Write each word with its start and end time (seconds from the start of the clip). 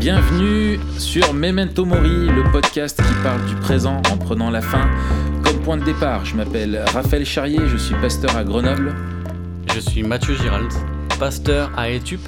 Bienvenue 0.00 0.80
sur 0.98 1.34
Memento 1.34 1.84
Mori, 1.84 2.08
le 2.08 2.50
podcast 2.50 2.96
qui 2.96 3.22
parle 3.22 3.44
du 3.44 3.54
présent 3.56 4.00
en 4.10 4.16
prenant 4.16 4.48
la 4.48 4.62
fin 4.62 4.88
comme 5.44 5.60
point 5.60 5.76
de 5.76 5.84
départ. 5.84 6.24
Je 6.24 6.36
m'appelle 6.36 6.82
Raphaël 6.86 7.26
Charrier, 7.26 7.58
je 7.66 7.76
suis 7.76 7.94
pasteur 7.96 8.34
à 8.34 8.42
Grenoble. 8.42 8.94
Je 9.74 9.78
suis 9.78 10.02
Mathieu 10.02 10.34
Girald, 10.36 10.72
pasteur 11.18 11.70
à 11.78 11.90
Etup. 11.90 12.22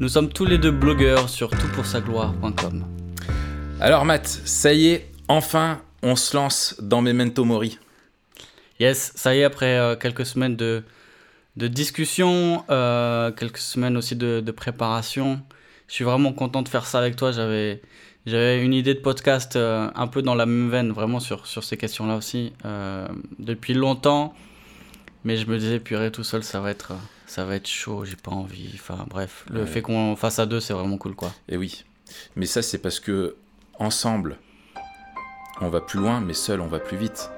Nous 0.00 0.10
sommes 0.10 0.28
tous 0.28 0.44
les 0.44 0.58
deux 0.58 0.70
blogueurs 0.70 1.30
sur 1.30 1.48
toutpoursagloire.com. 1.48 2.84
Alors 3.80 4.04
Matt, 4.04 4.26
ça 4.26 4.74
y 4.74 4.88
est, 4.88 5.10
enfin, 5.28 5.80
on 6.02 6.16
se 6.16 6.36
lance 6.36 6.76
dans 6.82 7.00
Memento 7.00 7.46
Mori. 7.46 7.78
Yes, 8.80 9.12
ça 9.14 9.34
y 9.34 9.38
est, 9.38 9.44
après 9.44 9.78
euh, 9.78 9.96
quelques 9.96 10.26
semaines 10.26 10.56
de, 10.56 10.82
de 11.56 11.68
discussion, 11.68 12.64
euh, 12.68 13.30
quelques 13.30 13.56
semaines 13.56 13.96
aussi 13.96 14.14
de, 14.14 14.40
de, 14.40 14.52
préparation, 14.52 15.40
je 15.88 15.94
suis 15.94 16.04
vraiment 16.04 16.32
content 16.32 16.62
de 16.62 16.68
faire 16.68 16.86
ça 16.86 16.98
avec 16.98 17.16
toi. 17.16 17.32
J'avais, 17.32 17.82
j'avais 18.26 18.62
une 18.64 18.72
idée 18.74 18.94
de 18.94 19.00
podcast 19.00 19.56
euh, 19.56 19.90
un 19.94 20.06
peu 20.06 20.22
dans 20.22 20.34
la 20.34 20.46
même 20.46 20.70
veine, 20.70 20.92
vraiment 20.92 21.20
sur, 21.20 21.46
sur 21.46 21.62
ces 21.64 21.76
questions-là 21.76 22.16
aussi, 22.16 22.52
euh, 22.64 23.06
depuis 23.38 23.74
longtemps. 23.74 24.34
Mais 25.24 25.36
je 25.36 25.46
me 25.46 25.58
disais, 25.58 25.80
purée, 25.80 26.10
tout 26.12 26.24
seul, 26.24 26.42
ça 26.44 26.60
va 26.60 26.70
être, 26.70 26.92
ça 27.26 27.44
va 27.44 27.56
être 27.56 27.68
chaud, 27.68 28.04
j'ai 28.04 28.16
pas 28.16 28.30
envie. 28.32 28.70
Enfin, 28.74 29.06
bref, 29.08 29.44
le 29.50 29.60
Ouais. 29.60 29.66
fait 29.66 29.80
qu'on 29.82 30.16
fasse 30.16 30.38
à 30.38 30.46
deux, 30.46 30.60
c'est 30.60 30.74
vraiment 30.74 30.98
cool, 30.98 31.14
quoi. 31.14 31.32
Et 31.48 31.56
oui, 31.56 31.84
mais 32.36 32.44
ça 32.46 32.60
c'est 32.60 32.78
parce 32.78 33.00
que 33.00 33.36
ensemble, 33.78 34.36
on 35.62 35.68
va 35.68 35.80
plus 35.80 35.98
loin, 35.98 36.20
mais 36.20 36.34
seul, 36.34 36.60
on 36.60 36.66
va 36.66 36.78
plus 36.78 36.96
vite. 36.98 37.30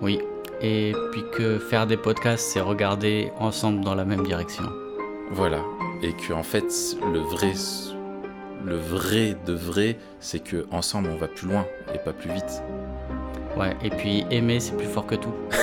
Oui. 0.00 0.20
Et 0.62 0.94
puis 1.12 1.22
que 1.34 1.58
faire 1.58 1.86
des 1.86 1.98
podcasts, 1.98 2.48
c'est 2.52 2.60
regarder 2.60 3.30
ensemble 3.38 3.84
dans 3.84 3.94
la 3.94 4.06
même 4.06 4.22
direction. 4.26 4.64
Voilà. 5.32 5.62
Et 6.02 6.12
que 6.12 6.32
en 6.32 6.42
fait, 6.42 6.64
le 7.12 7.18
vrai, 7.20 7.52
le 8.64 8.76
vrai 8.76 9.36
de 9.46 9.52
vrai, 9.52 9.96
c'est 10.20 10.40
que 10.40 10.66
ensemble, 10.70 11.08
on 11.12 11.16
va 11.16 11.28
plus 11.28 11.48
loin 11.48 11.66
et 11.94 11.98
pas 11.98 12.12
plus 12.12 12.30
vite. 12.30 12.62
Ouais. 13.56 13.74
Et 13.82 13.90
puis 13.90 14.24
aimer, 14.30 14.60
c'est 14.60 14.76
plus 14.76 14.86
fort 14.86 15.06
que 15.06 15.14
tout. 15.16 15.34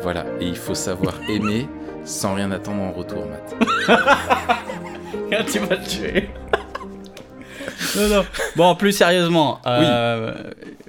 Voilà. 0.00 0.24
Et 0.40 0.46
il 0.46 0.56
faut 0.56 0.76
savoir 0.76 1.14
aimer 1.28 1.66
sans 2.04 2.34
rien 2.34 2.52
attendre 2.52 2.82
en 2.82 2.92
retour, 2.92 3.24
Matt. 3.26 3.56
tu 5.50 5.58
vas 5.58 5.76
te 5.76 5.88
tuer. 5.88 6.30
non, 7.96 8.08
non. 8.08 8.24
Bon, 8.54 8.74
plus 8.76 8.92
sérieusement. 8.92 9.60
euh, 9.66 10.32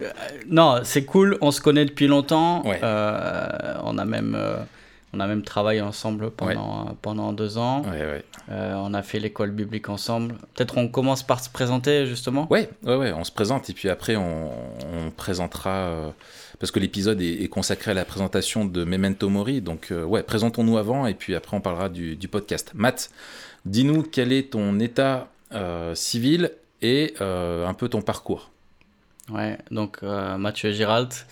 euh, 0.02 0.10
non, 0.48 0.82
c'est 0.84 1.06
cool. 1.06 1.38
On 1.42 1.50
se 1.52 1.60
connaît 1.60 1.86
depuis 1.86 2.06
longtemps. 2.08 2.64
Ouais. 2.66 2.80
Euh, 2.84 3.48
on 3.84 3.98
a 3.98 4.06
même, 4.06 4.38
on 5.14 5.20
a 5.20 5.28
même 5.28 5.42
travaillé 5.44 5.82
ensemble 5.82 6.30
pendant 6.32 6.96
pendant 7.02 7.34
deux 7.34 7.58
ans. 7.58 7.82
Ouais, 7.84 8.02
ouais. 8.02 8.24
Euh, 8.52 8.74
on 8.76 8.94
a 8.94 9.02
fait 9.02 9.20
l'école 9.20 9.52
biblique 9.52 9.90
ensemble. 9.90 10.36
Peut-être 10.54 10.78
on 10.78 10.88
commence 10.88 11.24
par 11.24 11.44
se 11.44 11.50
présenter 11.50 12.06
justement. 12.06 12.48
Ouais, 12.52 12.70
ouais, 12.84 12.96
ouais, 12.96 13.14
on 13.14 13.24
se 13.24 13.32
présente 13.32 13.70
et 13.70 13.74
puis 13.74 13.90
après 13.90 14.16
on, 14.16 14.52
on 14.52 15.12
présentera 15.12 15.72
euh, 15.72 16.10
parce 16.60 16.72
que 16.72 16.80
l'épisode 16.80 17.22
est, 17.22 17.44
est 17.44 17.48
consacré 17.48 17.92
à 17.92 17.94
la 17.94 18.06
présentation 18.06 18.66
de 18.66 18.84
Memento 18.84 19.30
Mori. 19.30 19.62
Donc 19.62 19.92
euh, 19.92 20.04
ouais, 20.04 20.24
présentons-nous 20.24 20.78
avant 20.78 21.08
et 21.08 21.16
puis 21.16 21.34
après 21.36 21.58
on 21.58 21.62
parlera 21.62 21.90
du, 21.90 22.16
du 22.16 22.28
podcast. 22.28 22.72
Matt, 22.76 23.10
dis-nous 23.66 24.04
quel 24.04 24.32
est 24.32 24.52
ton 24.52 24.80
état 24.80 25.28
euh, 25.54 25.96
civil 25.96 26.52
et 26.82 27.16
un 27.20 27.74
peu 27.74 27.90
ton 27.90 28.02
parcours. 28.02 28.52
Ouais. 29.30 29.58
Donc 29.70 30.02
Mathieu 30.02 30.72
Giralt. 30.72 31.26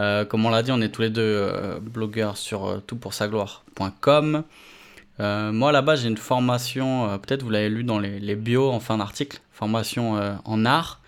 Euh, 0.00 0.24
comme 0.24 0.46
on 0.46 0.50
l'a 0.50 0.62
dit, 0.62 0.72
on 0.72 0.80
est 0.80 0.88
tous 0.88 1.02
les 1.02 1.10
deux 1.10 1.20
euh, 1.22 1.78
blogueurs 1.78 2.36
sur 2.38 2.64
euh, 2.66 2.78
toutpoursagloire.com. 2.86 4.44
Euh, 5.20 5.52
moi, 5.52 5.72
là-bas, 5.72 5.96
j'ai 5.96 6.08
une 6.08 6.16
formation, 6.16 7.18
peut-être 7.18 7.42
vous 7.42 7.50
l'avez 7.50 7.68
lu 7.68 7.84
dans 7.84 7.98
les, 7.98 8.18
les 8.18 8.34
bios 8.34 8.70
en 8.70 8.80
fin 8.80 8.96
d'article, 8.96 9.40
formation 9.52 10.14
en 10.44 10.64
art. 10.64 11.00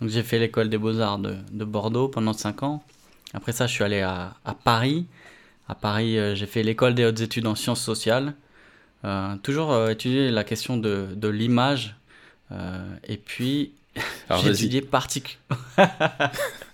Donc, 0.00 0.08
j'ai 0.08 0.22
fait 0.22 0.38
l'école 0.38 0.70
des 0.70 0.78
beaux-arts 0.78 1.18
de, 1.18 1.36
de 1.52 1.64
Bordeaux 1.64 2.08
pendant 2.08 2.32
5 2.32 2.62
ans. 2.62 2.82
Après 3.34 3.52
ça, 3.52 3.66
je 3.66 3.72
suis 3.74 3.84
allé 3.84 4.00
à, 4.00 4.32
à 4.46 4.54
Paris. 4.54 5.06
À 5.68 5.74
Paris, 5.74 6.16
j'ai 6.36 6.46
fait 6.46 6.62
l'école 6.62 6.94
des 6.94 7.04
hautes 7.04 7.20
études 7.20 7.46
en 7.46 7.54
sciences 7.54 7.82
sociales. 7.82 8.32
Toujours 9.42 9.90
étudier 9.90 10.30
la 10.30 10.42
question 10.44 10.78
de, 10.78 11.08
de 11.14 11.28
l'image. 11.28 11.96
Et 13.06 13.18
puis, 13.18 13.72
j'ai 14.42 14.48
étudié 14.52 14.80
partic- 14.80 15.36
à 15.76 16.32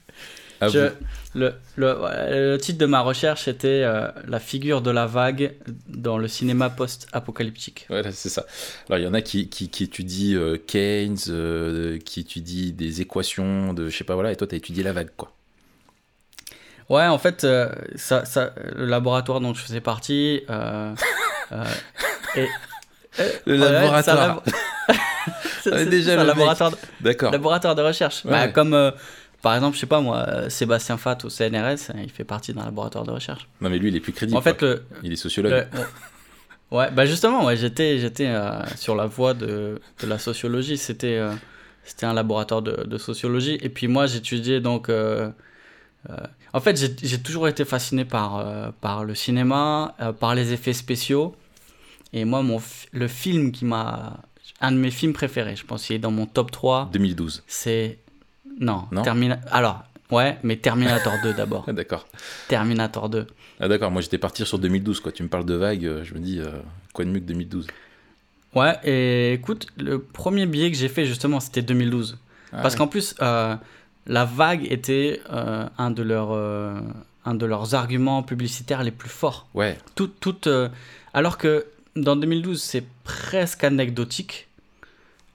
je- 0.69 1.39
le, 1.39 1.55
le- 1.77 2.01
ouais, 2.01 2.51
le 2.53 2.57
titre 2.59 2.79
de 2.79 2.87
ma 2.87 3.01
recherche 3.01 3.47
était 3.49 3.83
euh, 3.85 4.09
La 4.27 4.41
figure 4.41 4.81
de 4.83 4.91
la 4.91 5.07
vague 5.07 5.55
dans 5.89 6.17
le 6.19 6.29
cinéma 6.29 6.71
post-apocalyptique. 6.71 7.87
Voilà, 7.89 8.11
c'est 8.13 8.29
ça. 8.31 8.45
Alors, 8.89 8.99
il 8.99 9.05
y 9.05 9.07
en 9.09 9.15
a 9.15 9.21
qui, 9.21 9.49
qui, 9.49 9.69
qui 9.69 9.85
étudient 9.85 10.39
euh, 10.39 10.57
Keynes, 10.67 11.17
euh, 11.29 11.99
qui 11.99 12.21
étudient 12.21 12.73
des 12.73 13.01
équations, 13.03 13.75
de 13.75 13.89
je 13.89 13.97
sais 13.97 14.05
pas, 14.05 14.15
voilà, 14.15 14.33
et 14.33 14.37
toi, 14.37 14.47
tu 14.47 14.55
as 14.55 14.59
étudié 14.59 14.83
la 14.83 14.93
vague, 14.93 15.11
quoi. 15.17 15.33
Ouais, 16.89 17.07
en 17.07 17.19
fait, 17.19 17.45
ça, 17.97 18.25
ça, 18.25 18.53
le 18.77 18.87
laboratoire 18.87 19.41
dont 19.41 19.53
je 19.53 19.61
faisais 19.61 19.81
partie. 19.81 20.43
et- 22.37 22.49
Le 23.47 23.59
ouais, 23.59 23.59
laboratoire. 23.59 24.05
c'est 24.05 24.11
un 24.11 24.15
labo- 24.17 24.43
c'est- 25.63 25.71
c'est- 25.71 25.87
déjà, 25.87 26.11
c'est 26.13 26.17
le 26.19 26.25
laboratoire, 26.25 26.71
de- 26.71 26.77
D'accord. 27.01 27.33
laboratoire 27.33 27.75
de 27.75 27.83
recherche. 27.83 28.25
Ouais, 28.25 28.31
Bah, 28.31 28.45
ouais. 28.47 28.53
Comme 28.53 28.93
par 29.43 29.55
exemple, 29.55 29.75
je 29.77 29.81
sais 29.81 29.87
pas 29.87 30.01
moi, 30.01 30.25
euh, 30.29 30.49
Sébastien 30.51 30.97
Fatt 30.97 31.25
au 31.25 31.29
CNRS, 31.31 31.93
il 32.03 32.11
fait 32.11 32.25
partie 32.25 32.53
d'un 32.53 32.65
laboratoire 32.65 33.05
de 33.05 33.11
recherche. 33.13 33.49
Non, 33.61 33.71
mais 33.71 33.79
lui, 33.79 33.89
il 33.89 33.97
est 33.97 34.01
plus 34.01 34.13
crédible. 34.13 34.37
En 34.37 34.41
fait, 34.41 34.61
le, 34.63 34.83
il 35.03 35.13
est 35.13 35.17
sociologue. 35.17 35.53
Le- 35.53 36.77
ouais, 36.77 36.91
bah 36.91 37.07
justement, 37.07 37.45
ouais, 37.45 37.57
j'étais, 37.57 37.99
j'étais 37.99 38.27
euh, 38.27 38.65
sur 38.77 38.95
la 38.97 39.07
voie 39.07 39.35
de, 39.35 39.81
de 40.01 40.07
la 40.07 40.19
sociologie. 40.19 40.77
C'était, 40.79 41.17
euh, 41.17 41.33
c'était 41.85 42.07
un 42.07 42.15
laboratoire 42.15 42.63
de, 42.63 42.85
de 42.85 42.99
sociologie. 42.99 43.59
Et 43.63 43.69
puis 43.69 43.89
moi, 43.89 44.07
j'étudiais 44.07 44.61
donc. 44.61 44.89
euh, 44.89 45.31
en 46.53 46.61
fait, 46.61 46.77
j'ai, 47.03 47.19
toujours 47.19 47.49
été 47.49 47.65
fasciné 47.65 48.05
par, 48.05 48.73
par 48.81 49.05
le 49.05 49.15
cinéma, 49.15 49.95
par 50.21 50.35
les 50.37 50.53
effets 50.53 50.73
spéciaux. 50.73 51.35
Et 52.13 52.25
moi, 52.25 52.43
mon, 52.43 52.63
le 52.93 53.09
film 53.09 53.53
qui 53.53 53.65
m'a. 53.65 54.21
Un 54.61 54.73
de 54.73 54.79
mes 54.79 54.91
films 54.93 55.13
préférés, 55.13 55.55
je 55.57 55.67
pense 55.67 55.85
qu'il 55.85 55.97
est 55.97 55.99
dans 55.99 56.13
mon 56.13 56.25
top 56.25 56.51
3, 56.51 56.89
2012. 56.93 57.43
c'est. 57.47 57.99
Non, 58.59 58.85
Non 58.93 59.03
Termina- 59.03 59.41
Alors, 59.51 59.85
ouais, 60.11 60.39
mais 60.43 60.57
Terminator 60.57 61.13
2 61.23 61.35
d'abord. 61.35 61.65
Ah, 61.69 61.73
d'accord. 61.75 62.07
Terminator 62.49 63.09
2. 63.09 63.27
Ah, 63.61 63.69
d'accord. 63.69 63.91
Moi, 63.91 64.03
j'étais 64.03 64.19
parti 64.19 64.45
sur 64.47 64.59
2012. 64.59 65.01
Quoi. 65.01 65.13
Tu 65.13 65.23
me 65.23 65.29
parles 65.29 65.45
de 65.47 65.55
vague, 65.55 65.85
euh, 65.85 66.05
je 66.05 66.15
me 66.15 66.19
dis, 66.21 66.41
euh, 66.41 66.47
quoi 66.93 67.05
de 67.05 67.11
mieux 67.11 67.21
que 67.21 67.25
2012 67.27 67.67
Ouais, 68.55 68.75
et 68.85 69.35
écoute, 69.35 69.67
le 69.77 69.99
premier 70.01 70.47
billet 70.47 70.71
que 70.71 70.77
j'ai 70.79 70.89
fait 70.89 71.05
justement, 71.05 71.41
c'était 71.41 71.63
2012. 71.63 72.17
Ah, 72.53 72.63
Parce 72.63 72.75
ouais. 72.75 72.79
qu'en 72.79 72.87
plus, 72.87 73.15
euh, 73.21 73.55
la 74.07 74.25
vague 74.25 74.67
était 74.71 75.21
euh, 75.31 75.67
un, 75.77 75.91
de 75.91 76.03
leurs, 76.03 76.33
un 76.33 77.35
de 77.35 77.45
leurs 77.45 77.75
arguments 77.75 78.23
publicitaires 78.23 78.83
les 78.83 78.93
plus 78.93 79.11
forts. 79.11 79.47
Ouais, 79.53 79.77
Tout, 79.95 80.07
tout, 80.09 80.37
alors 81.13 81.37
que 81.37 81.67
dans 81.97 82.17
2012, 82.17 82.63
c'est 82.63 82.85
presque 83.05 83.63
anecdotique. 83.65 84.49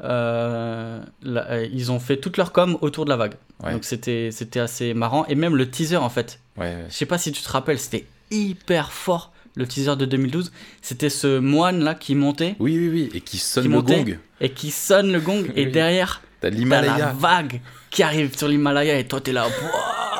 Euh, 0.04 1.00
euh, 1.26 1.68
ils 1.72 1.92
ont 1.92 2.00
fait 2.00 2.18
toute 2.18 2.38
leur 2.38 2.52
com 2.52 2.78
autour 2.82 3.06
de 3.06 3.10
la 3.10 3.18
vague. 3.18 3.36
Ouais. 3.64 3.72
Donc 3.74 3.84
c'était, 3.86 4.30
c'était 4.32 4.60
assez 4.60 4.94
marrant. 4.94 5.26
Et 5.28 5.36
même 5.36 5.56
le 5.56 5.70
teaser, 5.70 5.98
en 5.98 6.10
fait. 6.10 6.40
ouais, 6.58 6.66
ouais. 6.76 6.86
Je 6.90 6.94
sais 6.94 7.06
pas 7.06 7.18
si 7.18 7.32
tu 7.32 7.42
te 7.42 7.50
rappelles, 7.50 7.80
c'était 7.80 8.06
hyper 8.32 8.92
fort. 8.92 9.32
Le 9.56 9.68
teaser 9.68 9.98
de 9.98 10.06
2012, 10.06 10.52
c'était 10.82 11.10
ce 11.10 11.38
moine 11.38 11.84
là 11.84 11.94
qui 11.94 12.16
montait 12.16 12.56
Oui, 12.60 12.78
oui, 12.78 12.90
oui. 12.90 13.10
Et 13.14 13.20
qui 13.22 13.38
sonne 13.38 13.64
Qui 13.64 13.70
le 13.70 13.76
montait. 13.76 14.04
gong. 14.06 14.18
et 14.40 14.50
qui 14.52 14.72
sonne 14.72 15.12
le 15.12 15.20
gong 15.20 15.44
et 15.56 15.66
derrière 15.66 16.22
T'as 16.40 16.50
la 16.50 17.12
vague 17.12 17.60
qui 17.90 18.02
arrive 18.02 18.36
sur 18.36 18.48
l'Himalaya 18.48 18.98
et 18.98 19.06
toi 19.08 19.20
t'es 19.22 19.34
là 19.34 19.46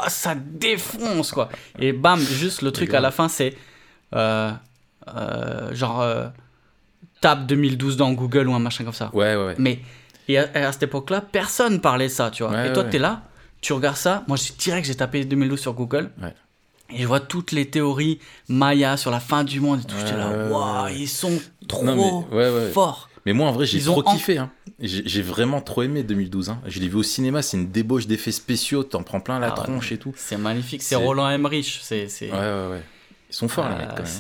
ça 0.08 0.36
défonce 0.36 1.32
quoi 1.32 1.50
et 1.80 1.94
bam 1.94 2.20
juste 2.20 2.62
le 2.62 2.72
truc 2.72 2.94
à 2.94 3.00
la 3.00 3.10
fin 3.10 3.28
c'est 3.30 3.56
euh, 4.14 4.52
euh, 5.16 5.74
genre 5.74 6.04
tape 7.22 7.46
2012 7.48 7.96
dans 7.98 8.12
Google 8.12 8.48
ou 8.50 8.54
un 8.54 8.60
machin 8.60 8.84
comme 8.84 8.94
ça 8.94 9.10
Ouais, 9.14 9.36
ouais, 9.36 9.46
ouais. 9.46 9.56
mais 9.58 9.80
et 10.28 10.38
à, 10.38 10.50
à 10.54 10.72
cette 10.72 10.84
époque 10.84 11.10
là 11.10 11.22
personne 11.22 11.80
parlait 11.80 12.10
ça 12.10 12.30
tu 12.32 12.44
vois 12.44 12.52
Ouais, 12.52 12.70
et 12.70 12.74
toi 12.74 12.84
ouais. 12.84 12.90
t'es 12.90 13.00
là 13.00 13.22
tu 13.62 13.74
regardes 13.74 13.96
ça 13.98 14.24
moi 14.28 14.38
je 14.38 14.52
dirais 14.58 14.82
que 14.82 14.88
j'ai 14.88 14.96
tapé 14.96 15.24
2012 15.24 15.60
sur 15.60 15.74
Google 15.74 16.12
Ouais. 16.22 16.34
et 16.90 17.02
je 17.02 17.08
vois 17.08 17.20
toutes 17.20 17.52
les 17.54 17.70
théories 17.70 18.20
Maya 18.50 18.98
sur 18.98 19.12
la 19.12 19.20
fin 19.20 19.44
du 19.44 19.60
monde 19.62 19.80
et 19.82 19.84
tout 19.84 19.96
j'étais 20.00 20.18
là 20.18 20.50
waouh 20.50 20.90
ils 20.90 21.08
sont 21.08 21.40
trop 21.68 21.84
Non, 21.86 22.26
mais- 22.32 22.36
ouais, 22.38 22.50
ouais. 22.54 22.70
forts 22.72 23.08
Mais 23.26 23.34
moi, 23.34 23.48
en 23.50 23.52
vrai, 23.52 23.68
j'ai 23.68 23.88
ont 23.88 24.02
trop 24.02 24.10
en- 24.10 24.16
kiffé. 24.16 24.40
Hein. 24.40 24.50
J'ai 24.80 25.22
vraiment 25.22 25.62
trop 25.62 25.84
aimé 25.84 26.02
2012. 26.02 26.50
Hein. 26.50 26.60
Je 26.66 26.80
l'ai 26.80 26.88
vu 26.88 26.96
au 26.96 27.04
cinéma, 27.04 27.44
c'est 27.44 27.56
une 27.56 27.70
débauche 27.70 28.08
d'effets 28.08 28.32
spéciaux. 28.32 28.84
T'en 28.84 29.04
prends 29.04 29.20
plein 29.20 29.38
la 29.38 29.50
Ah 29.50 29.52
tronche 29.52 29.92
et 29.92 30.00
tout. 30.00 30.12
C'est 30.18 30.38
magnifique, 30.38 30.82
c'est 30.82 30.96
Roland 30.96 31.30
Emmerich. 31.30 31.82
C'est, 31.84 32.08
c'est... 32.08 32.32
Ouais, 32.32 32.38
ouais, 32.40 32.68
ouais. 32.72 32.82
Ils 33.30 33.36
sont 33.36 33.48
forts, 33.48 33.70
les 33.70 33.76
mecs, 33.76 33.90
Euh, 33.90 33.96
quand 33.96 34.04
même. 34.04 34.12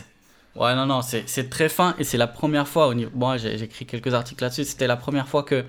Ouais, 0.55 0.75
non, 0.75 0.85
non, 0.85 1.01
c'est, 1.01 1.49
très 1.49 1.69
fin 1.69 1.95
et 1.97 2.03
c'est 2.03 2.17
la 2.17 2.27
première 2.27 2.67
fois 2.67 2.87
au 2.87 2.93
niveau. 2.93 3.11
Bon, 3.13 3.37
j'ai, 3.37 3.61
écrit 3.63 3.85
quelques 3.85 4.13
articles 4.13 4.43
là-dessus. 4.43 4.65
C'était 4.65 4.87
la 4.87 4.97
première 4.97 5.27
fois 5.27 5.43
que 5.43 5.63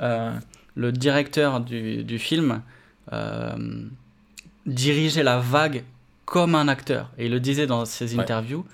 euh, 0.00 0.32
le 0.76 0.92
directeur 0.92 1.60
du, 1.60 2.04
du 2.04 2.18
film 2.18 2.62
euh, 3.12 3.56
dirigeait 4.66 5.24
la 5.24 5.38
vague 5.38 5.84
comme 6.26 6.54
un 6.54 6.68
acteur. 6.68 7.10
Et 7.18 7.26
il 7.26 7.32
le 7.32 7.40
disait 7.40 7.66
dans 7.66 7.84
ses 7.84 8.14
Ouais. 8.14 8.20
interviews. 8.22 8.64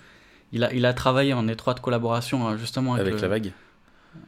Il 0.52 0.64
a, 0.64 0.72
il 0.74 0.84
a 0.84 0.92
travaillé 0.92 1.32
en 1.32 1.48
étroite 1.48 1.80
collaboration 1.80 2.46
hein, 2.46 2.56
justement 2.58 2.94
avec, 2.94 3.06
Avec 3.06 3.14
le- 3.14 3.22
la 3.22 3.28
vague 3.28 3.52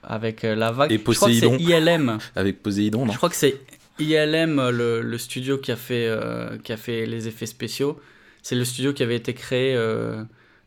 avec 0.04 0.44
euh, 0.44 0.54
la 0.54 0.70
vague. 0.70 0.92
Et 0.92 0.96
je 0.96 1.02
crois 1.02 1.14
que 1.14 1.20
Poséidon. 1.20 1.56
ILM. 1.58 2.18
Avec 2.36 2.62
Poséidon, 2.62 3.04
non 3.04 3.12
Je 3.12 3.16
crois 3.16 3.28
que 3.28 3.34
c'est 3.34 3.60
ILM, 3.98 4.70
le, 4.70 5.02
le 5.02 5.18
studio 5.18 5.58
qui 5.58 5.72
a, 5.72 5.76
fait, 5.76 6.08
qui 6.62 6.72
a 6.72 6.76
fait 6.76 7.04
les 7.04 7.26
effets 7.26 7.46
spéciaux. 7.46 8.00
C'est 8.42 8.54
le 8.54 8.64
studio 8.64 8.92
qui 8.92 9.02
avait 9.02 9.16
été 9.16 9.34
créé 9.34 9.76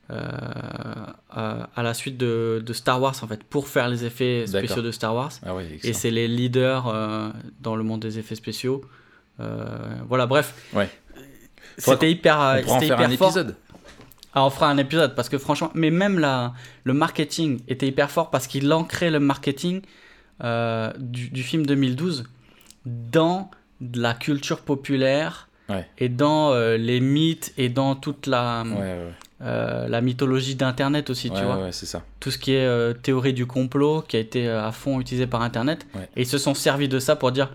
à, 0.09 1.69
à 1.75 1.83
la 1.83 1.93
suite 1.93 2.17
de, 2.17 2.61
de 2.65 2.73
Star 2.73 3.01
Wars, 3.01 3.15
en 3.21 3.27
fait, 3.27 3.43
pour 3.43 3.67
faire 3.67 3.89
les 3.89 4.05
effets 4.05 4.45
spéciaux 4.47 4.81
de 4.81 4.91
Star 4.91 5.15
Wars. 5.15 5.31
Ah 5.45 5.53
Et 5.83 5.93
c'est 5.93 6.11
les 6.11 6.27
leaders 6.27 6.87
euh, 6.87 7.29
dans 7.61 7.75
le 7.75 7.83
monde 7.83 8.01
des 8.01 8.19
effets 8.19 8.35
spéciaux. 8.35 8.81
Euh, 9.39 9.65
voilà, 10.07 10.25
bref. 10.27 10.53
Ouais. 10.73 10.89
C'était 11.77 12.09
hyper, 12.11 12.37
On 12.59 12.61
pourra 12.63 12.77
en 12.77 12.79
faire 12.79 12.99
un 12.99 13.03
hyper 13.11 13.17
fort. 13.17 13.27
épisode. 13.29 13.55
Ah, 14.33 14.45
on 14.45 14.49
fera 14.49 14.69
un 14.69 14.77
épisode 14.77 15.15
parce 15.15 15.29
que 15.29 15.37
franchement, 15.37 15.71
mais 15.75 15.91
même 15.91 16.19
la, 16.19 16.53
le 16.83 16.93
marketing 16.93 17.61
était 17.67 17.87
hyper 17.87 18.11
fort 18.11 18.29
parce 18.31 18.47
qu'il 18.47 18.71
ancrait 18.73 19.09
le 19.09 19.19
marketing 19.19 19.81
euh, 20.43 20.91
du, 20.99 21.29
du 21.29 21.41
film 21.41 21.65
2012 21.65 22.25
dans 22.85 23.49
de 23.81 24.01
la 24.01 24.13
culture 24.13 24.59
populaire 24.61 25.49
Ouais. 25.67 25.87
et 25.97 26.09
dans 26.09 26.51
euh, 26.51 26.77
les 26.77 26.99
mythes 26.99 27.51
et 27.57 27.69
dans 27.69 27.95
toute 27.95 28.27
la, 28.27 28.61
Ouais, 28.67 28.71
ouais, 28.73 29.13
euh, 29.41 29.87
la 29.87 30.01
mythologie 30.01 30.55
d'Internet 30.55 31.09
aussi, 31.09 31.29
ouais, 31.29 31.37
tu 31.39 31.43
vois. 31.45 31.57
ouais, 31.57 31.71
c'est 31.71 31.85
ça. 31.85 32.01
Tout 32.19 32.31
ce 32.31 32.37
qui 32.37 32.53
est 32.53 32.65
euh, 32.65 32.93
théorie 32.93 33.33
du 33.33 33.45
complot 33.45 34.01
qui 34.07 34.15
a 34.15 34.19
été 34.19 34.47
euh, 34.47 34.65
à 34.65 34.71
fond 34.71 34.99
utilisé 35.01 35.27
par 35.27 35.41
Internet. 35.41 35.85
Ouais. 35.95 36.07
Et 36.15 36.21
ils 36.21 36.27
se 36.27 36.37
sont 36.37 36.53
servis 36.53 36.87
de 36.87 36.99
ça 36.99 37.15
pour 37.15 37.31
dire, 37.31 37.51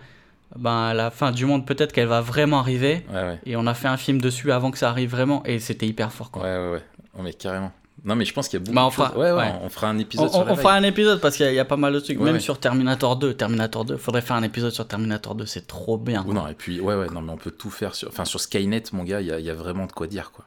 ben, 0.56 0.92
la 0.94 1.10
fin 1.10 1.30
du 1.32 1.46
monde, 1.46 1.64
peut-être 1.66 1.92
qu'elle 1.92 2.08
va 2.08 2.20
vraiment 2.20 2.58
arriver. 2.58 3.04
Et 3.46 3.56
on 3.56 3.66
a 3.66 3.74
fait 3.74 3.88
un 3.88 3.96
film 3.96 4.20
dessus 4.20 4.52
avant 4.52 4.70
que 4.70 4.78
ça 4.78 4.90
arrive 4.90 5.10
vraiment. 5.10 5.42
Et 5.46 5.58
c'était 5.58 5.86
hyper 5.86 6.12
fort, 6.12 6.30
quoi. 6.30 6.42
Ouais, 6.42 6.56
ouais, 6.58 6.72
ouais. 6.72 6.82
Oh, 7.18 7.22
mais 7.22 7.32
carrément. 7.32 7.72
Non, 8.04 8.14
mais 8.14 8.24
je 8.24 8.32
pense 8.32 8.48
qu'il 8.48 8.58
y 8.58 8.62
a 8.62 8.64
beaucoup 8.64 8.74
Bah, 8.74 8.84
on 8.84 8.88
de 8.88 8.92
choses. 8.94 9.06
fera- 9.08 9.18
Ouais, 9.18 9.32
ouais, 9.32 9.52
on 9.62 9.68
fera 9.68 9.88
un 9.88 9.96
On, 9.96 9.98
épisode 9.98 10.30
sur 10.30 10.38
on- 10.40 10.44
la 10.46 10.52
on 10.52 10.56
fera 10.56 10.72
un 10.72 10.82
épisode 10.84 11.20
parce 11.20 11.36
qu'il 11.36 11.44
y, 11.44 11.48
a- 11.50 11.52
il 11.52 11.56
y 11.56 11.58
a 11.60 11.66
pas 11.66 11.76
mal 11.76 11.92
de 11.92 12.00
trucs. 12.00 12.18
Même 12.18 12.40
sur 12.40 12.58
Terminator 12.58 13.16
2. 13.16 13.34
Terminator 13.34 13.84
2, 13.84 13.96
faudrait 13.98 14.22
faire 14.22 14.36
un 14.36 14.42
épisode 14.42 14.72
sur 14.72 14.88
Terminator 14.88 15.34
2. 15.34 15.44
C'est 15.44 15.66
trop 15.66 15.98
bien. 15.98 16.24
Ou 16.26 16.32
non, 16.32 16.46
et 16.48 16.54
puis, 16.54 16.80
ouais, 16.80 16.94
ouais, 16.94 17.08
non, 17.12 17.20
mais 17.20 17.32
on 17.32 17.36
peut 17.36 17.50
tout 17.50 17.68
faire 17.70 17.94
sur. 17.94 18.08
Enfin, 18.08 18.24
sur 18.24 18.40
Skynet, 18.40 18.84
mon 18.94 19.04
gars, 19.04 19.20
il 19.20 19.26
y 19.26 19.32
a, 19.32 19.38
il 19.38 19.44
y 19.44 19.50
a 19.50 19.54
vraiment 19.54 19.84
de 19.86 19.92
quoi 19.92 20.06
dire, 20.06 20.30
quoi. 20.32 20.46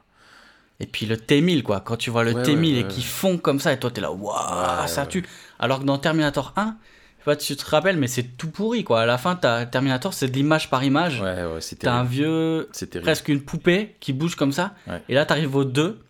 Et 0.80 0.86
puis 0.86 1.06
le 1.06 1.16
T1000, 1.16 1.62
quoi. 1.62 1.80
Quand 1.80 1.96
tu 1.96 2.10
vois 2.10 2.24
le 2.24 2.32
Ouais, 2.32 2.42
T1000 2.42 2.74
ouais, 2.74 2.80
et 2.80 2.88
qui 2.88 3.02
fond 3.02 3.38
comme 3.38 3.60
ça, 3.60 3.72
et 3.72 3.78
toi, 3.78 3.90
t'es 3.90 4.00
là, 4.00 4.10
waouh, 4.12 4.86
ça 4.88 5.06
tue. 5.06 5.24
Alors 5.58 5.80
que 5.80 5.84
dans 5.84 5.98
Terminator 5.98 6.52
1, 6.56 6.64
je 6.64 6.70
sais 7.20 7.24
pas 7.36 7.38
si 7.40 7.56
tu 7.56 7.62
te 7.64 7.70
rappelles, 7.70 7.96
mais 7.96 8.08
c'est 8.08 8.24
tout 8.36 8.50
pourri, 8.50 8.82
quoi. 8.84 9.02
À 9.02 9.06
la 9.06 9.16
fin, 9.18 9.36
Terminator, 9.36 10.12
c'est 10.12 10.28
de 10.28 10.32
l'image 10.34 10.68
par 10.70 10.82
image. 10.84 11.20
Ouais, 11.20 11.44
ouais, 11.44 11.60
c'est 11.60 11.76
T'as 11.76 11.92
un 11.94 12.04
vieux, 12.04 12.68
presque 13.02 13.28
une 13.28 13.40
poupée 13.42 13.94
qui 14.00 14.12
bouge 14.12 14.34
comme 14.34 14.52
ça. 14.52 14.74
Et 15.08 15.14
là, 15.14 15.24
t'arrives 15.24 15.54
au 15.54 15.64
2. 15.64 16.00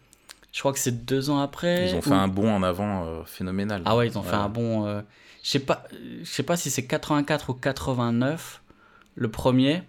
Je 0.53 0.61
crois 0.61 0.73
que 0.73 0.79
c'est 0.79 1.05
deux 1.05 1.31
ans 1.31 1.41
après. 1.41 1.89
Ils 1.91 1.97
ont 1.97 2.01
fait 2.03 2.11
ou- 2.11 2.15
un 2.15 2.29
bond 2.29 2.49
en 2.49 2.63
avant 2.63 3.07
euh, 3.07 3.23
phénoménal. 3.27 3.83
Ah 3.85 3.97
ouais, 3.97 4.07
ils 4.07 4.17
ont 4.17 4.23
fait 4.23 4.37
un 4.37 4.49
bon. 4.49 4.87
euh, 4.87 5.01
Je 5.43 5.51
sais 5.51 5.59
pas, 5.59 5.83
je 6.23 6.25
sais 6.31 6.45
pas 6.45 6.57
si 6.57 6.71
c'est 6.71 6.87
84 6.87 7.51
ou 7.51 7.55
89 7.55 8.63
le 9.17 9.29
premier 9.31 9.83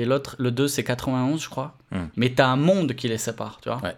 et 0.00 0.04
l'autre, 0.04 0.36
le 0.38 0.50
2 0.50 0.68
c'est 0.68 0.84
91 0.84 1.40
je 1.42 1.48
crois. 1.48 1.76
Hmm. 1.90 2.06
Mais 2.16 2.30
t'as 2.30 2.46
un 2.46 2.56
monde 2.56 2.94
qui 2.94 3.08
les 3.08 3.18
sépare, 3.18 3.58
tu 3.62 3.68
vois. 3.68 3.80
Ouais. 3.82 3.96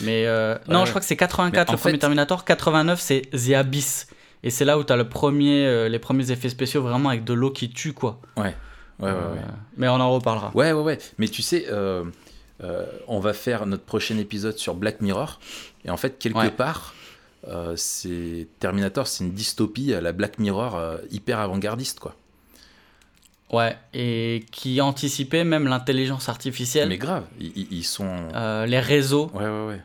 Mais 0.00 0.26
euh, 0.26 0.56
non, 0.68 0.84
je 0.84 0.90
crois 0.90 1.00
que 1.00 1.06
c'est 1.06 1.16
84 1.16 1.66
Mais 1.66 1.70
en 1.70 1.72
le 1.72 1.78
premier 1.78 1.98
Terminator, 1.98 2.44
89 2.44 3.00
c'est 3.00 3.22
The 3.32 3.54
Abyss 3.54 4.06
et 4.42 4.50
c'est 4.50 4.64
là 4.64 4.78
où 4.78 4.84
t'as 4.84 4.96
le 4.96 5.08
premier, 5.08 5.66
euh, 5.66 5.88
les 5.88 5.98
premiers 5.98 6.30
effets 6.30 6.48
spéciaux 6.48 6.82
vraiment 6.82 7.08
avec 7.08 7.24
de 7.24 7.34
l'eau 7.34 7.50
qui 7.50 7.70
tue 7.70 7.92
quoi. 7.92 8.20
Ouais, 8.36 8.42
ouais, 8.42 8.54
ouais. 9.00 9.10
Euh, 9.10 9.34
ouais. 9.34 9.40
Mais 9.76 9.88
on 9.88 9.94
en 9.94 10.10
reparlera. 10.10 10.50
Ouais, 10.54 10.72
ouais, 10.72 10.82
ouais. 10.82 10.98
Mais 11.18 11.28
tu 11.28 11.42
sais, 11.42 11.66
euh, 11.70 12.04
euh, 12.62 12.84
on 13.08 13.20
va 13.20 13.32
faire 13.32 13.66
notre 13.66 13.84
prochain 13.84 14.18
épisode 14.18 14.58
sur 14.58 14.74
Black 14.74 15.00
Mirror. 15.00 15.40
Et 15.84 15.90
en 15.90 15.96
fait, 15.96 16.18
quelque 16.18 16.48
part, 16.50 16.94
euh, 17.48 17.74
c'est 17.76 18.48
Terminator, 18.58 19.06
c'est 19.06 19.24
une 19.24 19.32
dystopie 19.32 19.94
à 19.94 20.00
la 20.00 20.12
Black 20.12 20.38
Mirror 20.38 20.76
euh, 20.76 20.98
hyper 21.10 21.38
avant-gardiste, 21.38 22.00
quoi. 22.00 22.14
Ouais, 23.52 23.76
et 23.94 24.44
qui 24.52 24.80
anticipait 24.80 25.42
même 25.44 25.66
l'intelligence 25.66 26.28
artificielle, 26.28 26.88
Mais 26.88 26.98
grave, 26.98 27.24
ils, 27.40 27.82
sont. 27.84 28.28
euh, 28.34 28.64
les 28.66 28.78
réseaux. 28.78 29.30
Ouais, 29.34 29.44
ouais, 29.44 29.66
ouais. 29.66 29.80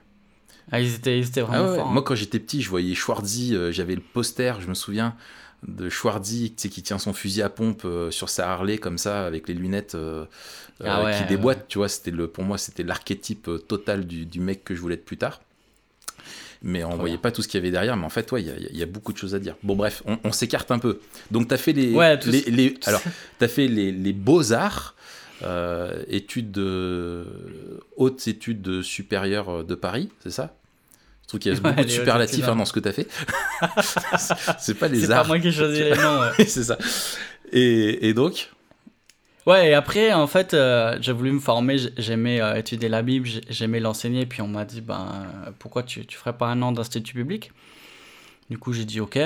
Ah, 0.72 0.80
ils 0.80 0.94
étaient, 0.96 1.18
ils 1.20 1.28
étaient 1.28 1.42
Ah 1.42 1.46
vraiment 1.48 1.70
ouais, 1.72 1.78
forts. 1.78 1.88
hein. 1.88 1.94
Moi, 1.94 2.04
quand 2.04 2.16
j'étais 2.16 2.40
petit, 2.40 2.62
je 2.62 2.70
voyais 2.70 2.94
Schwarzy, 2.96 3.56
euh, 3.56 3.72
j'avais 3.72 3.96
le 3.96 4.02
poster, 4.02 4.60
je 4.62 4.68
me 4.68 4.74
souviens, 4.76 5.16
de 5.68 5.90
Schwarzy 5.90 6.54
tu 6.56 6.64
sais, 6.64 6.70
qui 6.70 6.84
tient 6.84 7.00
son 7.00 7.14
fusil 7.14 7.42
à 7.42 7.50
pompe 7.50 7.84
euh, 7.86 8.12
sur 8.12 8.30
sa 8.30 8.52
Harley, 8.52 8.78
comme 8.78 8.98
ça, 9.00 9.26
avec 9.26 9.48
les 9.48 9.54
lunettes 9.56 9.98
Ah 10.84 11.04
ouais, 11.04 11.12
qui 11.18 11.26
déboîtent. 11.26 11.68
Tu 11.68 11.78
vois, 11.80 11.90
c'était 11.90 12.12
le, 12.12 12.28
pour 12.28 12.44
moi, 12.44 12.58
c'était 12.58 12.84
l'archétype 12.84 13.50
total 13.68 14.06
du, 14.06 14.26
du 14.26 14.40
mec 14.40 14.64
que 14.64 14.76
je 14.76 14.82
voulais 14.82 14.96
être 14.96 15.06
plus 15.06 15.18
tard. 15.18 15.42
Mais 16.68 16.84
on 16.84 16.90
Trop 16.90 16.98
voyait 17.02 17.20
pas 17.20 17.32
tout 17.32 17.44
ce 17.44 17.48
qu'il 17.48 17.60
y 17.60 17.62
avait 17.62 17.70
derrière. 17.70 17.96
Mais 17.96 18.06
en 18.06 18.10
fait, 18.10 18.32
ouais, 18.32 18.42
il 18.42 18.48
y 18.48 18.52
a- 18.52 18.56
il 18.72 18.76
y, 18.78 18.82
a 18.82 18.88
beaucoup 18.88 19.14
de 19.14 19.18
choses 19.20 19.36
à 19.36 19.40
dire. 19.40 19.56
Bon, 19.62 19.76
bref, 19.76 20.02
on, 20.08 20.18
on 20.24 20.32
s'écarte 20.32 20.72
un 20.72 20.80
peu. 20.80 21.00
Donc, 21.30 21.48
tu 21.48 21.54
as 21.54 21.58
fait 21.58 21.74
les, 21.74 21.92
Ouais, 21.94 22.18
les, 22.26 22.74
alors, 22.86 23.02
t'as 23.38 23.48
fait 23.48 23.68
les, 23.68 23.92
les 23.92 24.14
beaux-arts, 24.14 24.96
euh, 25.44 26.02
études 26.10 26.52
de, 26.52 27.24
hautes 27.98 28.28
études 28.28 28.82
supérieures 28.82 29.64
de 29.64 29.76
Paris, 29.76 30.10
c'est 30.24 30.32
ça? 30.32 30.56
Je 31.22 31.28
trouve 31.28 31.40
qu'il 31.40 31.52
y 31.54 31.56
a 31.56 31.58
Ouais, 31.60 31.70
beaucoup 31.72 31.84
de 31.84 31.88
superlatifs 31.92 32.48
hein, 32.48 32.56
dans 32.56 32.66
ce 32.66 32.74
que 32.74 32.80
tu 32.80 32.88
as 32.90 32.94
fait. 32.94 33.08
c'est 34.60 34.74
pas 34.76 34.88
les 34.88 35.02
C'est 35.02 35.08
pas 35.08 35.18
arts. 35.20 35.28
moi 35.28 35.40
qui 35.40 35.52
choisis 35.52 35.80
les 35.84 35.96
noms. 35.96 36.20
ouais. 36.22 36.46
c'est 36.48 36.64
ça. 36.64 36.78
Et, 37.52 38.10
et 38.10 38.14
donc? 38.16 38.50
Ouais, 39.46 39.70
et 39.70 39.74
après, 39.76 40.12
en 40.12 40.26
fait, 40.26 40.54
euh, 40.56 40.98
j'ai 41.02 41.12
voulu 41.12 41.32
me 41.32 41.40
former, 41.40 41.78
j'aimais 41.98 42.42
euh, 42.42 42.56
étudier 42.56 42.90
la 42.90 43.04
Bible, 43.04 43.28
j'aimais 43.48 43.80
l'enseigner, 43.80 44.26
puis 44.26 44.42
on 44.42 44.48
m'a 44.48 44.66
dit, 44.66 44.82
ben, 44.82 45.08
euh, 45.48 45.52
pourquoi 45.60 45.84
tu, 45.84 46.04
tu 46.06 46.18
ferais 46.18 46.36
pas 46.36 46.48
un 46.48 46.62
an 46.64 46.72
d'institut 46.72 47.14
public? 47.14 47.52
Du 48.50 48.58
coup, 48.58 48.74
j'ai 48.74 48.86
dit, 48.86 49.00
ok. 49.00 49.20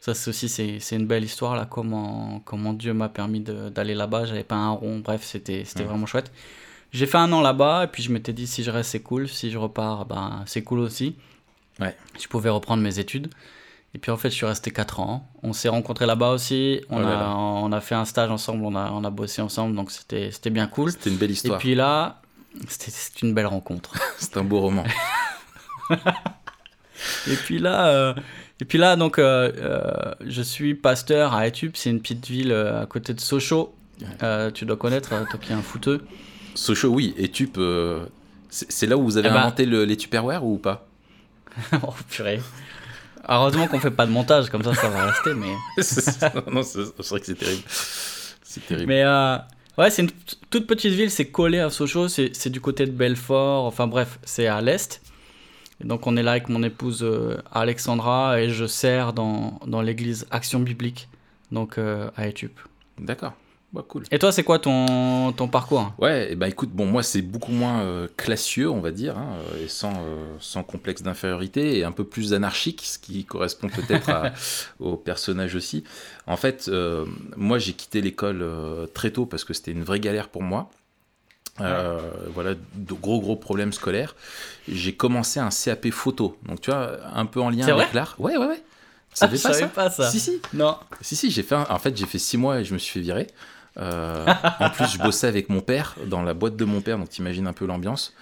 Ça, 0.00 0.14
c'est 0.14 0.30
aussi, 0.30 0.48
c'est 0.48 0.96
une 0.96 1.06
belle 1.06 1.24
histoire, 1.24 1.56
là, 1.56 1.66
comment, 1.68 2.40
comment 2.46 2.72
Dieu 2.72 2.94
m'a 2.94 3.10
permis 3.10 3.40
d'aller 3.40 3.94
là-bas, 3.94 4.24
j'avais 4.24 4.44
pas 4.44 4.54
un 4.56 4.70
rond, 4.70 5.00
bref, 5.00 5.22
c'était 5.24 5.64
Mhm. 5.76 5.84
vraiment 5.84 6.06
chouette. 6.06 6.32
J'ai 6.92 7.04
fait 7.06 7.18
un 7.18 7.30
an 7.32 7.42
là-bas, 7.42 7.84
et 7.84 7.86
puis 7.88 8.02
je 8.02 8.10
m'étais 8.10 8.32
dit, 8.32 8.46
si 8.46 8.64
je 8.64 8.70
reste, 8.70 8.90
c'est 8.92 9.00
cool, 9.02 9.28
si 9.28 9.50
je 9.50 9.58
repars, 9.58 10.06
ben, 10.06 10.42
c'est 10.46 10.62
cool 10.62 10.78
aussi. 10.78 11.16
Ouais. 11.80 11.94
Je 12.18 12.26
pouvais 12.28 12.48
reprendre 12.48 12.82
mes 12.82 12.98
études. 12.98 13.28
Et 13.94 13.98
puis 13.98 14.10
en 14.12 14.16
fait, 14.16 14.30
je 14.30 14.36
suis 14.36 14.46
resté 14.46 14.70
4 14.70 15.00
ans. 15.00 15.28
On 15.42 15.52
s'est 15.52 15.68
rencontrés 15.68 16.06
là-bas 16.06 16.30
aussi. 16.30 16.80
On, 16.90 16.98
Oh 16.98 17.02
là 17.02 17.08
a, 17.08 17.20
là. 17.22 17.34
on 17.36 17.72
a 17.72 17.80
fait 17.80 17.96
un 17.96 18.04
stage 18.04 18.30
ensemble, 18.30 18.64
on 18.64 18.76
a, 18.76 18.90
on 18.92 19.02
a 19.04 19.10
bossé 19.10 19.42
ensemble, 19.42 19.74
donc 19.74 19.90
c'était 19.90 20.30
bien 20.50 20.66
cool. 20.68 20.92
c'était 20.92 21.10
une 21.10 21.16
belle 21.16 21.30
Et 21.30 21.34
histoire. 21.34 21.58
puis 21.58 21.74
là, 21.74 22.20
c'était 22.68 22.90
c'est 22.92 23.22
une 23.22 23.34
belle 23.34 23.46
rencontre. 23.46 23.92
C'est 24.18 24.36
un 24.36 24.44
beau 24.44 24.60
roman. 24.60 24.84
et 27.26 27.34
puis 27.36 27.58
là, 27.58 27.86
euh, 27.88 28.14
et 28.60 28.64
puis 28.64 28.78
là 28.78 28.94
donc, 28.96 29.18
euh, 29.18 29.50
euh, 29.56 30.14
je 30.24 30.42
suis 30.42 30.74
pasteur 30.74 31.34
à 31.34 31.46
Etup, 31.46 31.76
c'est 31.76 31.90
une 31.90 32.00
petite 32.00 32.26
ville 32.28 32.52
à 32.52 32.86
côté 32.86 33.14
de 33.14 33.20
Sochaux. 33.20 33.74
Tu 34.54 34.64
dois 34.66 34.76
connaître, 34.76 35.08
toi 35.08 35.26
qui 35.40 35.50
es 35.52 35.54
un 35.54 35.62
footeux. 35.62 36.04
Sochaux, 36.54 36.88
oui. 36.90 37.14
Et. 37.18 37.30
C'est 38.52 38.70
c'est 38.72 38.86
là 38.88 38.96
où 38.96 39.04
vous 39.04 39.16
avez 39.16 39.28
Eh 39.28 39.32
ben- 39.32 39.38
inventé 39.42 39.64
le- 39.64 39.84
les 39.84 39.96
Tupperware 39.96 40.44
ou 40.44 40.58
pas? 40.58 40.86
Oh 41.84 41.94
purée. 42.08 42.40
Heureusement 43.30 43.68
qu'on 43.68 43.78
fait 43.78 43.92
pas 43.92 44.06
de 44.06 44.10
montage, 44.10 44.50
comme 44.50 44.64
ça 44.64 44.74
ça 44.74 44.88
va 44.88 45.06
rester, 45.06 45.34
mais... 45.34 45.54
Non, 46.52 46.64
c'est 46.64 46.80
vrai 46.80 47.20
que 47.20 47.26
c'est 47.26 47.36
terrible. 47.36 47.62
C'est 48.42 48.66
terrible. 48.66 48.88
Mais 48.88 49.04
euh, 49.04 49.36
ouais, 49.78 49.88
c'est 49.90 50.02
une 50.02 50.10
toute 50.50 50.66
petite 50.66 50.92
ville, 50.92 51.12
c'est 51.12 51.30
collé 51.30 51.60
à 51.60 51.70
Sochaux, 51.70 52.08
c'est 52.08 52.48
du 52.48 52.60
côté 52.60 52.86
de 52.86 52.90
Belfort, 52.90 53.64
enfin 53.66 53.86
bref, 53.86 54.18
c'est 54.24 54.48
à 54.48 54.60
l'est. 54.60 55.00
Donc 55.84 56.08
on 56.08 56.16
est 56.16 56.22
là 56.24 56.32
avec 56.32 56.48
mon 56.48 56.62
épouse 56.64 57.02
euh, 57.02 57.38
Alexandra 57.52 58.40
et 58.40 58.50
je 58.50 58.66
sers 58.66 59.12
dans, 59.12 59.60
dans 59.64 59.80
l'église 59.80 60.26
Action 60.32 60.58
Biblique, 60.58 61.08
donc 61.52 61.78
euh, 61.78 62.10
à 62.16 62.26
Etup. 62.26 62.58
D'accord. 62.98 63.34
Bah, 63.72 63.84
cool. 63.86 64.02
Et 64.10 64.18
toi, 64.18 64.32
c'est 64.32 64.42
quoi 64.42 64.58
ton, 64.58 65.32
ton 65.32 65.46
parcours? 65.46 65.92
Ouais, 65.98 66.32
et 66.32 66.34
ben 66.34 66.46
écoute, 66.46 66.70
bon, 66.70 66.86
moi 66.86 67.04
c'est 67.04 67.22
beaucoup 67.22 67.52
moins 67.52 67.82
euh, 67.82 68.08
classieux, 68.16 68.68
on 68.68 68.80
va 68.80 68.90
dire, 68.90 69.16
hein, 69.16 69.28
et 69.62 69.68
sans, 69.68 69.92
euh, 69.92 70.34
sans 70.40 70.64
complexe 70.64 71.02
d'infériorité, 71.02 71.78
et 71.78 71.84
un 71.84 71.92
peu 71.92 72.02
plus 72.02 72.34
anarchique, 72.34 72.82
ce 72.84 72.98
qui 72.98 73.24
correspond 73.24 73.68
peut-être 73.68 74.10
au 74.80 74.96
personnage 74.96 75.54
aussi. 75.54 75.84
En 76.26 76.36
fait, 76.36 76.66
euh, 76.66 77.06
moi 77.36 77.58
j'ai 77.60 77.72
quitté 77.74 78.00
l'école 78.00 78.42
euh, 78.42 78.86
très 78.88 79.12
tôt 79.12 79.24
parce 79.24 79.44
que 79.44 79.54
c'était 79.54 79.70
une 79.70 79.84
vraie 79.84 80.00
galère 80.00 80.28
pour 80.30 80.42
moi. 80.42 80.68
Euh, 81.60 82.00
Voilà, 82.34 82.54
de 82.54 82.94
gros 82.94 83.20
gros 83.20 83.36
problèmes 83.36 83.72
scolaires. 83.72 84.16
J'ai 84.68 84.94
commencé 84.94 85.38
un 85.40 85.50
CAP 85.50 85.90
photo, 85.90 86.36
donc 86.46 86.60
tu 86.60 86.70
vois, 86.70 86.98
un 87.14 87.26
peu 87.26 87.40
en 87.40 87.50
lien 87.50 87.66
C'est 87.66 87.72
avec 87.72 87.92
l'art. 87.92 88.16
Ouais, 88.18 88.36
ouais, 88.36 88.46
ouais. 88.46 88.62
Tu 89.14 89.18
Ah, 89.20 89.26
je 89.26 89.30
pas 89.32 89.36
savais 89.36 89.60
ça 89.60 89.66
pas 89.68 89.90
ça. 89.90 90.10
Si, 90.10 90.18
si. 90.20 90.40
Non. 90.54 90.76
Si, 91.00 91.16
si, 91.16 91.30
j'ai 91.30 91.42
fait 91.42 91.56
un- 91.56 91.66
En 91.68 91.78
fait, 91.78 91.96
j'ai 91.96 92.06
fait 92.06 92.18
six 92.18 92.36
mois 92.38 92.60
et 92.60 92.64
je 92.64 92.72
me 92.72 92.78
suis 92.78 92.92
fait 92.92 93.00
virer. 93.00 93.26
Euh, 93.78 94.26
en 94.58 94.70
plus, 94.70 94.86
je 94.86 94.98
bossais 94.98 95.26
avec 95.28 95.48
mon 95.48 95.60
père 95.60 95.94
dans 96.06 96.22
la 96.22 96.34
boîte 96.34 96.56
de 96.56 96.64
mon 96.64 96.80
père, 96.80 96.98
donc 96.98 97.08
t'imagines 97.08 97.46
un 97.46 97.52
peu 97.52 97.66
l'ambiance. 97.66 98.12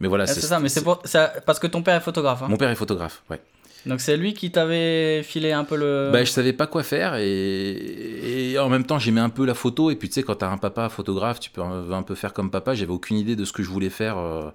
Mais 0.00 0.08
voilà, 0.08 0.24
Ah, 0.28 0.32
c'est 0.32 0.40
ça, 0.40 0.60
mais 0.60 0.68
c'est 0.68 0.82
pour, 0.84 1.00
ça- 1.04 1.32
parce 1.46 1.58
que 1.58 1.66
ton 1.66 1.82
père 1.82 1.96
est 1.96 2.00
photographe. 2.00 2.42
hein. 2.42 2.48
Mon 2.48 2.56
père 2.56 2.70
est 2.70 2.74
photographe, 2.76 3.22
ouais. 3.30 3.40
Donc 3.86 4.00
c'est 4.00 4.16
lui 4.16 4.34
qui 4.34 4.50
t'avait 4.50 5.22
filé 5.22 5.52
un 5.52 5.64
peu 5.64 5.76
le. 5.76 6.10
Bah, 6.12 6.24
je 6.24 6.30
savais 6.30 6.52
pas 6.52 6.66
quoi 6.66 6.82
faire 6.82 7.14
et, 7.14 8.52
et 8.52 8.58
en 8.58 8.68
même 8.68 8.84
temps 8.84 8.98
j'aimais 8.98 9.20
un 9.20 9.30
peu 9.30 9.46
la 9.46 9.54
photo 9.54 9.90
et 9.90 9.96
puis 9.96 10.08
tu 10.08 10.14
sais 10.14 10.22
quand 10.22 10.34
t'as 10.36 10.50
un 10.50 10.58
papa 10.58 10.88
photographe 10.88 11.40
tu 11.40 11.50
peux 11.50 11.62
un, 11.62 12.02
peu 12.02 12.14
faire 12.14 12.32
comme 12.32 12.50
papa. 12.50 12.74
J'avais 12.74 12.92
aucune 12.92 13.16
idée 13.16 13.36
de 13.36 13.44
ce 13.44 13.52
que 13.52 13.62
je 13.62 13.68
voulais 13.68 13.90
faire 13.90 14.18
euh, 14.18 14.50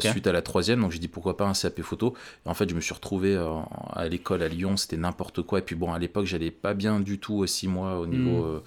suite 0.00 0.26
à 0.26 0.32
la 0.32 0.42
troisième 0.42 0.80
donc 0.80 0.92
j'ai 0.92 0.98
dit 0.98 1.08
pourquoi 1.08 1.36
pas 1.36 1.44
un 1.44 1.52
CAP 1.52 1.82
photo. 1.82 2.14
Et 2.46 2.48
en 2.48 2.54
fait 2.54 2.68
je 2.68 2.74
me 2.74 2.80
suis 2.80 2.94
retrouvé 2.94 3.36
euh, 3.36 3.48
à 3.92 4.08
l'école 4.08 4.42
à 4.42 4.48
Lyon 4.48 4.76
c'était 4.76 4.96
n'importe 4.96 5.42
quoi 5.42 5.58
et 5.58 5.62
puis 5.62 5.76
bon 5.76 5.92
à 5.92 5.98
l'époque 5.98 6.26
j'allais 6.26 6.50
pas 6.50 6.74
bien 6.74 7.00
du 7.00 7.18
tout 7.18 7.34
aux 7.34 7.46
six 7.46 7.68
mois 7.68 7.98
au 7.98 8.06
niveau 8.06 8.44
Mm. 8.44 8.62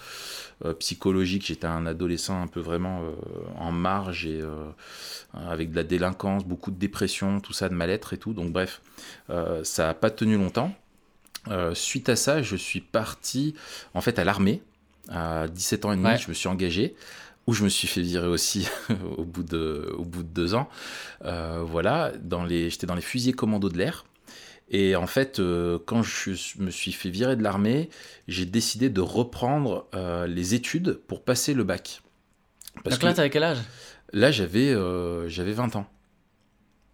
euh, 0.66 0.74
psychologique. 0.74 1.46
J'étais 1.46 1.68
un 1.68 1.86
adolescent 1.86 2.42
un 2.42 2.48
peu 2.48 2.60
vraiment 2.60 3.02
en 3.60 3.72
marge 3.72 4.26
et 4.26 4.42
avec 5.34 5.72
de 5.72 5.76
la 5.76 5.84
délinquance, 5.84 6.46
beaucoup 6.46 6.72
de 6.72 6.78
dépression, 6.78 7.40
tout 7.40 7.54
ça, 7.54 7.70
de 7.70 7.74
mal-être 7.74 8.14
et 8.14 8.18
tout. 8.18 8.34
Donc 8.34 8.52
bref, 8.52 8.82
euh, 9.30 9.64
ça 9.88 9.92
n'a 9.92 9.94
pas 9.94 10.10
tenu 10.12 10.36
longtemps. 10.38 10.74
Euh, 11.48 11.74
suite 11.74 12.10
à 12.10 12.18
ça, 12.18 12.42
je 12.42 12.58
suis 12.58 12.82
parti 12.82 13.56
en 13.94 14.02
fait 14.02 14.20
à 14.20 14.26
l'armée. 14.26 14.62
À 15.08 15.48
17 15.48 15.86
ans 15.86 15.94
et 15.94 15.96
demi, 15.96 16.08
Ouais. 16.08 16.18
je 16.18 16.28
me 16.28 16.34
suis 16.34 16.50
engagé, 16.50 16.94
où 17.48 17.54
je 17.54 17.64
me 17.64 17.70
suis 17.70 17.88
fait 17.88 18.02
virer 18.02 18.28
aussi 18.28 18.68
au, 19.18 19.24
bout 19.24 19.44
de, 19.44 19.94
au 19.98 20.04
bout 20.04 20.24
de 20.24 20.28
deux 20.28 20.56
ans. 20.56 20.68
Euh, 21.24 21.64
voilà, 21.66 22.12
dans 22.22 22.44
les, 22.44 22.70
j'étais 22.70 22.86
dans 22.86 22.96
les 22.96 23.02
fusiliers 23.02 23.32
commando 23.32 23.70
de 23.70 23.78
l'air. 23.78 24.04
Et 24.70 24.98
en 24.98 25.08
fait, 25.08 25.40
euh, 25.40 25.80
quand 25.86 26.04
je 26.04 26.32
me 26.60 26.70
suis 26.70 26.92
fait 26.92 27.10
virer 27.10 27.38
de 27.38 27.44
l'armée, 27.44 27.90
j'ai 28.28 28.46
décidé 28.46 28.90
de 28.90 29.00
reprendre 29.00 29.88
euh, 29.96 30.28
les 30.28 30.54
études 30.54 31.00
pour 31.08 31.24
passer 31.24 31.54
le 31.54 31.64
bac. 31.64 32.02
Parce 32.84 32.96
Donc 32.96 33.00
que 33.04 33.06
là, 33.06 33.14
t'avais 33.14 33.30
quel 33.30 33.44
âge? 33.44 33.60
Là, 34.12 34.32
j'avais 34.32 34.68
euh, 34.74 35.30
j'avais 35.30 35.54
20 35.54 35.78
ans. 35.78 35.88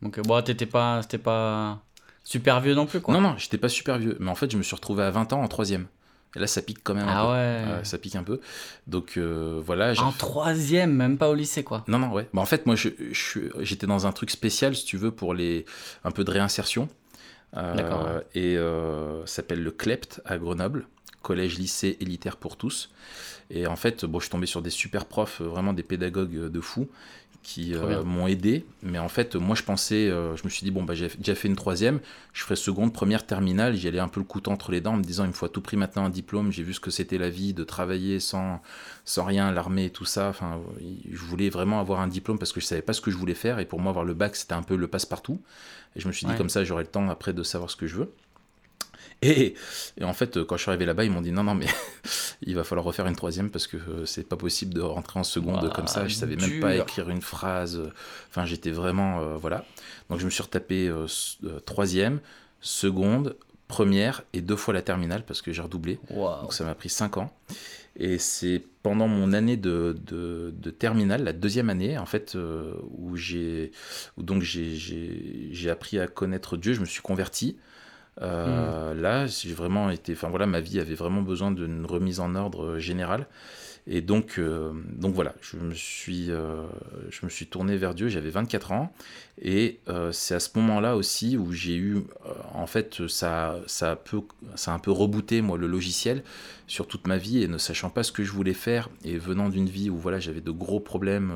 Donc, 0.04 0.20
bon, 0.20 0.40
t'étais 0.44 0.68
pas, 0.68 1.02
pas 1.24 1.82
super 2.24 2.60
vieux 2.62 2.74
non 2.76 2.86
plus, 2.86 3.02
quoi. 3.02 3.14
Non, 3.14 3.22
non, 3.22 3.36
j'étais 3.38 3.58
pas 3.58 3.70
super 3.70 3.98
vieux. 3.98 4.18
Mais 4.20 4.30
en 4.30 4.36
fait, 4.36 4.52
je 4.52 4.58
me 4.58 4.64
suis 4.64 4.76
retrouvé 4.76 5.04
à 5.04 5.12
20 5.12 5.34
ans 5.34 5.42
en 5.42 5.48
troisième. 5.48 5.88
Et 6.36 6.40
là, 6.40 6.48
ça 6.48 6.64
pique 6.64 6.80
quand 6.84 6.96
même 6.96 7.08
un 7.08 7.14
Ah 7.16 7.26
peu. 7.26 7.72
ouais. 7.78 7.84
Ça 7.86 7.98
pique 8.00 8.16
un 8.16 8.24
peu. 8.24 8.40
Donc 8.88 9.18
euh, 9.18 9.62
voilà. 9.64 9.94
En 10.02 10.12
troisième, 10.12 10.92
même 10.94 11.18
pas 11.20 11.30
au 11.30 11.36
lycée, 11.36 11.64
quoi. 11.64 11.84
Non, 11.88 12.00
non, 12.00 12.12
ouais. 12.12 12.28
Bah, 12.34 12.42
en 12.42 12.46
fait, 12.46 12.66
moi, 12.66 12.76
je- 12.76 12.90
je 13.12 13.20
suis- 13.20 13.50
j'étais 13.60 13.86
dans 13.86 14.08
un 14.08 14.12
truc 14.12 14.32
spécial, 14.32 14.76
si 14.76 14.84
tu 14.86 14.98
veux, 14.98 15.12
pour 15.12 15.34
les 15.36 15.66
un 16.04 16.10
peu 16.12 16.24
de 16.24 16.32
réinsertion. 16.32 16.90
Euh, 17.56 17.76
D'accord, 17.76 18.06
ouais. 18.06 18.26
Et 18.34 18.58
euh, 18.58 19.24
ça 19.28 19.36
s'appelle 19.38 19.62
le 19.62 19.70
CLEPT 19.70 20.22
à 20.26 20.40
Grenoble, 20.40 20.88
collège 21.22 21.60
lycée 21.60 21.98
élitaire 22.00 22.38
pour 22.38 22.58
tous. 22.58 22.90
Et 23.52 23.68
en 23.68 23.76
fait, 23.76 24.04
bon, 24.06 24.18
je 24.20 24.24
suis 24.26 24.32
tombé 24.32 24.48
sur 24.48 24.64
des 24.64 24.72
super 24.72 25.06
profs, 25.06 25.40
euh, 25.42 25.44
vraiment 25.46 25.74
des 25.74 25.84
pédagogues 25.84 26.50
de 26.50 26.62
fou, 26.62 26.90
qui 27.44 27.76
euh, 27.76 28.04
m'ont 28.04 28.26
aidé. 28.28 28.66
Mais 28.82 28.98
en 28.98 29.10
fait, 29.10 29.36
moi, 29.36 29.56
je 29.56 29.64
pensais, 29.64 30.10
euh, 30.10 30.36
je 30.36 30.44
me 30.46 30.50
suis 30.50 30.64
dit, 30.64 30.72
bon, 30.72 30.84
bah, 30.84 30.96
j'ai 30.96 31.10
déjà 31.18 31.36
fait 31.36 31.48
une 31.48 31.56
troisième, 31.56 32.00
je 32.32 32.42
ferai 32.42 32.56
seconde, 32.56 32.94
première, 32.94 33.26
terminale. 33.26 33.76
J'y 33.76 33.88
allais 33.88 34.00
un 34.00 34.08
peu 34.08 34.20
le 34.20 34.26
couteau 34.26 34.50
entre 34.52 34.72
les 34.72 34.82
dents, 34.82 34.94
en 34.94 34.98
me 34.98 35.04
disant, 35.04 35.26
il 35.26 35.28
me 35.28 35.34
faut 35.34 35.46
à 35.46 35.50
tout 35.50 35.62
prix 35.62 35.78
maintenant 35.78 36.06
un 36.06 36.10
diplôme. 36.10 36.52
J'ai 36.52 36.64
vu 36.64 36.74
ce 36.74 36.80
que 36.80 36.90
c'était 36.90 37.18
la 37.18 37.30
vie 37.30 37.54
de 37.54 37.64
travailler 37.64 38.20
sans, 38.20 38.62
sans 39.06 39.26
rien, 39.26 39.52
l'armée 39.52 39.86
et 39.86 39.90
tout 39.90 40.06
ça. 40.06 40.30
Enfin, 40.30 40.60
je 41.12 41.18
voulais 41.24 41.50
vraiment 41.50 41.80
avoir 41.80 42.00
un 42.00 42.08
diplôme 42.08 42.40
parce 42.40 42.54
que 42.54 42.62
je 42.62 42.66
savais 42.66 42.82
pas 42.82 42.94
ce 42.94 43.02
que 43.02 43.12
je 43.12 43.18
voulais 43.18 43.36
faire. 43.36 43.60
Et 43.60 43.66
pour 43.66 43.80
moi, 43.80 43.90
avoir 43.90 44.06
le 44.06 44.14
bac, 44.14 44.36
c'était 44.36 44.54
un 44.54 44.64
peu 44.64 44.76
le 44.76 44.88
passe-partout. 44.88 45.42
Et 45.96 46.00
je 46.00 46.08
me 46.08 46.14
suis 46.14 46.26
dit, 46.26 46.32
Ouais. 46.32 46.38
comme 46.38 46.50
ça, 46.50 46.64
j'aurai 46.64 46.84
le 46.84 46.90
temps 46.90 47.08
après 47.10 47.34
de 47.34 47.44
savoir 47.44 47.70
ce 47.70 47.76
que 47.76 47.86
je 47.86 47.98
veux. 47.98 48.12
Et, 49.22 49.54
et 49.98 50.04
en 50.04 50.14
fait, 50.14 50.44
quand 50.44 50.58
je 50.58 50.64
suis 50.64 50.70
arrivé 50.70 50.86
là-bas, 50.86 51.06
ils 51.06 51.12
m'ont 51.12 51.22
dit 51.22 51.32
non, 51.32 51.44
non, 51.44 51.56
mais 51.56 51.68
il 52.42 52.56
va 52.56 52.64
falloir 52.64 52.86
refaire 52.86 53.08
une 53.08 53.16
troisième 53.16 53.50
parce 53.50 53.68
que 53.68 53.78
euh, 53.78 54.06
c'est 54.06 54.28
pas 54.28 54.36
possible 54.38 54.74
de 54.74 54.82
rentrer 54.82 55.20
en 55.20 55.24
seconde 55.24 55.72
comme 55.74 55.88
ça. 55.88 56.08
Je 56.08 56.14
savais 56.16 56.36
même 56.36 56.60
pas 56.60 56.76
écrire 56.76 57.10
une 57.10 57.22
phrase. 57.22 57.82
Enfin, 58.30 58.46
j'étais 58.46 58.72
vraiment. 58.72 59.22
euh, 59.22 59.38
voilà. 59.38 59.66
Donc, 60.10 60.20
je 60.20 60.26
me 60.26 60.30
suis 60.30 60.44
retapé 60.44 60.88
euh, 60.90 61.08
troisième, 61.66 62.20
seconde, 62.60 63.36
première 63.68 64.24
et 64.34 64.42
deux 64.42 64.56
fois 64.58 64.74
la 64.74 64.82
terminale 64.82 65.24
parce 65.26 65.42
que 65.42 65.52
j'ai 65.54 65.62
redoublé. 65.62 66.00
Donc, 66.42 66.54
ça 66.54 66.64
m'a 66.66 66.76
pris 66.76 66.90
cinq 66.90 67.18
ans. 67.18 67.34
Et 67.96 68.18
c'est 68.18 68.64
pendant 68.82 69.08
mon 69.08 69.34
année 69.34 69.56
de, 69.56 69.96
de, 70.08 70.52
de 70.58 70.70
terminale, 70.72 71.24
la 71.24 71.32
deuxième 71.34 71.70
année, 71.70 71.98
en 71.98 72.08
fait, 72.08 72.36
euh, 72.36 72.74
où 72.98 73.16
donc 74.18 74.42
j'ai 74.42 74.76
j'ai 74.76 75.70
appris 75.70 76.00
à 76.00 76.08
connaître 76.08 76.58
Dieu, 76.58 76.74
je 76.74 76.82
me 76.82 76.86
suis 76.86 77.02
converti. 77.04 77.56
Euh, 78.22 78.94
Là, 78.94 79.26
j'ai 79.28 79.54
vraiment 79.54 79.90
été, 79.90 80.14
enfin 80.14 80.30
voilà, 80.30 80.46
ma 80.46 80.60
vie 80.60 80.80
avait 80.80 80.96
vraiment 80.96 81.22
besoin 81.22 81.52
d'une 81.52 81.86
remise 81.86 82.20
en 82.20 82.36
ordre 82.36 82.66
euh, 82.66 82.80
générale. 82.80 83.28
Et 83.86 84.00
donc, 84.00 84.36
euh, 84.38 84.72
donc 84.94 85.14
voilà, 85.14 85.36
je 85.42 85.58
me 85.58 85.74
suis, 85.74 86.28
je 86.28 87.26
me 87.26 87.30
suis 87.30 87.48
tourné 87.48 87.76
vers 87.76 87.94
Dieu. 87.94 88.08
J'avais 88.08 88.30
24 88.30 88.72
ans, 88.72 88.94
et 89.42 89.82
c'est 90.14 90.36
à 90.36 90.40
ce 90.40 90.52
moment-là 90.56 90.96
aussi 90.96 91.36
où 91.36 91.52
j'ai 91.52 91.76
eu, 91.76 91.98
en 92.54 92.66
fait, 92.66 93.06
ça, 93.10 93.60
ça 93.68 93.92
a 93.92 93.96
peu, 93.98 94.22
ça 94.56 94.72
a 94.72 94.76
un 94.76 94.80
peu 94.80 94.92
rebooté 94.92 95.42
moi 95.42 95.58
le 95.58 95.68
logiciel 95.68 96.24
sur 96.66 96.88
toute 96.88 97.08
ma 97.08 97.18
vie 97.18 97.44
et 97.44 97.50
ne 97.50 97.58
sachant 97.58 97.90
pas 97.90 98.04
ce 98.04 98.14
que 98.14 98.24
je 98.24 98.32
voulais 98.32 98.54
faire 98.54 98.88
et 99.04 99.18
venant 99.18 99.50
d'une 99.50 99.68
vie 99.68 99.90
où 99.90 99.98
voilà 99.98 100.22
j'avais 100.22 100.40
de 100.40 100.52
gros 100.52 100.80
problèmes 100.80 101.34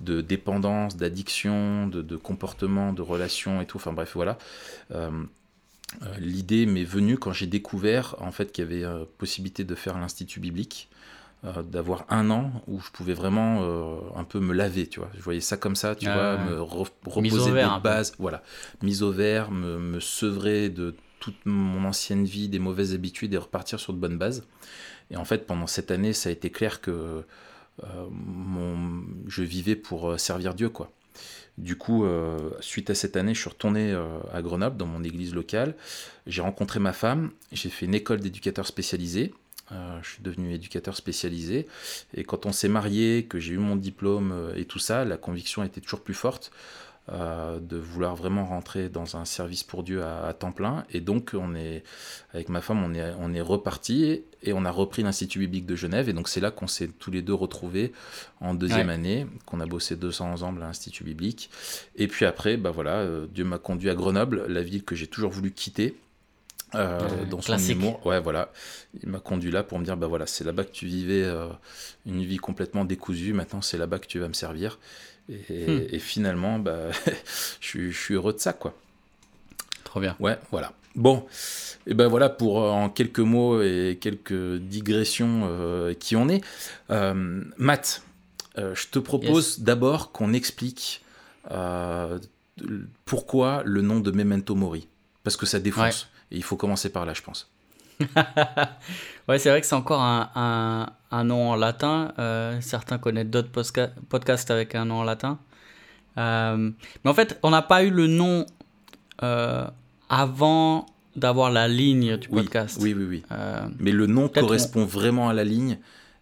de 0.00 0.20
dépendance, 0.22 0.96
d'addiction, 0.96 1.86
de, 1.86 2.02
de 2.02 2.16
comportement, 2.16 2.92
de 2.92 3.02
relations 3.02 3.60
et 3.60 3.66
tout. 3.66 3.76
Enfin 3.76 3.92
bref 3.92 4.10
voilà. 4.16 4.38
Euh, 6.02 6.06
L'idée 6.18 6.66
m'est 6.66 6.84
venue 6.84 7.18
quand 7.18 7.32
j'ai 7.32 7.46
découvert 7.46 8.16
en 8.20 8.30
fait 8.32 8.52
qu'il 8.52 8.64
y 8.64 8.66
avait 8.66 8.84
euh, 8.84 9.04
possibilité 9.18 9.64
de 9.64 9.74
faire 9.74 9.98
l'institut 9.98 10.40
biblique, 10.40 10.88
euh, 11.44 11.62
d'avoir 11.62 12.04
un 12.10 12.30
an 12.30 12.52
où 12.68 12.80
je 12.80 12.90
pouvais 12.90 13.14
vraiment 13.14 13.62
euh, 13.62 13.96
un 14.14 14.24
peu 14.24 14.40
me 14.40 14.52
laver, 14.52 14.86
tu 14.86 15.00
vois. 15.00 15.10
Je 15.16 15.20
voyais 15.22 15.40
ça 15.40 15.56
comme 15.56 15.76
ça, 15.76 15.96
tu 15.96 16.06
Ah 16.08 16.14
vois, 16.14 16.36
me 16.38 16.60
re- 16.60 16.88
reposer 17.06 17.50
des 17.76 17.80
bases, 17.82 18.14
voilà, 18.18 18.42
mise 18.82 19.02
au 19.02 19.10
vert, 19.10 19.50
me, 19.50 19.78
me 19.78 20.00
sevrer 20.00 20.68
de 20.70 20.94
toute 21.18 21.44
mon 21.44 21.84
ancienne 21.84 22.24
vie, 22.24 22.48
des 22.48 22.58
mauvaises 22.60 22.94
habitudes 22.94 23.34
et 23.34 23.38
repartir 23.38 23.80
sur 23.80 23.92
de 23.92 23.98
bonnes 23.98 24.16
bases. 24.18 24.44
Et 25.10 25.16
en 25.16 25.24
fait, 25.24 25.46
pendant 25.46 25.66
cette 25.66 25.90
année, 25.90 26.12
ça 26.12 26.28
a 26.28 26.32
été 26.32 26.50
clair 26.50 26.80
que 26.80 27.24
euh, 27.84 28.06
mon, 28.10 29.04
je 29.26 29.42
vivais 29.42 29.76
pour 29.76 30.18
servir 30.20 30.54
Dieu, 30.54 30.68
quoi. 30.68 30.90
Du 31.60 31.76
coup, 31.76 32.06
euh, 32.06 32.38
suite 32.60 32.88
à 32.88 32.94
cette 32.94 33.16
année, 33.16 33.34
je 33.34 33.40
suis 33.40 33.50
retourné 33.50 33.92
euh, 33.92 34.18
à 34.32 34.40
Grenoble, 34.40 34.78
dans 34.78 34.86
mon 34.86 35.04
église 35.04 35.34
locale. 35.34 35.74
J'ai 36.26 36.40
rencontré 36.40 36.80
ma 36.80 36.94
femme, 36.94 37.32
j'ai 37.52 37.68
fait 37.68 37.84
une 37.84 37.94
école 37.94 38.20
d'éducateur 38.20 38.66
spécialisé. 38.66 39.34
Euh, 39.70 39.98
je 40.02 40.12
suis 40.12 40.22
devenu 40.22 40.54
éducateur 40.54 40.96
spécialisé. 40.96 41.66
Et 42.14 42.24
quand 42.24 42.46
on 42.46 42.52
s'est 42.52 42.70
marié, 42.70 43.26
que 43.26 43.38
j'ai 43.38 43.52
eu 43.52 43.58
mon 43.58 43.76
diplôme 43.76 44.52
et 44.56 44.64
tout 44.64 44.78
ça, 44.78 45.04
la 45.04 45.18
conviction 45.18 45.62
était 45.62 45.82
toujours 45.82 46.00
plus 46.00 46.14
forte 46.14 46.50
euh, 47.08 47.58
de 47.58 47.76
vouloir 47.76 48.14
vraiment 48.14 48.44
rentrer 48.44 48.88
dans 48.88 49.16
un 49.16 49.24
service 49.24 49.64
pour 49.64 49.82
Dieu 49.82 50.02
à, 50.04 50.26
à 50.26 50.32
temps 50.32 50.52
plein. 50.52 50.84
Et 50.92 51.00
donc, 51.00 51.32
on 51.34 51.54
est, 51.56 51.82
avec 52.32 52.48
ma 52.48 52.60
femme, 52.60 52.84
on 52.84 52.94
est, 52.94 53.12
on 53.18 53.32
est 53.34 53.40
reparti 53.40 54.22
et 54.42 54.52
on 54.52 54.64
a 54.64 54.70
repris 54.70 55.02
l'Institut 55.02 55.40
biblique 55.40 55.66
de 55.66 55.74
Genève. 55.74 56.08
Et 56.08 56.12
donc, 56.12 56.28
c'est 56.28 56.40
là 56.40 56.50
qu'on 56.52 56.68
s'est 56.68 56.88
tous 56.98 57.10
les 57.10 57.22
deux 57.22 57.34
retrouvés 57.34 57.92
en 58.40 58.54
deuxième 58.54 58.88
Ouais. 58.88 58.94
année, 58.94 59.26
qu'on 59.46 59.60
a 59.60 59.66
bossé 59.66 59.96
200 59.96 60.30
ensemble 60.32 60.62
à 60.62 60.66
l'Institut 60.66 61.02
biblique. 61.04 61.50
Et 61.96 62.06
puis 62.06 62.26
après, 62.26 62.56
bah 62.56 62.70
voilà, 62.70 62.98
euh, 62.98 63.26
Dieu 63.32 63.44
m'a 63.44 63.58
conduit 63.58 63.90
à 63.90 63.94
Grenoble, 63.94 64.44
la 64.48 64.62
ville 64.62 64.84
que 64.84 64.94
j'ai 64.94 65.06
toujours 65.08 65.30
voulu 65.32 65.50
quitter. 65.50 65.96
Euh, 66.74 66.98
Ouais, 67.22 67.26
dans 67.26 67.40
son 67.40 67.46
classique. 67.46 67.76
humour, 67.76 68.04
ouais, 68.06 68.20
voilà. 68.20 68.52
Il 69.02 69.08
m'a 69.08 69.18
conduit 69.20 69.50
là 69.50 69.62
pour 69.62 69.78
me 69.78 69.84
dire, 69.84 69.96
bah 69.96 70.06
voilà, 70.06 70.26
c'est 70.26 70.44
là-bas 70.44 70.64
que 70.64 70.72
tu 70.72 70.86
vivais 70.86 71.22
euh, 71.24 71.46
une 72.06 72.22
vie 72.24 72.36
complètement 72.38 72.84
décousue. 72.84 73.32
Maintenant, 73.32 73.62
c'est 73.62 73.78
là-bas 73.78 73.98
que 73.98 74.06
tu 74.06 74.18
vas 74.18 74.28
me 74.28 74.32
servir. 74.34 74.78
Et, 75.28 75.66
Hmm. 75.66 75.82
et 75.90 75.98
finalement, 75.98 76.58
bah, 76.58 76.90
je, 77.60 77.66
suis- 77.66 77.92
je 77.92 77.98
suis 77.98 78.14
heureux 78.14 78.32
de 78.32 78.38
ça, 78.40 78.52
quoi. 78.52 78.74
Trop 79.84 80.00
bien. 80.00 80.16
Ouais, 80.20 80.38
voilà. 80.50 80.72
Bon, 80.96 81.24
et 81.86 81.94
ben 81.94 82.08
voilà 82.08 82.28
pour 82.28 82.60
euh, 82.62 82.68
en 82.70 82.88
quelques 82.90 83.20
mots 83.20 83.62
et 83.62 83.96
quelques 84.00 84.56
digressions 84.56 85.42
euh, 85.48 85.94
qui 85.94 86.16
on 86.16 86.28
est. 86.28 86.40
Euh, 86.90 87.44
Matt, 87.58 88.02
euh, 88.58 88.74
je 88.74 88.88
te 88.88 88.98
propose 88.98 89.60
d'abord 89.60 90.10
qu'on 90.10 90.32
explique 90.32 91.02
euh, 91.52 92.18
pourquoi 93.04 93.62
le 93.64 93.82
nom 93.82 94.00
de 94.00 94.10
Memento 94.10 94.56
Mori. 94.56 94.88
Parce 95.22 95.36
que 95.36 95.46
ça 95.46 95.60
défonce. 95.60 96.08
Et 96.30 96.36
il 96.36 96.42
faut 96.42 96.56
commencer 96.56 96.90
par 96.90 97.04
là, 97.06 97.14
je 97.14 97.22
pense. 97.22 97.50
Ouais, 99.28 99.38
c'est 99.38 99.50
vrai 99.50 99.60
que 99.60 99.66
c'est 99.66 99.76
encore 99.76 100.00
un, 100.02 100.28
un, 100.34 100.86
un 101.12 101.24
nom 101.24 101.50
en 101.50 101.54
latin. 101.56 102.12
Euh, 102.18 102.60
certains 102.60 102.98
connaissent 102.98 103.28
d'autres 103.28 103.50
podcasts 104.08 104.50
avec 104.50 104.74
un 104.74 104.84
nom 104.84 104.96
en 104.96 105.04
latin. 105.04 105.38
Euh, 106.18 106.70
mais 107.04 107.10
en 107.10 107.14
fait, 107.14 107.38
on 107.44 107.50
n'a 107.50 107.62
pas 107.62 107.84
eu 107.84 107.90
le 107.90 108.08
nom 108.08 108.44
euh, 109.22 109.68
avant 110.08 110.86
d'avoir 111.14 111.52
la 111.52 111.68
ligne 111.68 112.16
du 112.16 112.28
podcast. 112.28 112.78
oui, 112.80 112.92
oui, 112.92 113.04
oui. 113.04 113.22
Mais 113.78 113.92
le 113.92 114.06
nom 114.06 114.28
correspond 114.28 114.84
vraiment 114.84 115.28
à 115.28 115.32
la 115.32 115.44
ligne. 115.44 115.78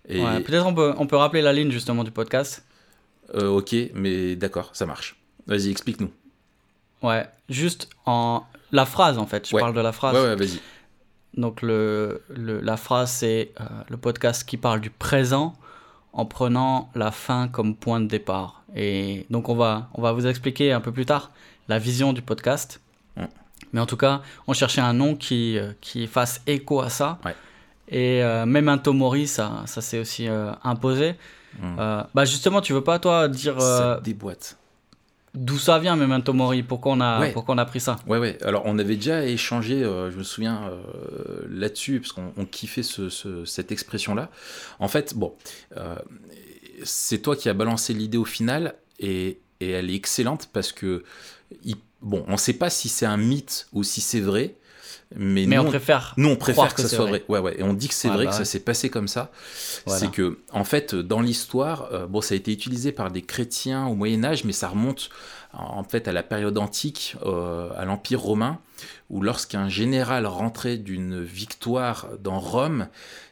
Et, 0.07 0.23
ouais, 0.23 0.41
Peut-être 0.41 0.67
on 0.67 0.75
peut, 0.75 0.95
on 0.99 1.07
peut 1.07 1.17
rappeler 1.17 1.41
la 1.41 1.55
ligne 1.55 1.71
justement 1.71 2.05
du 2.05 2.11
podcast. 2.11 2.67
ok, 3.35 3.75
mais 3.95 4.37
d'accord, 4.37 4.71
ça 4.75 4.85
marche. 4.85 5.17
Vas-y, 5.47 5.71
explique-nous. 5.71 6.11
Ouais, 7.03 7.27
juste 7.49 7.89
en 8.05 8.43
la 8.73 8.85
phrase 8.87 9.19
en 9.19 9.27
fait. 9.27 9.49
Je 9.49 9.55
Ouais. 9.55 9.61
parle 9.61 9.75
de 9.75 9.81
la 9.81 9.93
phrase. 9.93 10.15
Ouais, 10.15 10.23
ouais, 10.23 10.37
vas-y. 10.37 10.61
Donc 11.37 11.63
le, 11.63 12.23
le- 12.35 12.61
la 12.61 12.77
phrase 12.77 13.11
c'est 13.11 13.53
euh, 13.61 13.65
le 13.89 13.97
podcast 13.97 14.45
qui 14.49 14.57
parle 14.57 14.81
du 14.81 14.91
présent 14.91 15.55
en 16.13 16.25
prenant 16.25 16.91
la 16.95 17.11
fin 17.11 17.49
comme 17.49 17.75
point 17.77 18.01
de 18.01 18.07
départ. 18.07 18.63
Et 18.75 19.27
donc 19.31 19.49
on 19.49 19.55
va, 19.55 19.89
on 19.95 20.03
va 20.03 20.13
vous 20.13 20.27
expliquer 20.27 20.73
un 20.73 20.81
peu 20.81 20.91
plus 20.93 21.07
tard 21.07 21.31
la 21.69 21.79
vision 21.79 22.13
du 22.13 22.23
podcast. 22.23 22.81
Mais 23.75 23.81
en 23.81 23.87
tout 23.87 23.99
cas, 23.99 24.23
on 24.47 24.55
cherchait 24.55 24.81
un 24.81 24.95
nom 24.95 25.15
qui, 25.15 25.59
euh, 25.59 25.73
qui 25.83 26.07
fasse 26.07 26.41
écho 26.47 26.81
à 26.81 26.89
ça. 26.89 27.19
Ouais. 27.25 27.35
Et 27.89 28.23
euh, 28.23 28.47
même 28.47 28.67
un 28.69 28.79
Tomori, 28.79 29.27
ça, 29.27 29.63
ça 29.67 29.83
s'est 29.83 29.99
aussi 29.99 30.27
euh, 30.27 30.53
imposé. 30.65 31.17
Mm. 31.61 31.77
Euh, 31.79 32.03
bah 32.15 32.25
justement, 32.25 32.63
tu 32.63 32.73
veux 32.73 32.83
pas 32.85 32.99
toi 32.99 33.29
dire 33.29 33.61
Ça 33.61 34.01
déboîte. 34.03 34.57
D'où 35.45 35.59
ça 35.59 35.79
vient 35.79 35.97
Memento 35.97 36.33
Mori 36.33 36.63
Pourquoi 36.63 36.93
on 36.93 37.01
a, 37.01 37.21
Ouais. 37.21 37.33
pourquoi 37.33 37.55
on 37.55 37.59
a 37.59 37.65
pris 37.65 37.81
ça? 37.81 37.97
Ouais, 38.07 38.19
ouais. 38.19 38.37
Alors, 38.43 38.63
on 38.67 38.79
avait 38.79 38.97
déjà 38.97 39.25
échangé, 39.25 39.83
euh, 39.85 40.11
je 40.11 40.17
me 40.19 40.23
souviens, 40.25 40.61
euh, 40.71 41.43
là-dessus, 41.49 42.01
parce 42.01 42.13
qu'on 42.13 42.33
on 42.37 42.45
kiffait 42.45 42.83
ce- 42.83 43.09
ce- 43.09 43.45
cette 43.45 43.71
expression-là. 43.73 44.31
En 44.79 44.89
fait, 44.89 45.15
bon, 45.15 45.35
euh, 45.77 45.95
c'est 46.85 47.19
toi 47.19 47.37
qui 47.37 47.49
as 47.49 47.55
balancé 47.55 47.95
l'idée 47.95 48.19
au 48.19 48.25
final, 48.25 48.75
et, 49.01 49.41
et 49.61 49.71
elle 49.71 49.91
est 49.91 49.95
excellente 49.95 50.49
parce 50.53 50.73
que, 50.73 51.05
il- 51.65 51.77
bon, 52.03 52.25
on 52.29 52.33
ne 52.33 52.37
sait 52.37 52.53
pas 52.53 52.71
si 52.71 52.89
c'est 52.89 53.07
un 53.07 53.17
mythe 53.17 53.69
ou 53.73 53.83
si 53.85 54.01
c'est 54.01 54.21
vrai, 54.21 54.55
mais, 55.17 55.47
Mais 55.47 55.57
nous, 55.57 55.63
on 55.63 55.67
préfère. 55.67 56.15
nous, 56.17 56.29
on 56.29 56.37
préfère 56.37 56.55
croire 56.65 56.75
que, 56.75 56.83
que 56.83 56.89
ça 56.89 56.95
soit 56.97 57.07
vrai. 57.07 57.25
vrai. 57.27 57.41
Ouais, 57.41 57.41
ouais. 57.41 57.61
Et 57.61 57.63
on 57.63 57.73
dit 57.73 57.89
que 57.89 57.95
c'est 57.95 58.09
vrai, 58.09 58.25
bah 58.25 58.31
que 58.31 58.35
ça 58.35 58.41
ouais. 58.41 58.45
s'est 58.45 58.61
passé 58.61 58.91
comme 58.91 59.09
ça. 59.09 59.31
Voilà. 59.87 60.01
C'est 60.01 60.11
que, 60.11 60.39
en 60.53 60.65
fait, 60.65 60.95
dans 60.95 61.21
l'histoire, 61.21 61.89
euh, 61.93 62.07
bon, 62.07 62.21
ça 62.21 62.35
a 62.35 62.37
été 62.37 62.53
utilisé 62.53 62.93
par 62.93 63.11
des 63.11 63.23
chrétiens 63.23 63.87
au 63.87 63.95
Moyen 63.95 64.23
Âge, 64.25 64.45
mais 64.45 64.53
ça 64.53 64.69
remonte 64.69 65.09
en 65.55 65.83
fait 65.83 66.09
à 66.09 66.13
la 66.13 66.23
période 66.23 66.59
antique, 66.59 67.17
euh, 67.25 67.71
à 67.77 67.85
l'Empire 67.85 68.21
romain, 68.21 68.61
où 69.11 69.23
lorsqu'un 69.23 69.69
général 69.69 70.27
rentrait 70.27 70.77
d'une 70.77 71.23
victoire 71.23 72.09
dans 72.23 72.39
Rome 72.39 72.89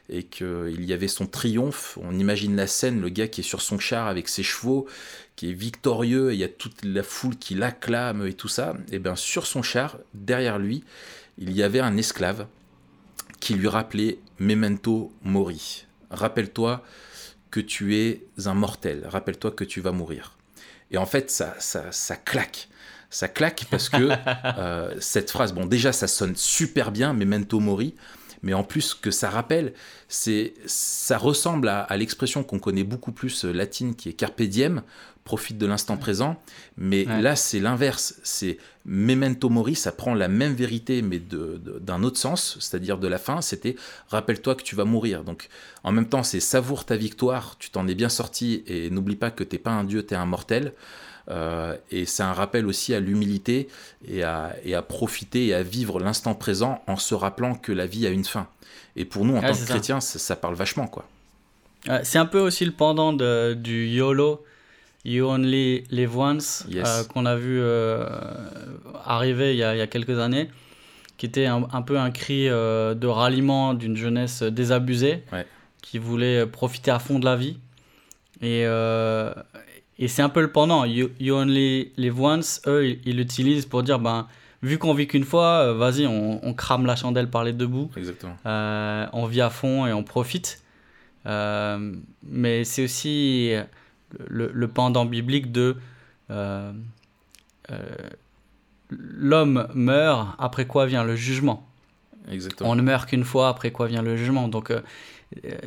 et 0.09 0.23
qu'il 0.23 0.83
y 0.83 0.93
avait 0.93 1.07
son 1.07 1.27
triomphe, 1.27 1.97
on 2.01 2.17
imagine 2.17 2.55
la 2.55 2.67
scène, 2.67 3.01
le 3.01 3.09
gars 3.09 3.27
qui 3.27 3.41
est 3.41 3.43
sur 3.43 3.61
son 3.61 3.77
char 3.77 4.07
avec 4.07 4.29
ses 4.29 4.43
chevaux, 4.43 4.87
qui 5.35 5.49
est 5.49 5.53
victorieux, 5.53 6.31
et 6.31 6.33
il 6.33 6.39
y 6.39 6.43
a 6.43 6.49
toute 6.49 6.83
la 6.83 7.03
foule 7.03 7.35
qui 7.35 7.53
l'acclame 7.53 8.25
et 8.25 8.33
tout 8.33 8.47
ça, 8.47 8.73
et 8.91 8.99
bien 8.99 9.15
sur 9.15 9.45
son 9.45 9.61
char, 9.61 9.97
derrière 10.13 10.57
lui, 10.57 10.83
il 11.37 11.51
y 11.53 11.63
avait 11.63 11.79
un 11.79 11.97
esclave 11.97 12.47
qui 13.39 13.53
lui 13.53 13.67
rappelait 13.67 14.19
Memento 14.39 15.11
Mori. 15.23 15.85
Rappelle-toi 16.09 16.83
que 17.51 17.59
tu 17.59 17.95
es 17.95 18.25
un 18.45 18.53
mortel, 18.53 19.05
rappelle-toi 19.07 19.51
que 19.51 19.63
tu 19.63 19.81
vas 19.81 19.91
mourir. 19.91 20.37
Et 20.91 20.97
en 20.97 21.05
fait, 21.05 21.29
ça, 21.29 21.55
ça, 21.59 21.91
ça 21.91 22.15
claque. 22.15 22.69
Ça 23.09 23.27
claque 23.27 23.65
parce 23.69 23.89
que 23.89 24.09
euh, 24.57 24.95
cette 24.99 25.31
phrase, 25.31 25.53
bon, 25.53 25.65
déjà, 25.65 25.93
ça 25.93 26.07
sonne 26.07 26.35
super 26.35 26.91
bien, 26.91 27.13
Memento 27.13 27.59
Mori, 27.59 27.95
mais 28.43 28.53
en 28.53 28.63
plus 28.63 28.93
que 28.93 29.11
ça 29.11 29.29
rappelle, 29.29 29.73
c'est, 30.07 30.53
ça 30.65 31.17
ressemble 31.17 31.69
à, 31.69 31.81
à 31.81 31.97
l'expression 31.97 32.43
qu'on 32.43 32.59
connaît 32.59 32.83
beaucoup 32.83 33.11
plus 33.11 33.45
euh, 33.45 33.51
latine 33.51 33.95
qui 33.95 34.09
est 34.09 34.13
carpe 34.13 34.41
diem, 34.41 34.83
profite 35.31 35.57
de 35.57 35.65
l'instant 35.65 35.97
présent, 35.97 36.31
mais 36.77 37.05
Ouais. 37.05 37.21
là 37.21 37.35
c'est 37.35 37.59
l'inverse, 37.59 38.15
c'est 38.23 38.57
memento 38.85 39.49
mori, 39.49 39.75
ça 39.75 39.91
prend 39.91 40.13
la 40.15 40.29
même 40.29 40.53
vérité 40.53 41.01
mais 41.01 41.19
d'un 41.19 42.01
autre 42.03 42.17
sens, 42.17 42.57
c'est-à-dire 42.61 42.97
de 42.97 43.07
la 43.09 43.17
fin, 43.17 43.41
c'était 43.41 43.75
rappelle-toi 44.09 44.55
que 44.55 44.63
tu 44.63 44.75
vas 44.75 44.85
mourir. 44.85 45.23
Donc 45.25 45.49
en 45.83 45.91
même 45.91 46.07
temps 46.07 46.23
c'est 46.23 46.39
savoure 46.39 46.85
ta 46.85 46.95
victoire, 46.95 47.55
tu 47.59 47.69
t'en 47.69 47.87
es 47.87 47.95
bien 47.95 48.09
sorti 48.09 48.63
et 48.67 48.89
n'oublie 48.89 49.17
pas 49.17 49.29
que 49.31 49.43
t'es 49.43 49.57
pas 49.59 49.71
un 49.71 49.83
dieu, 49.83 50.01
t'es 50.03 50.15
un 50.15 50.25
mortel. 50.25 50.71
Euh, 51.29 51.75
et 51.91 52.05
c'est 52.05 52.23
un 52.23 52.31
rappel 52.31 52.65
aussi 52.65 52.93
à 52.93 53.01
l'humilité 53.01 53.67
et 54.07 54.23
à, 54.23 54.55
et 54.63 54.75
à 54.75 54.81
profiter 54.81 55.47
et 55.47 55.53
à 55.53 55.61
vivre 55.61 55.99
l'instant 55.99 56.35
présent 56.35 56.81
en 56.87 56.95
se 56.95 57.13
rappelant 57.15 57.53
que 57.55 57.73
la 57.73 57.85
vie 57.85 58.07
a 58.07 58.11
une 58.11 58.23
fin. 58.23 58.47
Et 58.95 59.03
pour 59.03 59.25
nous, 59.25 59.35
en 59.35 59.41
Ouais, 59.41 59.47
tant 59.49 59.53
que 59.53 59.59
ça. 59.59 59.65
chrétiens, 59.65 59.99
ça, 59.99 60.19
ça 60.19 60.35
parle 60.37 60.55
vachement, 60.55 60.87
quoi. 60.87 61.03
C'est 62.03 62.17
un 62.17 62.25
peu 62.25 62.39
aussi 62.39 62.63
le 62.65 62.71
pendant 62.71 63.11
de, 63.13 63.53
du 63.53 63.87
YOLO, 63.87 64.41
You 65.07 65.25
Only 65.25 65.83
Live 65.89 66.17
Once, 66.17 66.65
Yes. 66.69 66.85
euh, 66.87 67.03
qu'on 67.05 67.25
a 67.25 67.35
vu 67.35 67.59
euh, 67.61 68.05
arriver 69.05 69.53
il 69.53 69.57
y, 69.57 69.63
a, 69.63 69.73
il 69.73 69.77
y 69.77 69.81
a 69.81 69.87
quelques 69.87 70.19
années, 70.19 70.49
qui 71.17 71.25
était 71.25 71.45
un, 71.45 71.65
un 71.71 71.81
peu 71.81 71.97
un 71.97 72.11
cri 72.11 72.49
euh, 72.49 72.93
de 72.93 73.07
ralliement 73.07 73.73
d'une 73.73 73.95
jeunesse 73.95 74.43
désabusée, 74.43 75.23
Ouais. 75.31 75.45
qui 75.81 75.97
voulait 75.97 76.45
profiter 76.45 76.91
à 76.91 76.99
fond 76.99 77.19
de 77.19 77.25
la 77.25 77.35
vie. 77.37 77.57
Et, 78.41 78.61
et 79.99 80.07
c'est 80.07 80.21
un 80.21 80.29
peu 80.29 80.41
le 80.41 80.51
pendant. 80.51 80.85
You, 80.85 81.09
you 81.19 81.33
Only 81.35 81.91
Live 81.97 82.19
Once, 82.21 82.61
eux, 82.67 82.85
ils 83.05 83.15
l'utilisent 83.15 83.65
pour 83.65 83.81
dire, 83.83 83.97
ben, 83.99 84.27
vu 84.61 84.77
qu'on 84.77 84.93
vit 84.93 85.07
qu'une 85.07 85.23
fois, 85.23 85.73
vas-y, 85.73 86.05
on, 86.05 86.45
on 86.45 86.53
crame 86.53 86.85
la 86.85 86.95
chandelle 86.95 87.29
par 87.29 87.43
les 87.45 87.53
deux 87.53 87.65
bouts. 87.67 87.89
Exactement. 87.97 88.35
Euh, 88.45 89.07
on 89.13 89.25
vit 89.25 89.41
à 89.41 89.49
fond 89.49 89.87
et 89.87 89.93
on 89.93 90.03
profite. 90.03 90.61
Euh, 91.25 91.93
mais 92.23 92.63
c'est 92.63 92.83
aussi 92.83 93.53
le, 94.27 94.51
le 94.53 94.67
pendant 94.67 95.05
biblique 95.05 95.51
de 95.51 95.75
euh, 96.29 96.71
euh, 97.71 97.95
l'homme 98.89 99.67
meurt, 99.73 100.35
après 100.39 100.65
quoi 100.65 100.85
vient 100.85 101.03
le 101.03 101.15
jugement. 101.15 101.67
Exactement. 102.31 102.69
On 102.71 102.75
ne 102.75 102.81
meurt 102.81 103.09
qu'une 103.09 103.23
fois, 103.23 103.49
après 103.49 103.71
quoi 103.71 103.87
vient 103.87 104.01
le 104.01 104.17
jugement. 104.17 104.47
Donc 104.47 104.71
euh, 104.71 104.81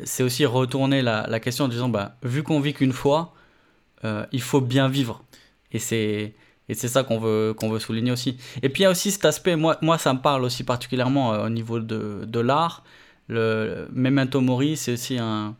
c'est 0.03 0.23
aussi 0.23 0.45
retourner 0.45 1.01
la, 1.01 1.27
la 1.27 1.39
question 1.39 1.65
en 1.65 1.67
disant, 1.67 1.89
bah, 1.89 2.15
vu 2.23 2.43
qu'on 2.43 2.59
vit 2.59 2.73
qu'une 2.73 2.93
fois, 2.93 3.33
il 4.31 4.41
faut 4.41 4.61
bien 4.61 4.87
vivre. 4.87 5.23
Et 5.71 5.79
c'est... 5.79 6.33
Et 6.69 6.73
c'est 6.73 6.87
ça 6.87 7.03
qu'on 7.03 7.19
veut, 7.19 7.53
qu'on 7.53 7.69
veut 7.69 7.79
souligner 7.79 8.11
aussi. 8.11 8.37
Et 8.61 8.69
puis 8.69 8.81
il 8.81 8.83
y 8.83 8.85
a 8.85 8.91
aussi 8.91 9.11
cet 9.11 9.25
aspect, 9.25 9.57
moi, 9.57 9.77
moi 9.81 9.97
ça 9.97 10.13
me 10.13 10.19
parle 10.19 10.45
aussi 10.45 10.63
particulièrement 10.63 11.31
au 11.31 11.49
niveau 11.49 11.81
de, 11.81 12.23
de 12.25 12.39
l'art. 12.39 12.85
Le 13.27 13.89
Memento 13.91 14.39
Mori, 14.39 14.77
c'est 14.77 14.93
aussi 14.93 15.17
un, 15.17 15.57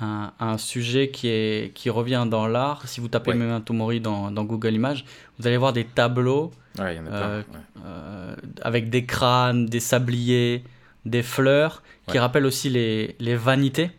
un, 0.00 0.32
un 0.40 0.58
sujet 0.58 1.10
qui, 1.10 1.28
est, 1.28 1.72
qui 1.74 1.90
revient 1.90 2.26
dans 2.28 2.46
l'art. 2.46 2.86
Si 2.86 3.00
vous 3.00 3.08
tapez 3.08 3.30
Ouais. 3.32 3.36
Memento 3.36 3.72
Mori 3.72 4.00
dans, 4.00 4.30
dans 4.30 4.44
Google 4.44 4.74
Images, 4.74 5.04
vous 5.38 5.46
allez 5.46 5.56
voir 5.56 5.72
des 5.72 5.84
tableaux 5.84 6.50
Ouais, 6.78 6.94
il 6.94 6.98
y 6.98 7.00
en 7.00 7.06
a 7.06 7.08
plein. 7.08 7.18
Euh, 7.18 7.38
ouais. 7.40 7.44
euh, 7.84 8.36
avec 8.62 8.90
des 8.90 9.04
crânes, 9.04 9.66
des 9.66 9.80
sabliers, 9.80 10.62
des 11.04 11.22
fleurs, 11.22 11.82
qui 12.06 12.18
rappellent 12.18 12.46
aussi 12.46 12.70
les, 12.70 13.14
les 13.20 13.36
vanités. 13.36 13.90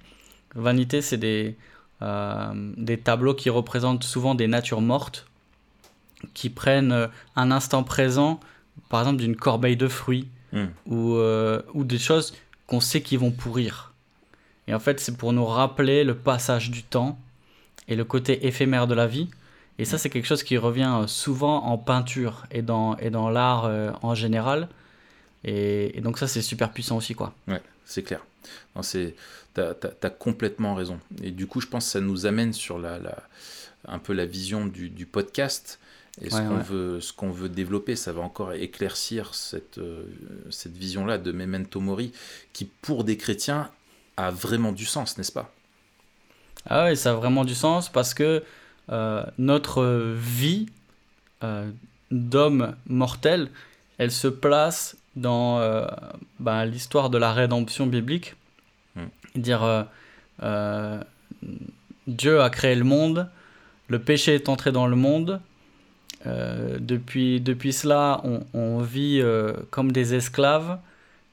Vanités, 0.56 1.02
c'est 1.02 1.18
des, 1.18 1.56
euh, 2.02 2.52
des 2.78 2.98
tableaux 2.98 3.34
qui 3.34 3.50
représentent 3.50 4.04
souvent 4.04 4.36
des 4.36 4.48
natures 4.48 4.82
mortes, 4.82 5.28
qui 6.34 6.50
prennent 6.50 7.08
un 7.36 7.52
instant 7.52 7.84
présent, 7.84 8.40
par 8.90 9.02
exemple 9.02 9.18
d'une 9.22 9.36
corbeille 9.36 9.78
de 9.78 9.88
fruits, 9.88 10.28
Hmm. 10.54 10.66
ou, 10.86 11.16
ou 11.74 11.84
des 11.86 11.98
choses 11.98 12.34
qu'on 12.68 12.82
sait 12.82 13.02
qui 13.02 13.16
vont 13.16 13.32
pourrir. 13.32 13.91
Et 14.72 14.74
en 14.74 14.80
fait, 14.80 15.02
c'est 15.02 15.18
pour 15.18 15.34
nous 15.34 15.46
rappeler 15.46 16.06
le 16.06 16.16
passage 16.16 16.72
du 16.72 16.82
temps 16.82 17.20
et 17.90 17.98
le 17.98 18.06
côté 18.06 18.48
éphémère 18.48 18.88
de 18.88 18.94
la 18.94 19.06
vie. 19.06 19.28
Et 19.80 19.84
ça, 19.84 19.98
c'est 19.98 20.10
quelque 20.10 20.28
chose 20.28 20.44
qui 20.44 20.58
revient 20.58 20.94
euh, 21.02 21.08
souvent 21.08 21.66
en 21.66 21.78
peinture 21.78 22.46
et 22.52 22.62
dans, 22.62 22.96
et 22.98 23.10
dans 23.10 23.30
l'art 23.30 23.66
euh, 23.66 23.92
en 24.02 24.16
général. 24.16 24.70
Et, 25.44 25.98
et 25.98 26.02
donc 26.02 26.18
ça, 26.18 26.28
c'est 26.28 26.42
super 26.42 26.72
puissant 26.72 26.96
aussi, 26.96 27.16
quoi. 27.16 27.34
Ouais, 27.50 27.62
c'est 27.84 28.02
clair. 28.04 28.22
Non, 28.78 28.82
c'est, 28.82 29.14
t'as, 29.54 29.74
t'as 29.74 30.10
complètement 30.10 30.74
raison. 30.74 31.00
Et 31.22 31.32
du 31.32 31.48
coup, 31.48 31.60
je 31.60 31.68
pense 31.68 31.84
que 31.86 31.92
ça 31.92 32.00
nous 32.00 32.26
amène 32.26 32.54
sur 32.54 32.80
la, 32.80 32.98
la- 32.98 33.24
un 33.90 34.00
peu 34.00 34.14
la 34.14 34.26
vision 34.26 34.66
du, 34.68 34.90
du 34.90 35.06
podcast 35.06 35.80
et 36.22 36.30
ce 36.30 36.36
Ouais, 36.36 36.46
qu'on 36.48 36.58
ouais. 36.58 36.64
veut, 36.64 37.02
ce 37.02 37.12
qu'on 37.12 37.32
veut 37.32 37.50
développer. 37.50 37.98
Ça 37.98 38.14
va 38.14 38.22
encore 38.22 38.54
éclaircir 38.54 39.36
cette, 39.36 39.80
euh, 39.80 40.04
cette 40.50 40.78
vision-là 40.78 41.18
de 41.18 41.34
Memento 41.34 41.82
Mori, 41.82 42.14
qui 42.54 42.66
pour 42.66 43.04
des 43.04 43.18
chrétiens 43.18 43.70
a 44.28 44.32
vraiment 44.32 44.72
du 44.72 44.86
sens, 44.86 45.18
n'est-ce 45.18 45.32
pas? 45.32 45.52
Ah 46.70 46.86
ouais, 46.86 46.96
ça 46.96 47.12
a 47.12 47.14
vraiment 47.14 47.46
du 47.46 47.56
sens 47.56 47.90
parce 47.90 48.14
que 48.14 48.44
euh, 48.92 49.24
notre 49.38 49.86
vie 50.16 50.68
euh, 51.44 51.70
d'homme 52.12 52.76
mortel, 52.88 53.50
elle 53.98 54.12
se 54.12 54.28
place 54.28 54.98
dans 55.16 55.60
euh, 55.60 55.86
ben, 56.40 56.66
l'histoire 56.66 57.10
de 57.10 57.18
la 57.18 57.34
rédemption 57.34 57.88
biblique. 57.88 58.36
Hmm. 58.96 59.08
Dire 59.36 59.86
Dieu 62.08 62.42
a 62.42 62.50
créé 62.50 62.76
le 62.76 62.84
monde, 62.84 63.30
le 63.88 64.00
péché 64.00 64.36
est 64.36 64.50
entré 64.50 64.72
dans 64.72 64.88
le 64.88 64.96
monde. 64.96 65.40
depuis, 66.26 67.40
depuis 67.40 67.72
cela, 67.72 68.22
on, 68.24 68.46
on 68.54 68.80
vit 68.82 69.24
comme 69.70 69.92
des 69.92 70.14
esclaves 70.14 70.78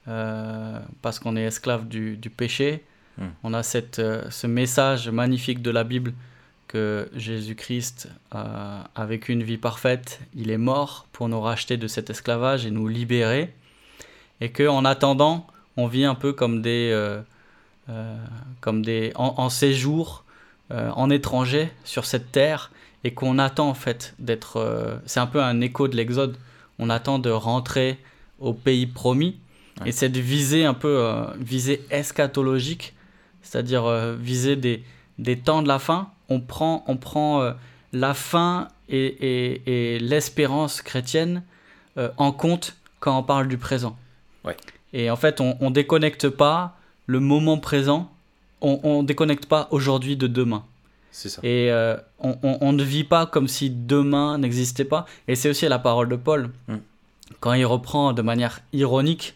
euh, 0.08 0.80
parce 1.02 1.18
qu'on 1.18 1.36
est 1.36 1.44
esclave 1.44 1.86
du, 1.86 2.16
du 2.16 2.30
péché. 2.30 2.84
Hmm. 3.18 3.28
On 3.42 3.54
a 3.54 3.62
cette, 3.62 3.98
euh, 3.98 4.24
ce 4.30 4.46
message 4.46 5.08
magnifique 5.08 5.62
de 5.62 5.70
la 5.70 5.84
Bible 5.84 6.12
que 6.68 7.08
Jésus-Christ 7.14 8.10
euh, 8.34 8.82
a 8.94 9.06
vécu 9.06 9.32
une 9.32 9.42
vie 9.42 9.56
parfaite, 9.56 10.20
il 10.34 10.50
est 10.50 10.58
mort 10.58 11.06
pour 11.12 11.28
nous 11.28 11.40
racheter 11.40 11.78
de 11.78 11.88
cet 11.88 12.10
esclavage 12.10 12.66
et 12.66 12.70
nous 12.70 12.86
libérer, 12.86 13.54
et 14.40 14.50
que 14.50 14.68
en 14.68 14.84
attendant, 14.84 15.46
on 15.76 15.86
vit 15.86 16.04
un 16.04 16.14
peu 16.14 16.32
comme 16.32 16.60
des, 16.60 16.90
euh, 16.92 17.20
euh, 17.88 18.16
comme 18.60 18.84
des 18.84 19.12
en, 19.16 19.34
en 19.38 19.48
séjour, 19.48 20.24
en 20.70 21.08
étranger 21.08 21.72
sur 21.84 22.04
cette 22.04 22.30
terre, 22.30 22.70
et 23.02 23.14
qu'on 23.14 23.38
attend 23.38 23.70
en 23.70 23.74
fait 23.74 24.14
d'être. 24.18 25.00
c'est 25.06 25.18
un 25.18 25.26
peu 25.26 25.42
un 25.42 25.62
écho 25.62 25.88
de 25.88 25.96
l'Exode. 25.96 26.36
On 26.78 26.90
attend 26.90 27.18
de 27.18 27.30
rentrer 27.30 27.98
au 28.38 28.52
pays 28.52 28.86
promis, 28.86 29.38
Ouais. 29.80 29.88
et 29.88 29.92
cette 29.92 30.16
visée 30.16 30.64
un 30.64 30.74
peu 30.74 30.98
euh, 30.98 31.24
visée 31.38 31.82
eschatologique, 31.90 32.94
c'est-à-dire 33.42 33.84
euh, 33.86 34.16
visée 34.18 34.56
des, 34.56 34.82
des 35.18 35.38
temps 35.38 35.62
de 35.62 35.68
la 35.68 35.78
fin. 35.78 36.10
On 36.28 36.40
prend, 36.40 36.84
on 36.88 36.96
prend 36.96 37.42
euh, 37.42 37.52
la 37.92 38.14
fin 38.14 38.68
et, 38.88 39.06
et- 39.06 39.94
et 39.94 39.98
l'espérance 39.98 40.82
chrétienne 40.82 41.42
en 42.16 42.30
compte 42.30 42.76
quand 43.00 43.18
on 43.18 43.24
parle 43.24 43.48
du 43.48 43.58
présent. 43.58 43.96
Ouais. 44.44 44.56
Et 44.92 45.10
en 45.10 45.16
fait, 45.16 45.40
on, 45.40 45.56
on 45.60 45.70
déconnecte 45.72 46.28
pas 46.28 46.76
le 47.06 47.18
moment 47.18 47.58
présent, 47.58 48.08
on, 48.60 48.78
on 48.84 49.02
déconnecte 49.02 49.46
pas 49.46 49.66
aujourd'hui 49.72 50.16
de 50.16 50.28
demain. 50.28 50.64
C'est 51.10 51.28
ça. 51.28 51.40
Et 51.42 51.72
on, 52.20 52.38
on- 52.44 52.58
on 52.60 52.72
ne 52.72 52.84
vit 52.84 53.02
pas 53.02 53.26
comme 53.26 53.48
si 53.48 53.68
demain 53.70 54.38
n'existait 54.38 54.84
pas. 54.84 55.06
Et 55.26 55.34
c'est 55.34 55.48
aussi 55.50 55.66
la 55.66 55.80
parole 55.80 56.08
de 56.08 56.14
Paul. 56.16 56.50
Mm. 56.68 56.76
Quand 57.40 57.52
il 57.54 57.66
reprend 57.66 58.12
de 58.12 58.22
manière 58.22 58.60
ironique, 58.72 59.34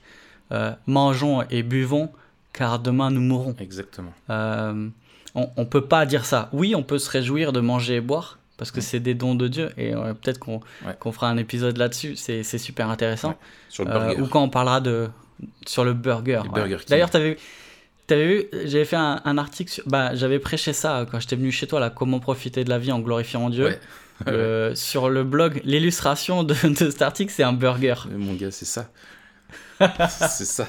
euh, 0.52 0.72
mangeons 0.86 1.42
et 1.50 1.62
buvons, 1.62 2.10
car 2.52 2.78
demain 2.78 3.10
nous 3.10 3.20
mourrons. 3.20 3.54
Exactement. 3.58 4.12
Euh, 4.30 4.88
on 5.34 5.48
ne 5.56 5.64
peut 5.64 5.84
pas 5.86 6.04
dire 6.06 6.24
ça. 6.26 6.48
Oui, 6.52 6.74
on 6.74 6.82
peut 6.82 6.98
se 6.98 7.10
réjouir 7.10 7.52
de 7.52 7.60
manger 7.60 7.96
et 7.96 8.00
boire, 8.00 8.38
parce 8.58 8.70
que 8.70 8.80
c'est 8.82 9.00
des 9.00 9.14
dons 9.14 9.34
de 9.34 9.48
Dieu. 9.48 9.70
Et 9.78 9.94
euh, 9.94 10.12
peut-être 10.14 10.38
qu'on 10.38 10.60
Ouais. 10.86 11.12
fera 11.12 11.28
un 11.30 11.38
épisode 11.38 11.78
là-dessus. 11.78 12.16
C'est 12.16 12.42
super 12.58 12.90
intéressant. 12.90 13.30
Ouais, 13.30 13.36
Sur 13.70 13.84
le 13.84 13.90
burger. 13.90 14.20
ou 14.20 14.26
quand 14.26 14.42
on 14.42 14.50
parlera 14.50 14.80
de 14.80 15.08
sur 15.66 15.84
le 15.84 15.92
burger. 15.94 16.42
D'ailleurs, 16.88 17.10
t'avais 17.10 17.36
avais 18.10 18.36
vu, 18.36 18.44
j'avais 18.66 18.84
fait 18.84 18.96
un, 18.96 19.22
un 19.24 19.38
article, 19.38 19.70
sur, 19.72 19.84
bah, 19.86 20.14
j'avais 20.14 20.38
prêché 20.38 20.72
ça 20.74 21.06
quand 21.10 21.18
j'étais 21.18 21.34
venu 21.36 21.50
chez 21.50 21.66
toi, 21.66 21.80
là, 21.80 21.88
comment 21.88 22.20
profiter 22.20 22.62
de 22.62 22.68
la 22.68 22.78
vie 22.78 22.92
en 22.92 23.00
glorifiant 23.00 23.48
Dieu. 23.48 23.64
Ouais. 23.68 23.80
Euh, 24.28 24.74
sur 24.76 25.08
le 25.08 25.24
blog, 25.24 25.62
l'illustration 25.64 26.44
de, 26.44 26.54
de 26.68 26.90
cet 26.90 27.00
article, 27.02 27.32
c'est 27.34 27.42
un 27.42 27.54
burger. 27.54 27.94
Mais 28.10 28.18
Mon 28.18 28.34
gars, 28.34 28.50
c'est 28.50 28.66
ça. 28.66 28.88
c'est 30.28 30.44
ça. 30.44 30.66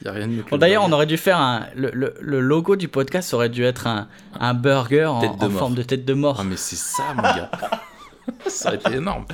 Il 0.00 0.04
n'y 0.04 0.10
a 0.10 0.12
rien 0.12 0.26
de 0.28 0.32
mieux 0.32 0.44
Bon, 0.50 0.58
D'ailleurs, 0.58 0.84
on 0.84 0.92
aurait 0.92 1.06
dû 1.06 1.16
faire 1.16 1.38
un, 1.38 1.66
le, 1.74 1.90
le- 1.94 2.14
le 2.20 2.40
logo 2.40 2.76
du 2.76 2.86
podcast 2.88 3.32
aurait 3.32 3.48
dû 3.48 3.64
être 3.64 3.86
un, 3.86 4.08
un 4.38 4.52
burger 4.52 5.06
en, 5.06 5.50
forme 5.50 5.74
de 5.74 5.82
tête 5.82 6.04
de 6.04 6.12
mort. 6.14 6.36
Ah, 6.40 6.44
mais 6.44 6.56
c'est 6.58 6.76
ça, 6.76 7.14
mon 7.14 7.22
gars. 7.22 7.50
ça 8.46 8.68
aurait 8.68 8.76
été 8.78 8.92
énorme. 8.94 9.24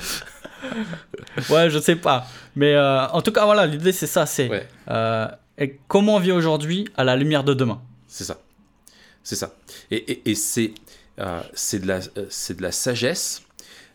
Ouais, 1.49 1.69
je 1.69 1.79
sais 1.79 1.95
pas. 1.97 2.25
Mais 2.55 2.73
euh, 2.75 3.07
en 3.09 3.21
tout 3.21 3.31
cas, 3.31 3.45
voilà, 3.45 3.65
l'idée 3.65 3.91
c'est 3.91 4.07
ça, 4.07 4.25
c'est 4.25 4.49
Ouais. 4.49 4.67
euh, 4.89 5.27
comment 5.87 6.15
on 6.15 6.19
vit 6.19 6.31
aujourd'hui 6.31 6.87
à 6.95 7.03
la 7.03 7.15
lumière 7.15 7.43
de 7.43 7.53
demain. 7.53 7.81
C'est 8.07 8.23
ça. 8.23 8.37
C'est 9.23 9.35
ça. 9.35 9.53
Et, 9.91 9.97
et- 10.11 10.31
et 10.31 10.35
c'est 10.35 10.73
euh, 11.19 11.41
c'est 11.53 11.79
de, 11.79 11.87
la- 11.87 11.99
de 11.99 12.61
la 12.61 12.71
sagesse. 12.71 13.43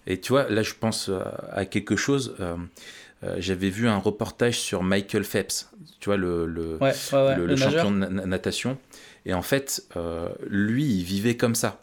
Et 0.07 0.21
tu 0.21 0.33
vois, 0.33 0.49
là, 0.49 0.63
je 0.63 0.73
pense 0.79 1.11
à 1.53 1.65
quelque 1.67 1.97
chose. 1.97 2.35
Euh, 3.25 3.37
J'avais 3.39 3.71
vu 3.71 3.89
un 3.89 3.99
reportage 3.99 4.59
sur 4.59 4.83
Michael 4.83 5.25
Phelps, 5.25 5.71
tu 6.01 6.07
vois, 6.09 6.17
le, 6.17 6.47
le, 6.47 6.77
Ouais, 6.81 6.93
ouais, 7.13 7.19
ouais, 7.19 7.37
le, 7.37 7.43
le 7.43 7.47
le 7.47 7.55
nageur. 7.55 7.85
champion 7.85 7.91
de 7.93 8.07
na- 8.07 8.27
natation. 8.27 8.79
Et 9.27 9.35
en 9.35 9.43
fait, 9.43 9.85
euh, 9.97 10.29
lui, 10.49 10.85
il 10.85 11.03
vivait 11.05 11.37
comme 11.37 11.55
ça. 11.55 11.83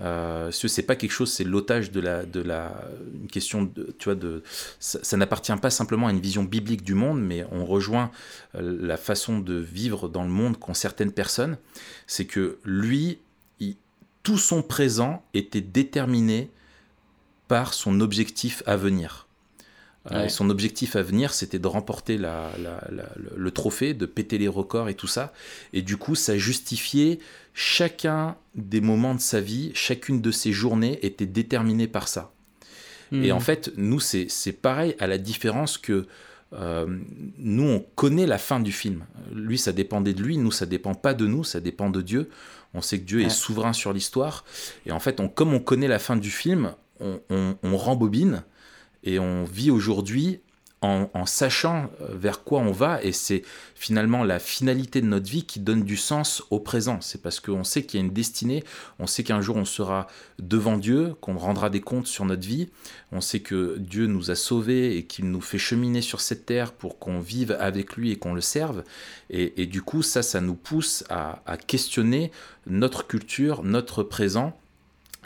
Euh, 0.00 0.50
ce 0.50 0.66
c'est 0.66 0.82
pas 0.82 0.96
quelque 0.96 1.10
chose, 1.12 1.30
c'est 1.30 1.44
l'otage 1.44 1.90
de 1.90 2.00
la, 2.00 2.24
de 2.24 2.40
la, 2.40 2.72
une 3.20 3.28
question 3.28 3.64
de, 3.64 3.94
tu 3.98 4.04
vois, 4.06 4.14
de, 4.14 4.42
ça, 4.78 4.98
ça 5.02 5.18
n'appartient 5.18 5.54
pas 5.60 5.68
simplement 5.68 6.06
à 6.06 6.10
une 6.10 6.20
vision 6.20 6.42
biblique 6.42 6.82
du 6.82 6.94
monde, 6.94 7.20
mais 7.20 7.44
on 7.52 7.66
rejoint 7.66 8.10
la 8.54 8.96
façon 8.96 9.40
de 9.40 9.54
vivre 9.56 10.08
dans 10.08 10.22
le 10.22 10.30
monde 10.30 10.58
qu'ont 10.58 10.72
certaines 10.72 11.12
personnes. 11.12 11.58
C'est 12.06 12.24
que 12.24 12.56
lui, 12.64 13.18
il- 13.60 13.76
tout 14.22 14.38
son 14.38 14.62
présent 14.62 15.22
était 15.34 15.60
déterminé 15.60 16.48
par 17.46 17.74
son 17.74 18.00
objectif 18.00 18.62
à 18.64 18.76
venir. 18.76 19.26
Euh, 20.10 20.20
Ouais. 20.20 20.26
et 20.26 20.28
son 20.30 20.48
objectif 20.48 20.96
à 20.96 21.02
venir, 21.02 21.34
c'était 21.34 21.58
de 21.58 21.66
remporter 21.66 22.16
la- 22.16 22.50
la- 22.62 22.82
la- 22.90 23.10
le, 23.36 23.50
trophée, 23.50 23.92
de 23.92 24.06
péter 24.06 24.38
les 24.38 24.48
records 24.48 24.88
et 24.88 24.94
tout 24.94 25.06
ça. 25.06 25.32
Et 25.74 25.82
du 25.82 25.98
coup, 25.98 26.14
ça 26.14 26.38
justifiait 26.38 27.18
chacun 27.52 28.36
des 28.54 28.80
moments 28.80 29.14
de 29.14 29.20
sa 29.20 29.40
vie, 29.42 29.72
chacune 29.74 30.22
de 30.22 30.30
ses 30.30 30.52
journées 30.52 30.98
était 31.04 31.26
déterminée 31.26 31.86
par 31.86 32.08
ça. 32.08 32.32
Et 33.12 33.30
Hmm. 33.30 33.36
en 33.36 33.40
fait, 33.40 33.72
nous, 33.76 34.00
c'est 34.00 34.26
c'est 34.30 34.52
pareil, 34.52 34.94
à 35.00 35.06
la 35.06 35.18
différence 35.18 35.76
que 35.76 36.06
euh, 36.52 36.86
nous, 37.38 37.62
on 37.62 37.80
connaît 37.94 38.26
la 38.26 38.38
fin 38.38 38.58
du 38.58 38.72
film. 38.72 39.04
Lui, 39.32 39.56
ça 39.58 39.70
dépendait 39.72 40.14
de 40.14 40.22
lui, 40.22 40.36
nous, 40.36 40.50
ça 40.50 40.66
dépend 40.66 40.94
pas 40.94 41.14
de 41.14 41.26
nous, 41.26 41.44
ça 41.44 41.60
dépend 41.60 41.90
de 41.90 42.00
Dieu. 42.02 42.28
On 42.74 42.80
sait 42.80 42.98
que 42.98 43.04
Dieu 43.04 43.18
Ouais. 43.20 43.26
est 43.26 43.30
souverain 43.30 43.72
sur 43.72 43.92
l'histoire. 43.92 44.44
Et 44.86 44.90
en 44.92 44.98
fait, 44.98 45.20
on, 45.20 45.28
comme 45.28 45.52
on 45.54 45.60
connaît 45.60 45.86
la 45.88 45.98
fin 46.00 46.16
du 46.16 46.30
film, 46.30 46.72
on, 47.00 47.20
on, 47.30 47.56
on 47.62 47.76
rembobine 47.76 48.42
et 49.04 49.18
on 49.18 49.44
vit 49.44 49.70
aujourd'hui 49.70 50.40
en, 50.82 51.26
sachant 51.26 51.90
euh, 52.00 52.06
vers 52.14 52.42
quoi 52.42 52.60
on 52.60 52.72
va. 52.72 53.02
Et 53.02 53.12
c'est 53.12 53.42
finalement 53.74 54.24
la 54.24 54.38
finalité 54.38 55.00
de 55.02 55.06
notre 55.06 55.28
vie 55.28 55.44
qui 55.44 55.60
donne 55.60 55.82
du 55.82 55.96
sens 55.96 56.42
au 56.50 56.58
présent. 56.58 57.00
C'est 57.02 57.20
parce 57.20 57.38
qu'on 57.38 57.64
sait 57.64 57.84
qu'il 57.84 58.00
y 58.00 58.02
a 58.02 58.06
une 58.06 58.12
destinée, 58.12 58.64
on 58.98 59.06
sait 59.06 59.22
qu'un 59.22 59.42
jour 59.42 59.56
on 59.56 59.66
sera 59.66 60.06
devant 60.38 60.78
Dieu, 60.78 61.14
qu'on 61.20 61.36
rendra 61.36 61.68
des 61.68 61.80
comptes 61.80 62.06
sur 62.06 62.24
notre 62.24 62.46
vie. 62.46 62.70
On 63.12 63.20
sait 63.20 63.40
que 63.40 63.76
Dieu 63.78 64.06
nous 64.06 64.30
a 64.30 64.34
sauvés 64.34 64.96
et 64.96 65.04
qu'il 65.04 65.30
nous 65.30 65.42
fait 65.42 65.58
cheminer 65.58 66.00
sur 66.00 66.20
cette 66.20 66.46
terre 66.46 66.72
pour 66.72 66.98
qu'on 66.98 67.20
vive 67.20 67.56
avec 67.60 67.96
lui 67.96 68.10
et 68.10 68.16
qu'on 68.16 68.34
le 68.34 68.40
serve. 68.40 68.82
Et, 69.28 69.62
et 69.62 69.66
du 69.66 69.82
coup, 69.82 70.02
ça, 70.02 70.22
ça 70.22 70.40
nous 70.40 70.54
pousse 70.54 71.04
à, 71.10 71.42
à 71.44 71.58
questionner 71.58 72.32
notre 72.66 73.06
culture, 73.06 73.64
notre 73.64 74.02
présent. 74.02 74.58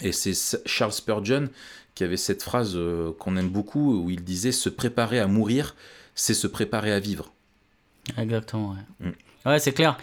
Et 0.01 0.11
c'est 0.11 0.35
Charles 0.67 0.93
Spurgeon 0.93 1.49
qui 1.95 2.05
avait 2.05 2.17
cette 2.17 2.43
phrase 2.43 2.73
euh, 2.77 3.13
qu'on 3.19 3.37
aime 3.37 3.49
beaucoup 3.49 4.03
où 4.03 4.11
il 4.11 4.23
disait 4.25 4.53
se 4.53 4.69
préparer 4.69 5.21
à 5.21 5.27
mourir, 5.27 5.75
c'est 6.15 6.35
se 6.35 6.47
préparer 6.47 6.93
à 6.93 7.01
vivre. 7.01 7.33
Exactement, 8.19 8.71
ouais. 9.01 9.09
Mm. 9.09 9.49
Ouais, 9.49 9.59
c'est 9.59 9.73
clair. 9.73 9.99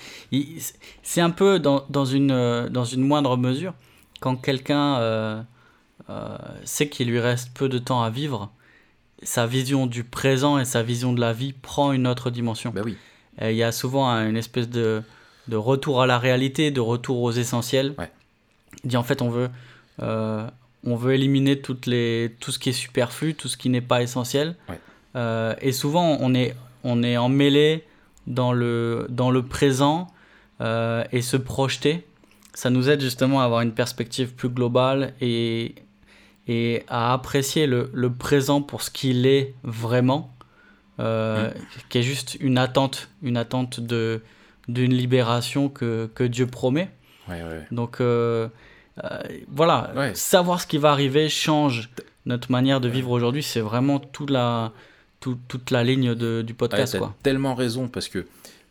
C'est 1.03 1.21
un 1.21 1.31
peu 1.31 1.59
dans, 1.59 1.85
dans, 1.89 2.05
une, 2.05 2.31
euh, 2.31 2.69
dans 2.69 2.85
une 2.85 3.01
moindre 3.01 3.37
mesure, 3.37 3.73
quand 4.19 4.35
quelqu'un 4.35 4.97
euh, 4.99 5.41
euh, 6.09 6.37
sait 6.63 6.89
qu'il 6.89 7.07
lui 7.09 7.19
reste 7.19 7.51
peu 7.53 7.67
de 7.67 7.79
temps 7.79 8.03
à 8.03 8.09
vivre, 8.09 8.51
sa 9.23 9.45
vision 9.47 9.87
du 9.87 10.03
présent 10.03 10.57
et 10.59 10.65
sa 10.65 10.83
vision 10.83 11.11
de 11.13 11.19
la 11.21 11.33
vie 11.33 11.53
prend 11.53 11.91
une 11.91 12.07
autre 12.07 12.29
dimension. 12.29 12.71
Ben 12.71 12.83
oui, 12.85 12.97
Et 13.41 13.51
Il 13.51 13.57
y 13.57 13.63
a 13.63 13.71
souvent 13.71 14.07
un- 14.09 14.27
une 14.29 14.37
espèce 14.37 14.69
de, 14.69 15.01
de 15.47 15.55
retour 15.55 16.01
à 16.01 16.07
la 16.07 16.17
réalité, 16.19 16.69
de 16.71 16.79
retour 16.81 17.21
aux 17.21 17.31
essentiels. 17.31 17.95
Ouais. 17.97 18.11
Il 18.83 18.89
dit 18.91 18.97
en 18.97 19.03
fait 19.03 19.21
on 19.21 19.29
veut, 19.29 19.49
euh, 20.01 20.47
on 20.83 20.95
veut 20.95 21.13
éliminer 21.13 21.61
toutes 21.61 21.85
les, 21.85 22.35
tout 22.39 22.51
ce 22.51 22.59
qui 22.59 22.69
est 22.69 22.73
superflu, 22.73 23.35
tout 23.35 23.47
ce 23.47 23.57
qui 23.57 23.69
n'est 23.69 23.81
pas 23.81 24.01
essentiel. 24.01 24.55
Ouais. 24.69 24.79
Euh, 25.15 25.55
et 25.61 25.71
souvent 25.73 26.17
on 26.21 26.33
est, 26.33 26.55
on 26.83 27.03
est 27.03 27.17
emmêlé 27.17 27.83
dans 28.27 28.53
le, 28.53 29.07
dans 29.09 29.29
le 29.29 29.43
présent 29.43 30.07
euh, 30.61 31.03
et 31.11 31.21
se 31.21 31.37
projeter. 31.37 32.05
Ça 32.53 32.69
nous 32.69 32.89
aide 32.89 33.01
justement 33.01 33.41
à 33.41 33.45
avoir 33.45 33.61
une 33.61 33.73
perspective 33.73 34.33
plus 34.33 34.49
globale 34.49 35.13
et, 35.21 35.75
et 36.47 36.83
à 36.87 37.13
apprécier 37.13 37.67
le, 37.67 37.89
le 37.93 38.11
présent 38.11 38.61
pour 38.61 38.81
ce 38.81 38.89
qu'il 38.89 39.25
est 39.25 39.53
vraiment, 39.63 40.33
euh, 40.99 41.49
qui 41.89 41.99
est 41.99 42.03
juste 42.03 42.37
une 42.39 42.57
attente, 42.57 43.09
une 43.21 43.37
attente 43.37 43.79
de 43.79 44.21
d'une 44.67 44.93
libération 44.93 45.69
que, 45.69 46.09
que 46.13 46.23
Dieu 46.23 46.45
promet. 46.47 46.89
ouais, 47.27 47.41
ouais. 47.41 47.67
Donc 47.71 47.97
euh, 49.03 49.19
voilà, 49.47 49.91
Ouais. 49.95 50.15
savoir 50.15 50.61
ce 50.61 50.67
qui 50.67 50.77
va 50.77 50.91
arriver 50.91 51.29
change 51.29 51.89
notre 52.25 52.51
manière 52.51 52.81
de 52.81 52.87
vivre 52.89 53.09
aujourd'hui. 53.11 53.43
C'est 53.43 53.61
vraiment 53.61 53.99
toute 53.99 54.29
la, 54.29 54.71
tout- 55.19 55.39
toute 55.47 55.71
la 55.71 55.83
ligne 55.83 56.13
de- 56.15 56.41
du 56.41 56.53
Ouais, 56.53 56.57
podcast. 56.57 56.93
t'as 56.93 56.99
quoi. 56.99 57.15
tellement 57.23 57.55
raison 57.55 57.87
parce 57.87 58.07
que 58.09 58.19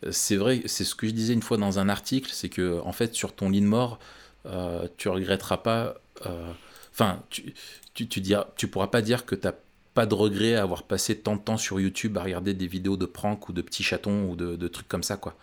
euh, 0.05 0.09
c'est 0.11 0.35
vrai, 0.37 0.61
c'est 0.65 0.83
ce 0.83 0.95
que 0.95 1.07
je 1.07 1.11
disais 1.11 1.33
une 1.33 1.41
fois 1.41 1.57
dans 1.57 1.79
un 1.79 1.89
article, 1.89 2.29
c'est 2.33 2.49
que 2.49 2.79
en 2.83 2.91
fait 2.91 3.13
sur 3.15 3.33
ton 3.33 3.49
lit 3.49 3.61
de 3.61 3.65
mort, 3.65 3.99
euh, 4.45 4.87
tu 4.97 5.09
regretteras 5.09 5.57
pas. 5.57 5.95
euh, 6.25 6.51
Enfin, 6.93 7.19
tu, 7.29 7.53
tu, 7.93 8.07
tu, 8.07 8.19
diras, 8.19 8.47
tu 8.57 8.67
pourras 8.67 8.87
pas 8.87 9.01
dire 9.01 9.25
que 9.25 9.33
t'as 9.35 9.53
pas 9.93 10.05
de 10.05 10.13
regret 10.13 10.55
à 10.55 10.61
avoir 10.63 10.83
passé 10.83 11.17
tant 11.17 11.35
de 11.37 11.41
temps 11.41 11.57
sur 11.57 11.79
YouTube 11.79 12.17
à 12.17 12.23
regarder 12.23 12.53
des 12.53 12.67
vidéos 12.67 12.97
de 12.97 13.05
pranks 13.05 13.47
ou 13.49 13.53
de 13.53 13.61
petits 13.61 13.83
chatons 13.83 14.29
ou 14.29 14.35
de, 14.35 14.55
de 14.57 14.67
trucs 14.67 14.87
comme 14.89 15.03
ça, 15.03 15.15
quoi. 15.17 15.35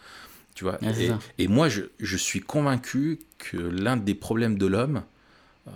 Tu 0.59 0.65
vois. 0.65 0.81
Ouais, 0.83 0.93
c'est 0.93 1.13
et, 1.39 1.47
moi, 1.47 1.69
je, 1.69 1.83
je 2.01 2.17
suis 2.17 2.41
convaincu 2.41 3.21
que 3.39 3.57
l'un 3.57 3.97
des 3.97 4.17
problèmes 4.17 4.59
de 4.59 4.67
l'homme, 4.67 5.05
euh, 5.69 5.71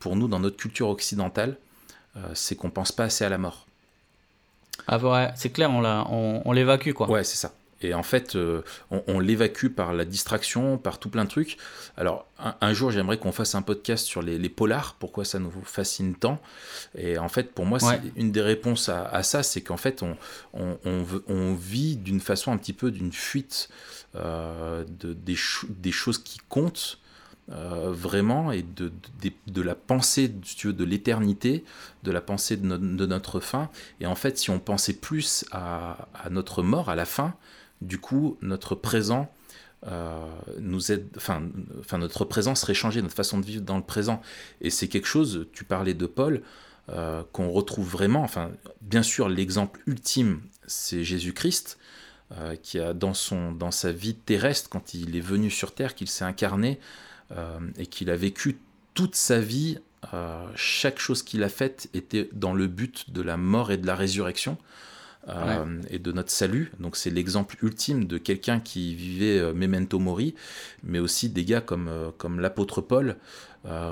pour 0.00 0.16
nous 0.16 0.26
dans 0.26 0.40
notre 0.40 0.56
culture 0.56 0.88
occidentale, 0.88 1.56
euh, 2.16 2.20
c'est 2.34 2.56
qu'on 2.56 2.70
pense 2.70 2.90
pas 2.90 3.04
assez 3.04 3.24
à 3.24 3.28
la 3.28 3.38
mort. 3.38 3.68
Ah 4.88 4.98
ouais, 4.98 5.30
c'est 5.36 5.50
clair, 5.50 5.70
on, 5.70 5.80
l'a- 5.80 6.04
on, 6.10 6.42
on 6.44 6.50
l'évacue 6.50 6.92
quoi. 6.94 7.08
Ouais, 7.08 7.22
c'est 7.22 7.36
ça. 7.36 7.52
Et 7.84 7.94
en 7.94 8.02
fait, 8.02 8.34
euh, 8.36 8.62
on, 8.90 9.02
on 9.06 9.20
l'évacue 9.20 9.68
par 9.68 9.92
la 9.92 10.04
distraction, 10.04 10.78
par 10.78 10.98
tout 10.98 11.10
plein 11.10 11.24
de 11.24 11.28
trucs. 11.30 11.56
Alors, 11.96 12.26
un, 12.38 12.54
un 12.60 12.72
jour, 12.72 12.90
j'aimerais 12.90 13.18
qu'on 13.18 13.32
fasse 13.32 13.54
un 13.54 13.62
podcast 13.62 14.06
sur 14.06 14.22
les, 14.22 14.38
les 14.38 14.48
polars, 14.48 14.96
pourquoi 14.98 15.24
ça 15.24 15.38
nous 15.38 15.52
fascine 15.64 16.14
tant. 16.14 16.40
Et 16.96 17.18
en 17.18 17.28
fait, 17.28 17.52
pour 17.52 17.66
moi, 17.66 17.78
Ouais. 17.84 18.00
c'est 18.02 18.20
une 18.20 18.32
des 18.32 18.42
réponses 18.42 18.88
à, 18.88 19.04
à 19.06 19.22
ça, 19.22 19.42
c'est 19.42 19.60
qu'en 19.60 19.76
fait, 19.76 20.02
on, 20.02 20.16
on, 20.54 20.78
on 20.84 21.02
veut- 21.02 21.24
on 21.28 21.54
vit 21.54 21.96
d'une 21.96 22.20
façon 22.20 22.52
un 22.52 22.56
petit 22.56 22.72
peu 22.72 22.90
d'une 22.90 23.12
fuite 23.12 23.68
euh, 24.16 24.84
de, 25.00 25.12
des, 25.12 25.36
des 25.68 25.92
choses 25.92 26.18
qui 26.18 26.38
comptent. 26.48 26.98
euh, 27.52 27.92
vraiment 27.92 28.52
et 28.52 28.62
de, 28.62 28.90
de, 29.22 29.30
de 29.48 29.60
la 29.60 29.74
pensée 29.74 30.32
si 30.44 30.56
tu 30.56 30.68
veux, 30.68 30.72
de 30.72 30.82
l'éternité, 30.84 31.62
de 32.02 32.10
la 32.10 32.22
pensée 32.22 32.56
de, 32.56 32.64
no- 32.66 32.78
de 32.78 33.04
notre 33.04 33.38
fin. 33.38 33.68
Et 34.00 34.06
en 34.06 34.14
fait, 34.14 34.38
si 34.38 34.48
on 34.48 34.58
pensait 34.58 34.94
plus 34.94 35.44
à, 35.52 36.08
à 36.14 36.30
notre 36.30 36.62
mort, 36.62 36.88
à 36.88 36.94
la 36.94 37.04
fin, 37.04 37.34
du 37.84 37.98
coup, 37.98 38.36
notre 38.42 38.74
présent 38.74 39.30
euh, 39.86 40.26
nous 40.60 40.92
aide, 40.92 41.08
enfin, 41.16 41.42
notre 41.98 42.24
présent 42.24 42.54
serait 42.54 42.74
changé, 42.74 43.02
notre 43.02 43.14
façon 43.14 43.38
de 43.38 43.44
vivre 43.44 43.62
dans 43.62 43.76
le 43.76 43.82
présent. 43.82 44.22
Et 44.60 44.70
c'est 44.70 44.88
quelque 44.88 45.06
chose, 45.06 45.46
tu 45.52 45.64
parlais 45.64 45.94
de 45.94 46.06
Paul, 46.06 46.42
euh, 46.88 47.22
qu'on 47.32 47.50
retrouve 47.50 47.88
vraiment, 47.88 48.22
enfin, 48.22 48.50
bien 48.80 49.02
sûr, 49.02 49.28
l'exemple 49.28 49.80
ultime, 49.86 50.40
c'est 50.66 51.04
Jésus-Christ, 51.04 51.78
qui 52.62 52.80
a 52.80 52.94
dans, 52.94 53.14
son, 53.14 53.52
dans 53.52 53.70
sa 53.70 53.92
vie 53.92 54.16
terrestre, 54.16 54.68
quand 54.68 54.92
il 54.92 55.14
est 55.14 55.20
venu 55.20 55.50
sur 55.50 55.72
Terre, 55.72 55.94
qu'il 55.94 56.08
s'est 56.08 56.24
incarné 56.24 56.80
et 57.78 57.86
qu'il 57.86 58.10
a 58.10 58.16
vécu 58.16 58.58
toute 58.94 59.14
sa 59.14 59.38
vie, 59.38 59.78
chaque 60.56 60.98
chose 60.98 61.22
qu'il 61.22 61.44
a 61.44 61.48
faite 61.48 61.88
était 61.94 62.28
dans 62.32 62.52
le 62.54 62.66
but 62.66 63.12
de 63.12 63.22
la 63.22 63.36
mort 63.36 63.70
et 63.70 63.76
de 63.76 63.86
la 63.86 63.94
résurrection. 63.94 64.58
Euh, 65.28 65.80
et 65.88 65.98
de 65.98 66.12
notre 66.12 66.30
salut. 66.30 66.70
Donc 66.80 66.96
c'est 66.96 67.10
l'exemple 67.10 67.56
ultime 67.62 68.04
de 68.04 68.18
quelqu'un 68.18 68.60
qui 68.60 68.94
vivait 68.94 69.38
euh, 69.38 69.54
memento 69.54 69.98
mori, 69.98 70.34
mais 70.82 70.98
aussi 70.98 71.30
des 71.30 71.44
gars 71.44 71.62
comme, 71.62 71.88
euh, 71.88 72.10
comme 72.18 72.40
l'apôtre 72.40 72.80
Paul, 72.80 73.16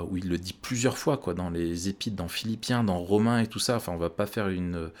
où 0.07 0.17
il 0.17 0.29
le 0.29 0.37
dit 0.37 0.53
plusieurs 0.53 0.99
fois 0.99 1.17
quoi, 1.17 1.33
dans 1.33 1.49
les 1.49 1.89
épîtres, 1.89 2.15
dans 2.15 2.27
Philippiens, 2.27 2.83
dans 2.83 2.99
Romains 2.99 3.39
et 3.39 3.47
tout 3.47 3.57
ça. 3.57 3.77
Enfin, 3.77 3.91
on 3.91 3.97
va 3.97 4.11
pas 4.11 4.27
faire 4.27 4.49
une 4.49 4.91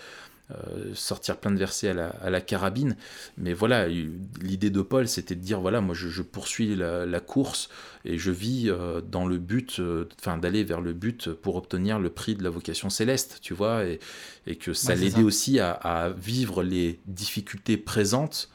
euh, 0.51 0.93
sortir 0.93 1.37
plein 1.37 1.51
de 1.51 1.57
versets 1.57 1.87
à 1.89 2.29
la, 2.29 2.41
carabine. 2.41 2.97
Mais 3.37 3.53
voilà, 3.53 3.87
l'idée 3.87 4.69
de 4.69 4.81
Paul, 4.81 5.07
c'était 5.07 5.35
de 5.35 5.39
dire, 5.39 5.61
voilà, 5.61 5.79
moi 5.79 5.95
je, 5.95 6.21
poursuis 6.21 6.75
la, 6.75 7.19
course 7.21 7.69
et 8.03 8.17
je 8.17 8.29
vis 8.29 8.69
euh, 8.69 8.99
dans 8.99 9.25
le 9.25 9.37
but, 9.37 9.79
euh, 9.79 10.09
enfin 10.19 10.37
d'aller 10.37 10.65
vers 10.65 10.81
le 10.81 10.91
but 10.91 11.31
pour 11.31 11.55
obtenir 11.55 11.97
le 11.97 12.09
prix 12.09 12.35
de 12.35 12.43
la 12.43 12.49
vocation 12.49 12.89
céleste, 12.89 13.39
tu 13.41 13.53
vois, 13.53 13.85
et, 13.85 14.55
que 14.57 14.73
ça 14.73 14.95
l'aidait 14.95 15.23
aussi 15.23 15.61
à, 15.61 16.13
vivre 16.17 16.61
les 16.61 16.99
difficultés 17.07 17.77
présentes 17.77 18.49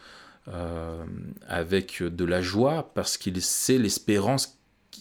avec 1.48 2.02
de 2.02 2.24
la 2.24 2.42
joie, 2.42 2.90
parce 2.94 3.16
qu'il 3.16 3.40
sait 3.40 3.78
l'espérance 3.78 4.58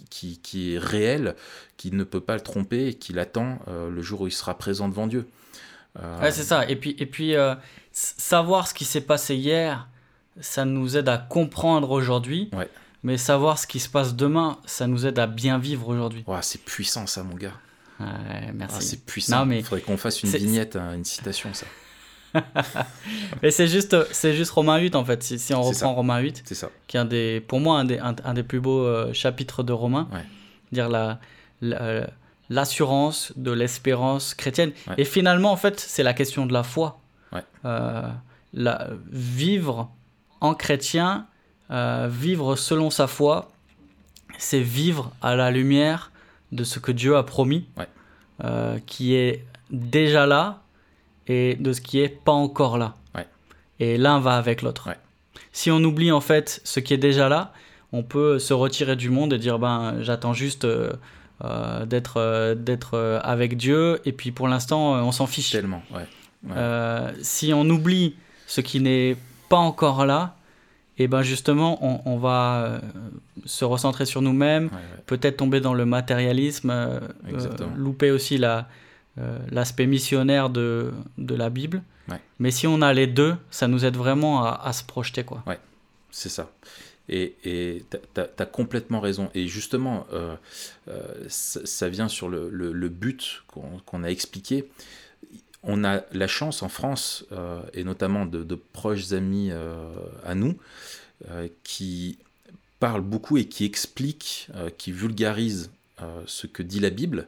qui, 0.09 0.39
qui, 0.39 0.73
est 0.73 0.79
réelle, 0.79 1.35
qui 1.75 1.91
ne 1.91 2.05
peut 2.05 2.21
pas 2.21 2.35
le 2.35 2.41
tromper 2.41 2.87
et 2.87 2.93
qui 2.93 3.11
l'attend 3.11 3.59
le 3.67 4.01
jour 4.01 4.21
où 4.21 4.27
il 4.27 4.31
sera 4.31 4.57
présent 4.57 4.87
devant 4.87 5.07
Dieu. 5.07 5.25
Euh, 5.99 6.21
ouais, 6.21 6.31
c'est 6.31 6.43
ça. 6.43 6.67
Et 6.67 6.75
puis, 6.75 6.95
et 6.99 7.05
puis 7.05 7.35
euh, 7.35 7.55
savoir 7.91 8.67
ce 8.67 8.73
qui 8.73 8.85
s'est 8.85 9.01
passé 9.01 9.35
hier, 9.35 9.87
ça 10.39 10.65
nous 10.65 10.97
aide 10.97 11.09
à 11.09 11.17
comprendre 11.17 11.91
aujourd'hui. 11.91 12.49
Ouais. 12.53 12.69
Mais 13.03 13.17
savoir 13.17 13.59
ce 13.59 13.67
qui 13.67 13.79
se 13.79 13.89
passe 13.89 14.15
demain, 14.15 14.59
ça 14.65 14.87
nous 14.87 15.05
aide 15.05 15.19
à 15.19 15.27
bien 15.27 15.59
vivre 15.59 15.87
aujourd'hui. 15.87 16.25
C'est 16.41 16.63
puissant 16.63 17.07
ça, 17.07 17.23
mon 17.23 17.35
gars. 17.35 17.53
Merci. 17.99 18.75
Ah, 18.77 18.81
c'est 18.81 19.05
puissant. 19.05 19.45
mais... 19.45 19.59
Il 19.59 19.63
faudrait 19.63 19.81
qu'on 19.81 19.97
fasse 19.97 20.21
une 20.23 20.29
vignette, 20.29 20.75
hein, 20.75 20.93
une 20.93 21.05
citation, 21.05 21.53
ça. 21.53 21.65
mais 23.41 23.51
c'est 23.51 23.67
juste, 23.67 23.95
c'est 24.11 24.33
juste 24.33 24.51
Romain 24.51 24.77
8 24.77 24.95
en 24.95 25.05
fait. 25.05 25.23
Si, 25.23 25.39
si 25.39 25.53
on 25.53 25.61
reprend 25.61 25.93
Romain 25.95 26.19
8, 26.19 26.43
c'est 26.45 26.55
ça. 26.55 26.69
qui 26.87 26.97
est 26.97 26.99
un 26.99 27.05
des, 27.05 27.41
pour 27.41 27.59
moi 27.59 27.79
un 27.79 27.85
des, 27.85 27.99
un, 27.99 28.33
des 28.33 28.43
plus 28.43 28.59
beaux 28.59 28.85
euh, 28.85 29.13
chapitres 29.13 29.63
de 29.63 29.73
Romain. 29.73 30.07
Ouais. 30.11 30.25
Dire 30.71 30.89
la, 30.89 31.19
la, 31.61 32.09
l'assurance 32.49 33.33
de 33.35 33.51
l'espérance 33.51 34.33
chrétienne. 34.33 34.71
Et 34.97 35.05
finalement, 35.05 35.51
en 35.51 35.57
fait, 35.57 35.79
c'est 35.79 36.03
la 36.03 36.13
question 36.13 36.45
de 36.45 36.53
la 36.53 36.63
foi. 36.63 36.99
Euh, 37.65 38.09
la, 38.53 38.89
vivre 39.11 39.91
en 40.39 40.53
chrétien, 40.53 41.27
euh, 41.71 42.07
vivre 42.09 42.55
selon 42.55 42.89
sa 42.89 43.07
foi, 43.07 43.51
c'est 44.37 44.61
vivre 44.61 45.11
à 45.21 45.35
la 45.35 45.51
lumière 45.51 46.11
de 46.51 46.63
ce 46.63 46.79
que 46.79 46.91
Dieu 46.91 47.17
a 47.17 47.23
promis, 47.23 47.67
euh, 48.43 48.79
qui 48.85 49.15
est 49.15 49.45
déjà 49.69 50.25
là, 50.25 50.61
et 51.27 51.55
de 51.55 51.73
ce 51.73 51.81
qui 51.81 51.99
est 51.99 52.09
pas 52.09 52.31
encore 52.31 52.77
là. 52.77 52.95
Et 53.79 53.97
l'un 53.99 54.19
va 54.19 54.37
avec 54.37 54.63
l'autre. 54.63 54.89
Si 55.51 55.69
on 55.69 55.77
oublie 55.83 56.11
en 56.11 56.21
fait 56.21 56.61
ce 56.63 56.79
qui 56.79 56.95
est 56.95 56.97
déjà 56.97 57.29
là, 57.29 57.53
on 57.91 58.01
peut 58.01 58.39
se 58.39 58.51
retirer 58.51 58.95
du 58.95 59.11
monde 59.11 59.33
et 59.33 59.37
dire 59.37 59.59
ben 59.59 59.97
j'attends 60.01 60.33
juste 60.33 60.65
euh, 61.43 61.85
d'être 61.85 62.17
euh, 62.17 62.55
d'être 62.55 62.95
euh, 62.95 63.19
avec 63.23 63.57
Dieu. 63.57 64.01
Et 64.05 64.11
puis 64.11 64.31
pour 64.31 64.47
l'instant 64.47 64.93
on 64.93 65.11
s'en 65.11 65.27
fiche. 65.27 65.51
Tellement 65.51 65.83
si 67.21 67.53
on 67.53 67.69
oublie 67.69 68.15
ce 68.45 68.61
qui 68.61 68.79
n'est 68.79 69.17
pas 69.49 69.57
encore 69.57 70.05
là 70.05 70.35
et 70.97 71.07
ben 71.07 71.21
justement 71.21 71.77
on, 71.81 72.01
on 72.11 72.17
va 72.17 72.79
se 73.45 73.65
recentrer 73.65 74.05
sur 74.05 74.21
nous-mêmes 74.21 74.69
peut-être 75.05 75.37
tomber 75.37 75.59
dans 75.59 75.73
le 75.73 75.85
matérialisme 75.85 77.01
louper 77.75 78.11
aussi 78.11 78.37
la 78.37 78.67
l'aspect 79.51 79.87
missionnaire 79.87 80.49
de, 80.49 80.93
de 81.17 81.35
la 81.35 81.49
Bible. 81.49 81.81
Mais 82.39 82.51
si 82.51 82.67
on 82.67 82.81
a 82.81 82.93
les 82.93 83.07
deux 83.07 83.35
ça 83.51 83.67
nous 83.67 83.83
aide 83.83 83.97
vraiment 83.97 84.43
à, 84.45 84.61
à 84.63 84.73
se 84.73 84.83
projeter 84.83 85.23
quoi. 85.23 85.43
Ouais 85.45 85.59
c'est 86.11 86.29
ça 86.29 86.49
et 87.09 87.85
tu 87.89 88.21
as, 88.21 88.45
complètement 88.45 88.99
raison. 88.99 89.29
Et 89.33 89.47
justement, 89.47 90.07
euh, 90.11 90.35
euh, 90.89 91.25
ça, 91.29 91.89
vient 91.89 92.07
sur 92.07 92.29
le, 92.29 92.89
but 92.89 93.43
qu'on 93.47 94.03
a 94.03 94.07
expliqué. 94.07 94.69
On 95.63 95.83
a 95.83 96.01
la 96.11 96.27
chance 96.27 96.63
en 96.63 96.69
France, 96.69 97.25
euh, 97.31 97.61
et 97.73 97.83
notamment 97.83 98.25
de, 98.25 98.43
de 98.43 98.55
proches 98.55 99.11
amis 99.11 99.51
à 100.23 100.35
nous, 100.35 100.57
qui 101.63 102.17
parlent 102.79 103.01
beaucoup 103.01 103.37
et 103.37 103.45
qui 103.45 103.65
expliquent, 103.65 104.49
qui 104.77 104.91
vulgarisent 104.91 105.71
ce 106.25 106.47
que 106.47 106.61
dit 106.61 106.79
la 106.79 106.89
Bible. 106.89 107.27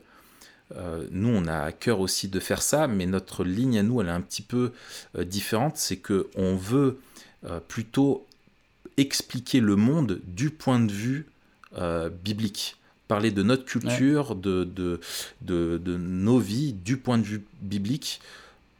nous, 1.11 1.29
on 1.29 1.47
a 1.47 1.59
à 1.59 1.71
cœur 1.71 2.01
aussi 2.01 2.27
de 2.27 2.39
faire 2.39 2.61
ça, 2.61 2.87
mais 2.87 3.07
notre 3.07 3.43
ligne 3.43 3.79
à 3.79 3.83
nous, 3.83 4.01
elle 4.01 4.07
est 4.07 4.11
un 4.11 4.21
petit 4.21 4.43
peu 4.43 4.73
différente. 5.17 5.77
C'est 5.77 5.97
que 5.97 6.29
on 6.35 6.55
veut 6.55 6.99
plutôt 7.67 8.27
expliquer 8.99 9.59
le 9.59 9.75
monde 9.75 10.21
du 10.27 10.49
point 10.49 10.79
de 10.79 10.91
vue 10.91 11.25
euh, 11.77 12.09
biblique. 12.09 12.77
Parler 13.07 13.31
de 13.31 13.41
notre 13.41 13.65
culture, 13.65 14.35
de, 14.35 14.63
de, 14.63 14.99
de, 15.41 15.97
nos 15.97 16.37
vies, 16.37 16.73
du 16.73 16.97
point 16.97 17.17
de 17.17 17.23
vue 17.23 17.43
biblique, 17.61 18.21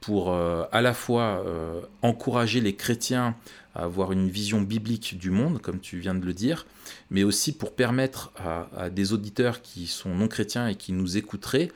pour 0.02 0.32
euh, 0.32 0.66
à 0.72 0.82
la 0.82 0.94
fois 0.94 1.44
euh, 1.46 1.82
encourager 2.04 2.62
les 2.62 2.76
chrétiens 2.76 3.36
à 3.74 3.84
avoir 3.84 4.12
une 4.12 4.30
vision 4.30 4.62
biblique 4.62 5.18
du 5.18 5.32
monde, 5.32 5.62
comme 5.62 5.80
tu 5.80 5.98
viens 5.98 6.14
de 6.14 6.26
le 6.26 6.34
dire, 6.34 6.68
mais 7.10 7.24
aussi 7.24 7.52
pour 7.52 7.74
permettre 7.74 8.32
à, 8.38 8.90
des 8.90 9.14
auditeurs 9.14 9.62
qui 9.62 9.88
sont 9.88 10.14
non 10.14 10.28
chrétiens 10.28 10.68
et 10.68 10.76
qui 10.76 10.94
nous 10.94 11.18
écouteraient 11.18 11.72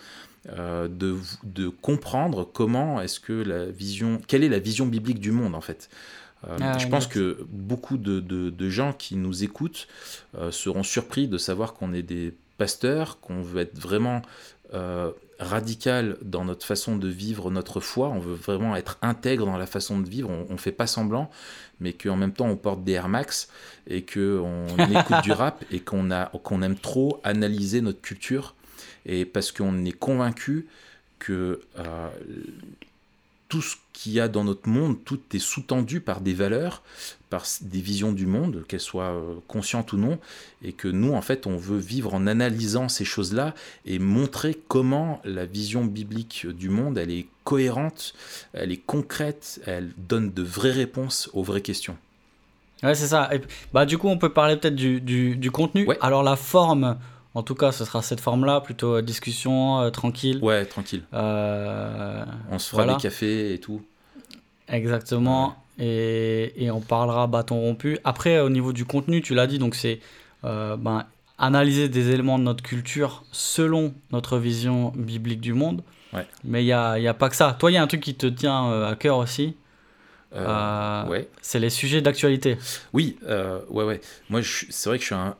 de, 0.47 1.17
de, 1.43 1.69
comprendre 1.69 2.49
comment 2.51 3.01
est-ce 3.01 3.19
que 3.19 3.33
la 3.33 3.65
vision, 3.65 4.19
quelle 4.27 4.43
est 4.43 4.49
la 4.49 4.59
vision 4.59 4.85
biblique 4.85 5.19
du 5.19 5.31
monde 5.31 5.55
en 5.55 5.61
fait. 5.61 5.89
Euh, 6.47 6.57
ah, 6.61 6.77
je 6.77 6.87
pense 6.87 7.07
que 7.07 7.45
beaucoup 7.49 7.97
de, 7.97 8.19
de, 8.19 8.69
gens 8.69 8.93
qui 8.93 9.15
nous 9.15 9.43
écoutent 9.43 9.87
euh, 10.37 10.51
seront 10.51 10.83
surpris 10.83 11.27
de 11.27 11.37
savoir 11.37 11.73
qu'on 11.73 11.93
est 11.93 12.01
des 12.01 12.33
pasteurs, 12.57 13.19
qu'on 13.19 13.41
veut 13.41 13.61
être 13.61 13.77
vraiment 13.77 14.21
euh, 14.73 15.11
radical 15.39 16.17
dans 16.21 16.45
notre 16.45 16.65
façon 16.65 16.97
de 16.97 17.07
vivre 17.07 17.51
notre 17.51 17.79
foi, 17.79 18.09
on 18.09 18.19
veut 18.19 18.35
vraiment 18.35 18.75
être 18.75 18.97
intègre 19.01 19.45
dans 19.45 19.57
la 19.57 19.65
façon 19.65 19.99
de 19.99 20.07
vivre, 20.07 20.29
on 20.29 20.51
ne 20.51 20.57
fait 20.57 20.71
pas 20.71 20.87
semblant, 20.87 21.29
mais 21.79 21.93
qu'en 21.93 22.15
même 22.15 22.33
temps 22.33 22.47
on 22.47 22.55
porte 22.55 22.83
des 22.83 22.93
Air 22.93 23.09
Max 23.09 23.49
et 23.87 24.03
qu'on 24.03 24.67
écoute 24.77 25.23
du 25.23 25.31
rap 25.31 25.63
et 25.71 25.79
qu'on 25.79 26.09
qu'on 26.43 26.61
aime 26.61 26.77
trop 26.77 27.19
analyser 27.23 27.81
notre 27.81 28.01
culture, 28.01 28.55
et 29.05 29.25
parce 29.25 29.51
qu'on 29.51 29.85
est 29.85 29.91
convaincu 29.91 30.67
que 31.19 31.61
tout 33.53 33.61
ce 33.61 33.75
qu'il 33.93 34.13
y 34.13 34.19
a 34.19 34.27
dans 34.27 34.43
notre 34.43 34.67
monde, 34.67 34.97
tout 35.05 35.19
est 35.31 35.37
sous-tendu 35.37 36.01
par 36.01 36.21
des 36.21 36.33
valeurs, 36.33 36.81
par 37.29 37.45
des 37.61 37.81
visions 37.81 38.11
du 38.11 38.25
monde, 38.25 38.65
qu'elles 38.67 38.79
soient 38.79 39.13
euh, 39.13 39.35
conscientes 39.47 39.93
ou 39.93 39.97
non, 39.97 40.17
et 40.63 40.73
que 40.73 40.87
nous, 40.87 41.13
en 41.13 41.21
fait, 41.21 41.45
on 41.45 41.55
veut 41.55 41.77
vivre 41.77 42.15
en 42.15 42.25
analysant 42.25 42.89
ces 42.89 43.05
choses-là 43.05 43.53
et 43.85 43.99
montrer 43.99 44.59
comment 44.67 45.21
la 45.23 45.45
vision 45.45 45.85
biblique 45.85 46.47
du 46.47 46.69
monde, 46.69 46.97
elle 46.97 47.11
est 47.11 47.27
cohérente, 47.43 48.15
elle 48.53 48.71
est 48.71 48.83
concrète, 48.83 49.61
elle 49.67 49.91
donne 49.99 50.33
de 50.33 50.41
vraies 50.41 50.71
réponses 50.71 51.29
aux 51.33 51.43
vraies 51.43 51.61
questions. 51.61 51.95
Ouais, 52.81 52.95
c'est 52.95 53.05
ça. 53.05 53.29
Et, 53.35 53.41
bah, 53.71 53.85
du 53.85 53.99
coup, 53.99 54.07
on 54.07 54.17
peut 54.17 54.33
parler 54.33 54.57
peut-être 54.57 54.73
du, 54.73 54.99
du, 54.99 55.51
contenu. 55.51 55.87
Alors, 56.01 56.23
la 56.23 56.37
forme, 56.37 56.97
en 57.35 57.41
tout 57.41 57.55
cas, 57.55 57.71
ce 57.71 57.83
sera 57.83 58.01
cette 58.01 58.21
forme-là, 58.21 58.61
plutôt 58.61 58.97
euh, 58.97 59.01
discussion, 59.01 59.79
euh, 59.79 59.89
tranquille. 59.89 60.39
Ouais, 60.41 60.65
tranquille. 60.65 61.03
Euh, 61.13 62.23
on 62.51 62.59
se 62.59 62.69
fera 62.69 62.85
des 62.85 63.01
cafés 63.01 63.53
et 63.53 63.59
tout. 63.59 63.81
Exactement. 64.67 65.55
Et, 65.79 66.53
et, 66.63 66.69
on 66.69 66.79
parlera 66.79 67.25
bâton 67.25 67.59
rompu. 67.59 67.97
Après, 68.03 68.39
au 68.39 68.49
niveau 68.49 68.71
du 68.71 68.85
contenu, 68.85 69.21
tu 69.21 69.33
l'as 69.33 69.47
dit, 69.47 69.57
donc 69.57 69.73
c'est 69.73 69.99
ben, 70.43 71.05
analyser 71.39 71.89
des 71.89 72.11
éléments 72.11 72.37
de 72.37 72.43
notre 72.43 72.61
culture 72.61 73.23
selon 73.31 73.93
notre 74.11 74.37
vision 74.37 74.93
biblique 74.95 75.41
du 75.41 75.53
monde. 75.53 75.81
Ouais. 76.13 76.27
Mais 76.43 76.61
il 76.61 76.65
n'y 76.65 76.73
a, 76.73 76.99
y 76.99 77.07
a, 77.07 77.13
pas 77.15 77.29
que 77.29 77.35
ça. 77.35 77.55
Toi, 77.57 77.71
il 77.71 77.73
y 77.73 77.77
a 77.77 77.81
un 77.81 77.87
truc 77.87 78.01
qui 78.01 78.13
te 78.13 78.27
tient 78.27 78.83
à 78.83 78.95
cœur 78.95 79.17
aussi. 79.17 79.55
ouais. 80.35 81.27
C'est 81.41 81.59
les 81.59 81.71
sujets 81.71 82.01
d'actualité. 82.01 82.57
Oui, 82.93 83.17
ouais, 83.27 83.83
ouais. 83.83 84.01
Moi, 84.29 84.41
c'est 84.43 84.89
vrai 84.89 84.99
que 84.99 85.03
je 85.03 85.07
suis 85.07 85.15
un 85.15 85.35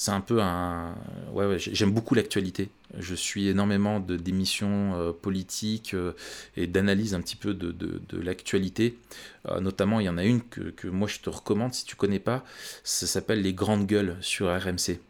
c'est 0.00 0.12
un 0.12 0.22
peu 0.22 0.40
un. 0.40 0.94
Ouais, 1.34 1.44
ouais 1.44 1.58
j'aime 1.58 1.92
beaucoup 1.92 2.14
l'actualité. 2.14 2.70
Je 2.98 3.14
suis 3.14 3.48
énormément 3.48 4.00
de 4.00 4.16
d'émissions 4.16 4.94
euh, 4.94 5.12
politiques 5.12 5.92
euh, 5.92 6.12
et 6.56 6.66
d'analyse 6.66 7.12
un 7.12 7.20
petit 7.20 7.36
peu 7.36 7.52
de, 7.52 7.70
de, 7.70 8.00
de 8.08 8.18
l'actualité. 8.18 8.96
Euh, 9.46 9.60
notamment, 9.60 10.00
il 10.00 10.06
y 10.06 10.08
en 10.08 10.16
a 10.16 10.24
une 10.24 10.40
que, 10.40 10.70
que, 10.70 10.88
moi 10.88 11.06
je 11.06 11.18
te 11.18 11.28
recommande 11.28 11.74
si 11.74 11.84
tu 11.84 11.96
connais 11.96 12.18
pas. 12.18 12.46
Ça 12.82 13.06
s'appelle 13.06 13.42
Les 13.42 13.52
Grandes 13.52 13.86
Gueules 13.86 14.16
sur 14.22 14.46
RMC. 14.46 15.00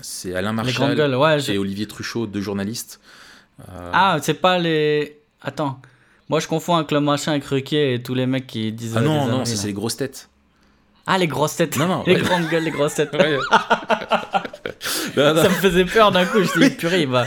C'est 0.00 0.34
Alain 0.34 0.54
Marchal 0.54 0.98
et 1.50 1.58
Olivier 1.58 1.86
Truchot, 1.86 2.26
deux 2.26 2.40
journalistes. 2.40 2.98
Ah, 3.68 4.16
c'est 4.22 4.40
pas 4.40 4.58
les. 4.58 5.18
Attends. 5.42 5.82
Moi, 6.30 6.40
je 6.40 6.48
confonds 6.48 6.76
avec 6.76 6.90
le 6.92 7.00
machin 7.00 7.32
avec 7.32 7.44
Ruquier 7.44 7.92
et 7.92 8.02
tous 8.02 8.14
les 8.14 8.24
mecs 8.24 8.46
qui 8.46 8.72
disent. 8.72 8.96
Ah 8.96 9.00
euh, 9.00 9.04
non, 9.04 9.26
non, 9.26 9.44
c'est 9.44 9.66
les 9.66 9.74
grosses 9.74 9.98
têtes. 9.98 10.30
Ah, 11.06 11.18
les 11.18 11.26
grosses 11.26 11.56
têtes. 11.56 11.76
Non, 11.76 11.86
non, 11.86 12.04
les 12.06 12.14
ouais. 12.14 12.20
grandes 12.20 12.48
gueules, 12.48 12.62
les 12.64 12.70
grosses 12.70 12.94
têtes. 12.94 13.12
Ouais. 13.12 13.36
non, 15.16 15.36
Ça 15.36 15.48
me 15.48 15.54
faisait 15.54 15.84
peur 15.84 16.12
d'un 16.12 16.24
coup. 16.26 16.38
Je 16.42 16.58
me 16.58 16.68
dis, 16.68 16.74
purée, 16.76 17.02
il, 17.02 17.08
va... 17.08 17.24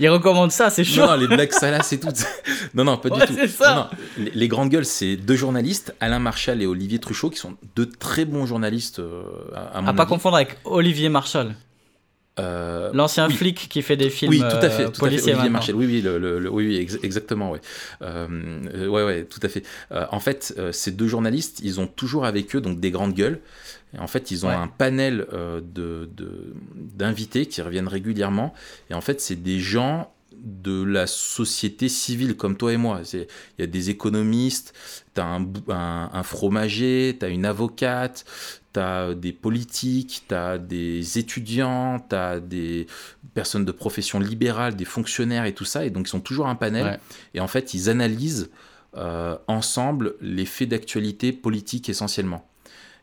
il 0.00 0.08
recommande 0.08 0.50
ça, 0.50 0.70
c'est 0.70 0.84
chaud. 0.84 1.02
non, 1.02 1.06
non, 1.08 1.16
les 1.16 1.26
blagues 1.26 1.52
salaces 1.52 1.92
et 1.92 2.00
tout. 2.00 2.08
non, 2.74 2.84
non, 2.84 2.96
pas 2.96 3.08
Ouais, 3.10 3.20
du 3.20 3.26
tout. 3.26 3.34
c'est 3.38 3.48
ça. 3.48 3.74
Non, 3.74 4.24
Les, 4.24 4.30
les 4.30 4.48
grandes 4.48 4.70
gueules, 4.70 4.84
c'est 4.86 5.16
deux 5.16 5.36
journalistes, 5.36 5.94
Alain 6.00 6.18
Marchal 6.18 6.62
et 6.62 6.66
Olivier 6.66 6.98
Truchot, 6.98 7.30
qui 7.30 7.38
sont 7.38 7.56
deux 7.76 7.86
très 7.88 8.24
bons 8.24 8.46
journalistes, 8.46 8.98
euh, 9.00 9.22
à, 9.54 9.78
à 9.78 9.80
mon 9.82 9.88
À 9.88 9.92
pas 9.94 10.06
confondre 10.06 10.36
avec 10.36 10.56
Olivier 10.64 11.08
Marshall, 11.10 11.54
Euh, 12.38 12.90
l'ancien 12.94 13.26
oui. 13.28 13.34
flic 13.34 13.68
qui 13.68 13.82
fait 13.82 13.96
des 13.96 14.10
films 14.10 14.30
Oui, 14.30 14.38
tout 14.38 14.44
à 14.44 14.70
fait, 14.70 14.84
euh, 14.86 14.88
tout 14.90 15.04
à 15.04 15.10
fait. 15.10 15.48
Marchal, 15.48 15.74
oui, 15.74 15.86
oui, 15.86 16.02
le, 16.02 16.18
le- 16.18 16.38
le- 16.38 16.50
oui, 16.50 16.66
oui, 16.68 16.76
ex- 16.76 16.98
exactement, 17.02 17.50
ouais. 17.50 17.60
Euh, 18.02 18.86
ouais, 18.88 19.04
ouais, 19.04 19.24
tout 19.24 19.40
à 19.42 19.48
fait. 19.48 19.62
Euh, 19.92 20.06
en 20.10 20.20
fait, 20.20 20.54
euh, 20.58 20.72
ces 20.72 20.90
deux 20.92 21.08
journalistes, 21.08 21.60
ils 21.62 21.80
ont 21.80 21.86
toujours 21.86 22.24
avec 22.24 22.54
eux 22.54 22.60
donc 22.60 22.80
des 22.80 22.90
grandes 22.90 23.14
gueules. 23.14 23.40
Et 23.96 23.98
en 24.00 24.06
fait, 24.06 24.30
ils 24.30 24.44
ont 24.44 24.50
Ouais. 24.50 24.54
un 24.54 24.66
panel 24.68 25.26
euh, 25.32 25.60
de 25.62 26.08
de- 26.14 26.52
d'invités 26.74 27.46
qui 27.46 27.62
reviennent 27.62 27.88
régulièrement. 27.88 28.52
Et 28.90 28.94
en 28.94 29.00
fait, 29.00 29.20
c'est 29.20 29.42
des 29.42 29.60
gens 29.60 30.12
de 30.42 30.82
la 30.84 31.06
société 31.06 31.88
civile 31.88 32.36
comme 32.36 32.56
toi 32.56 32.72
et 32.72 32.76
moi. 32.76 33.00
Il 33.12 33.26
y 33.58 33.62
a 33.62 33.66
des 33.66 33.90
économistes, 33.90 34.74
tu 35.14 35.20
as 35.20 35.24
un, 35.26 35.44
un, 35.68 36.10
un 36.12 36.22
fromager, 36.22 37.16
tu 37.18 37.24
as 37.24 37.28
une 37.28 37.44
avocate, 37.44 38.24
tu 38.72 38.80
as 38.80 39.14
des 39.14 39.32
politiques, 39.32 40.24
tu 40.28 40.34
as 40.34 40.58
des 40.58 41.18
étudiants, 41.18 41.98
tu 42.08 42.14
as 42.16 42.40
des 42.40 42.86
personnes 43.34 43.64
de 43.64 43.72
profession 43.72 44.18
libérale, 44.20 44.76
des 44.76 44.84
fonctionnaires 44.84 45.44
et 45.44 45.52
tout 45.54 45.64
ça. 45.64 45.84
Et 45.84 45.90
donc, 45.90 46.06
ils 46.06 46.10
sont 46.10 46.20
toujours 46.20 46.46
un 46.48 46.54
panel. 46.54 46.84
Ouais. 46.84 46.98
Et 47.34 47.40
en 47.40 47.48
fait, 47.48 47.74
ils 47.74 47.88
analysent 47.90 48.50
euh, 48.96 49.36
ensemble 49.46 50.14
les 50.20 50.46
faits 50.46 50.68
d'actualité 50.70 51.32
politique 51.32 51.88
essentiellement. 51.88 52.44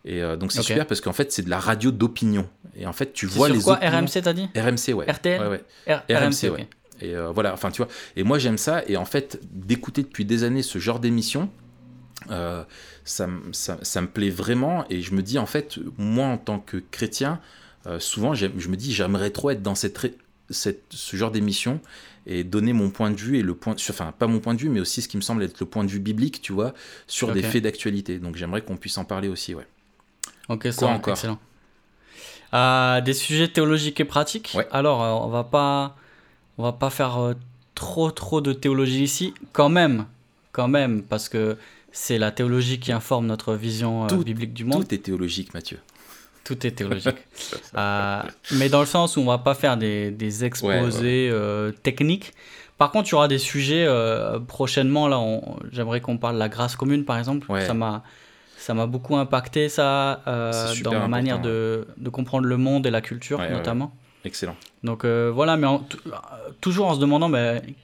Et 0.08 0.22
euh, 0.22 0.36
donc, 0.36 0.52
c'est 0.52 0.60
super 0.62 0.86
parce 0.88 1.02
qu'en 1.02 1.14
fait, 1.14 1.32
c'est 1.32 1.42
de 1.44 1.50
la 1.50 1.60
radio 1.60 1.90
d'opinion. 1.92 2.48
Et 2.78 2.86
en 2.86 2.94
fait, 2.94 3.12
tu 3.14 3.26
vois 3.26 3.48
sur 3.48 3.56
les 3.56 3.62
quoi 3.62 3.76
opinions- 3.78 4.00
RMC, 4.02 4.22
t'as 4.24 4.34
dit? 4.34 4.48
RMC, 4.56 4.94
ouais. 4.94 5.10
RTL 5.12 5.42
Ouais, 5.42 5.48
ouais. 5.48 6.16
RMC, 6.16 6.50
ouais. 6.52 6.68
Et 7.02 7.16
euh, 7.16 7.32
voilà, 7.32 7.54
enfin 7.54 7.72
tu 7.72 7.82
vois, 7.84 7.92
et 8.16 8.24
moi 8.24 8.40
j'aime 8.40 8.58
ça, 8.58 8.84
et 8.88 8.98
en 8.98 9.06
fait, 9.06 9.40
d'écouter 9.52 10.04
depuis 10.04 10.26
des 10.26 10.44
années 10.44 10.64
ce 10.64 10.80
genre 10.80 11.00
d'émission, 11.00 11.50
euh, 12.32 12.64
ça, 13.04 13.28
me- 13.28 13.54
ça, 13.54 13.78
ça 13.84 14.02
me 14.02 14.08
plaît 14.08 14.30
vraiment, 14.30 14.86
et 14.90 15.02
je 15.02 15.14
me 15.14 15.22
dis 15.22 15.40
en 15.40 15.46
fait, 15.46 15.80
moi 15.98 16.28
en 16.28 16.38
tant 16.38 16.60
que 16.60 16.78
chrétien, 16.78 17.40
euh, 17.88 18.00
souvent 18.00 18.34
je 18.34 18.48
me 18.48 18.76
dis 18.76 18.94
j'aimerais 18.94 19.30
trop 19.32 19.52
être 19.52 19.62
dans 19.62 19.76
cette, 19.76 20.00
ce 20.50 21.18
genre 21.18 21.32
d'émission 21.32 21.80
et 22.26 22.44
donner 22.44 22.74
mon 22.74 22.90
point 22.90 23.12
de 23.12 23.18
vue 23.18 23.38
et 23.38 23.42
le 23.44 23.56
point, 23.56 23.76
enfin 23.90 24.14
pas 24.18 24.28
mon 24.28 24.40
point 24.40 24.54
de 24.56 24.60
vue, 24.60 24.70
mais 24.70 24.80
aussi 24.80 25.02
ce 25.02 25.08
qui 25.08 25.18
me 25.18 25.22
semble 25.22 25.44
être 25.44 25.60
le 25.60 25.66
point 25.66 25.84
de 25.84 25.90
vue 25.90 26.00
biblique, 26.00 26.42
tu 26.42 26.54
vois, 26.54 26.74
sur 27.08 27.32
des 27.32 27.44
faits 27.44 27.64
d'actualité. 27.64 28.18
Donc 28.20 28.36
j'aimerais 28.36 28.62
qu'on 28.62 28.78
puisse 28.78 28.98
en 28.98 29.06
parler 29.06 29.28
aussi, 29.28 29.54
ouais. 29.54 29.68
Ok, 30.50 30.68
ça 30.72 30.88
encore? 30.88 31.14
excellent. 31.14 31.40
Des 33.02 33.14
sujets 33.14 33.48
théologiques 33.50 34.00
et 34.00 34.06
pratiques? 34.06 34.54
Ouais. 34.56 34.68
Alors, 34.72 35.00
on 35.26 35.30
va 35.30 35.44
pas, 35.44 35.96
on 36.58 36.64
va 36.64 36.72
pas 36.72 36.90
faire 36.90 37.18
euh, 37.20 37.34
trop 37.76 38.12
trop 38.12 38.42
de 38.42 38.54
théologie 38.54 39.04
ici, 39.04 39.34
quand 39.54 39.70
même, 39.70 40.06
quand 40.52 40.68
même, 40.68 41.04
parce 41.04 41.30
que 41.30 41.58
c'est 41.92 42.18
la 42.18 42.32
théologie 42.32 42.80
qui 42.80 42.92
informe 42.92 43.26
notre 43.26 43.56
vision 43.56 44.06
euh, 44.06 44.08
Tout- 44.08 44.24
biblique 44.24 44.54
du 44.54 44.66
monde. 44.66 44.86
Tout 44.88 44.94
est 44.94 45.00
théologique, 45.00 45.54
Mathieu. 45.54 45.80
Tout 46.44 46.66
est 46.66 46.72
théologique. 46.72 47.18
Euh, 47.78 48.22
mais 48.54 48.70
dans 48.70 48.80
le 48.80 48.86
sens 48.86 49.18
où 49.18 49.20
on 49.20 49.26
va 49.26 49.38
pas 49.38 49.54
faire 49.54 49.76
des, 49.76 50.12
des 50.12 50.46
exposés 50.46 51.30
techniques. 51.84 52.34
Par 52.78 52.92
contre, 52.92 53.10
il 53.10 53.12
y 53.12 53.16
aura 53.16 53.28
des 53.28 53.38
sujets 53.38 53.86
prochainement. 54.48 55.10
Là, 55.10 55.20
j'aimerais 55.74 56.00
qu'on 56.00 56.18
parle 56.18 56.36
de 56.36 56.40
la 56.40 56.48
grâce 56.48 56.78
commune, 56.78 57.04
par 57.04 57.18
exemple. 57.18 57.52
Ouais. 57.52 57.66
Ça 57.66 57.74
m'a, 57.74 58.04
ça 58.58 58.74
m'a 58.74 58.86
beaucoup 58.86 59.18
impacté 59.18 59.68
ça 59.70 60.22
euh, 60.28 60.74
dans 60.84 60.94
ma 60.94 61.08
manière 61.08 61.40
de, 61.42 61.88
de 61.98 62.10
comprendre 62.10 62.46
le 62.48 62.58
monde 62.58 62.88
et 62.88 62.92
la 62.92 63.02
culture, 63.02 63.40
ouais, 63.40 63.52
notamment. 63.52 63.94
Excellent. 64.26 64.56
Donc 64.84 65.06
euh, 65.06 65.32
voilà, 65.34 65.56
mais 65.58 65.68
en- 65.68 65.86
toujours 66.62 66.88
en 66.88 66.96
se 66.96 67.00
demandant, 67.00 67.32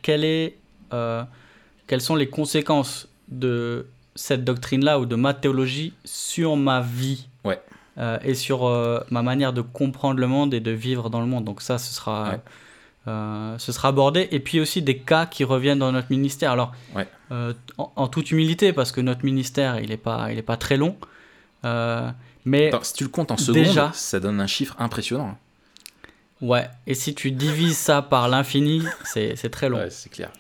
quelle 0.01 0.23
est, 0.25 0.58
euh, 0.93 1.23
quelles 1.88 2.01
sont 2.01 2.15
les 2.15 2.27
conséquences 2.30 3.08
de 3.30 3.86
cette 4.15 4.43
doctrine-là 4.43 4.99
ou 4.99 5.06
de 5.06 5.15
ma 5.15 5.34
théologie 5.34 5.93
sur 6.04 6.58
ma 6.58 6.82
vie 6.82 7.27
Ouais. 7.45 7.62
euh, 7.97 8.17
et 8.23 8.34
sur 8.36 8.63
ma 9.10 9.21
manière 9.21 9.54
de 9.54 9.62
comprendre 9.62 10.19
le 10.19 10.27
monde 10.27 10.54
et 10.54 10.60
de 10.60 10.71
vivre 10.71 11.10
dans 11.10 11.21
le 11.21 11.27
monde. 11.27 11.45
Donc 11.45 11.62
ça, 11.62 11.77
ce 11.77 11.93
sera, 11.93 12.32
Ouais. 12.32 12.39
ce 13.58 13.71
sera 13.71 13.88
abordé. 13.89 14.27
Et 14.32 14.39
puis 14.39 14.60
aussi 14.60 14.82
des 14.82 14.97
cas 14.97 15.25
qui 15.25 15.43
reviennent 15.43 15.80
dans 15.80 15.91
notre 15.91 16.12
ministère. 16.12 16.51
Alors, 16.51 16.71
Ouais. 16.95 17.08
en, 17.77 17.91
en 17.95 18.08
toute 18.08 18.32
humilité, 18.32 18.73
parce 18.73 18.91
que 18.91 18.99
notre 19.01 19.23
ministère, 19.25 19.80
il 19.80 19.89
n'est 19.89 19.97
pas, 19.97 20.32
il 20.32 20.38
est 20.38 20.41
pas 20.43 20.58
très 20.58 20.75
long. 20.77 20.97
Mais 22.43 22.67
Attends, 22.69 22.84
si 22.84 22.93
tu 22.93 23.04
le 23.04 23.10
comptes 23.10 23.32
en 23.32 23.38
secondes, 23.38 23.63
Déjà. 23.63 23.91
ça 23.93 24.19
donne 24.19 24.41
un 24.41 24.47
chiffre 24.47 24.75
impressionnant. 24.80 25.38
Ouais, 26.41 26.67
et 26.88 26.93
si 26.93 27.13
tu 27.15 27.32
divises 27.32 27.77
ça 27.77 28.01
par 28.01 28.27
l'infini, 28.30 28.84
c'est 29.06 29.49
très 29.51 29.69
long. 29.69 29.77
Ouais, 29.77 29.89
c'est 29.89 30.10
clair. 30.10 30.32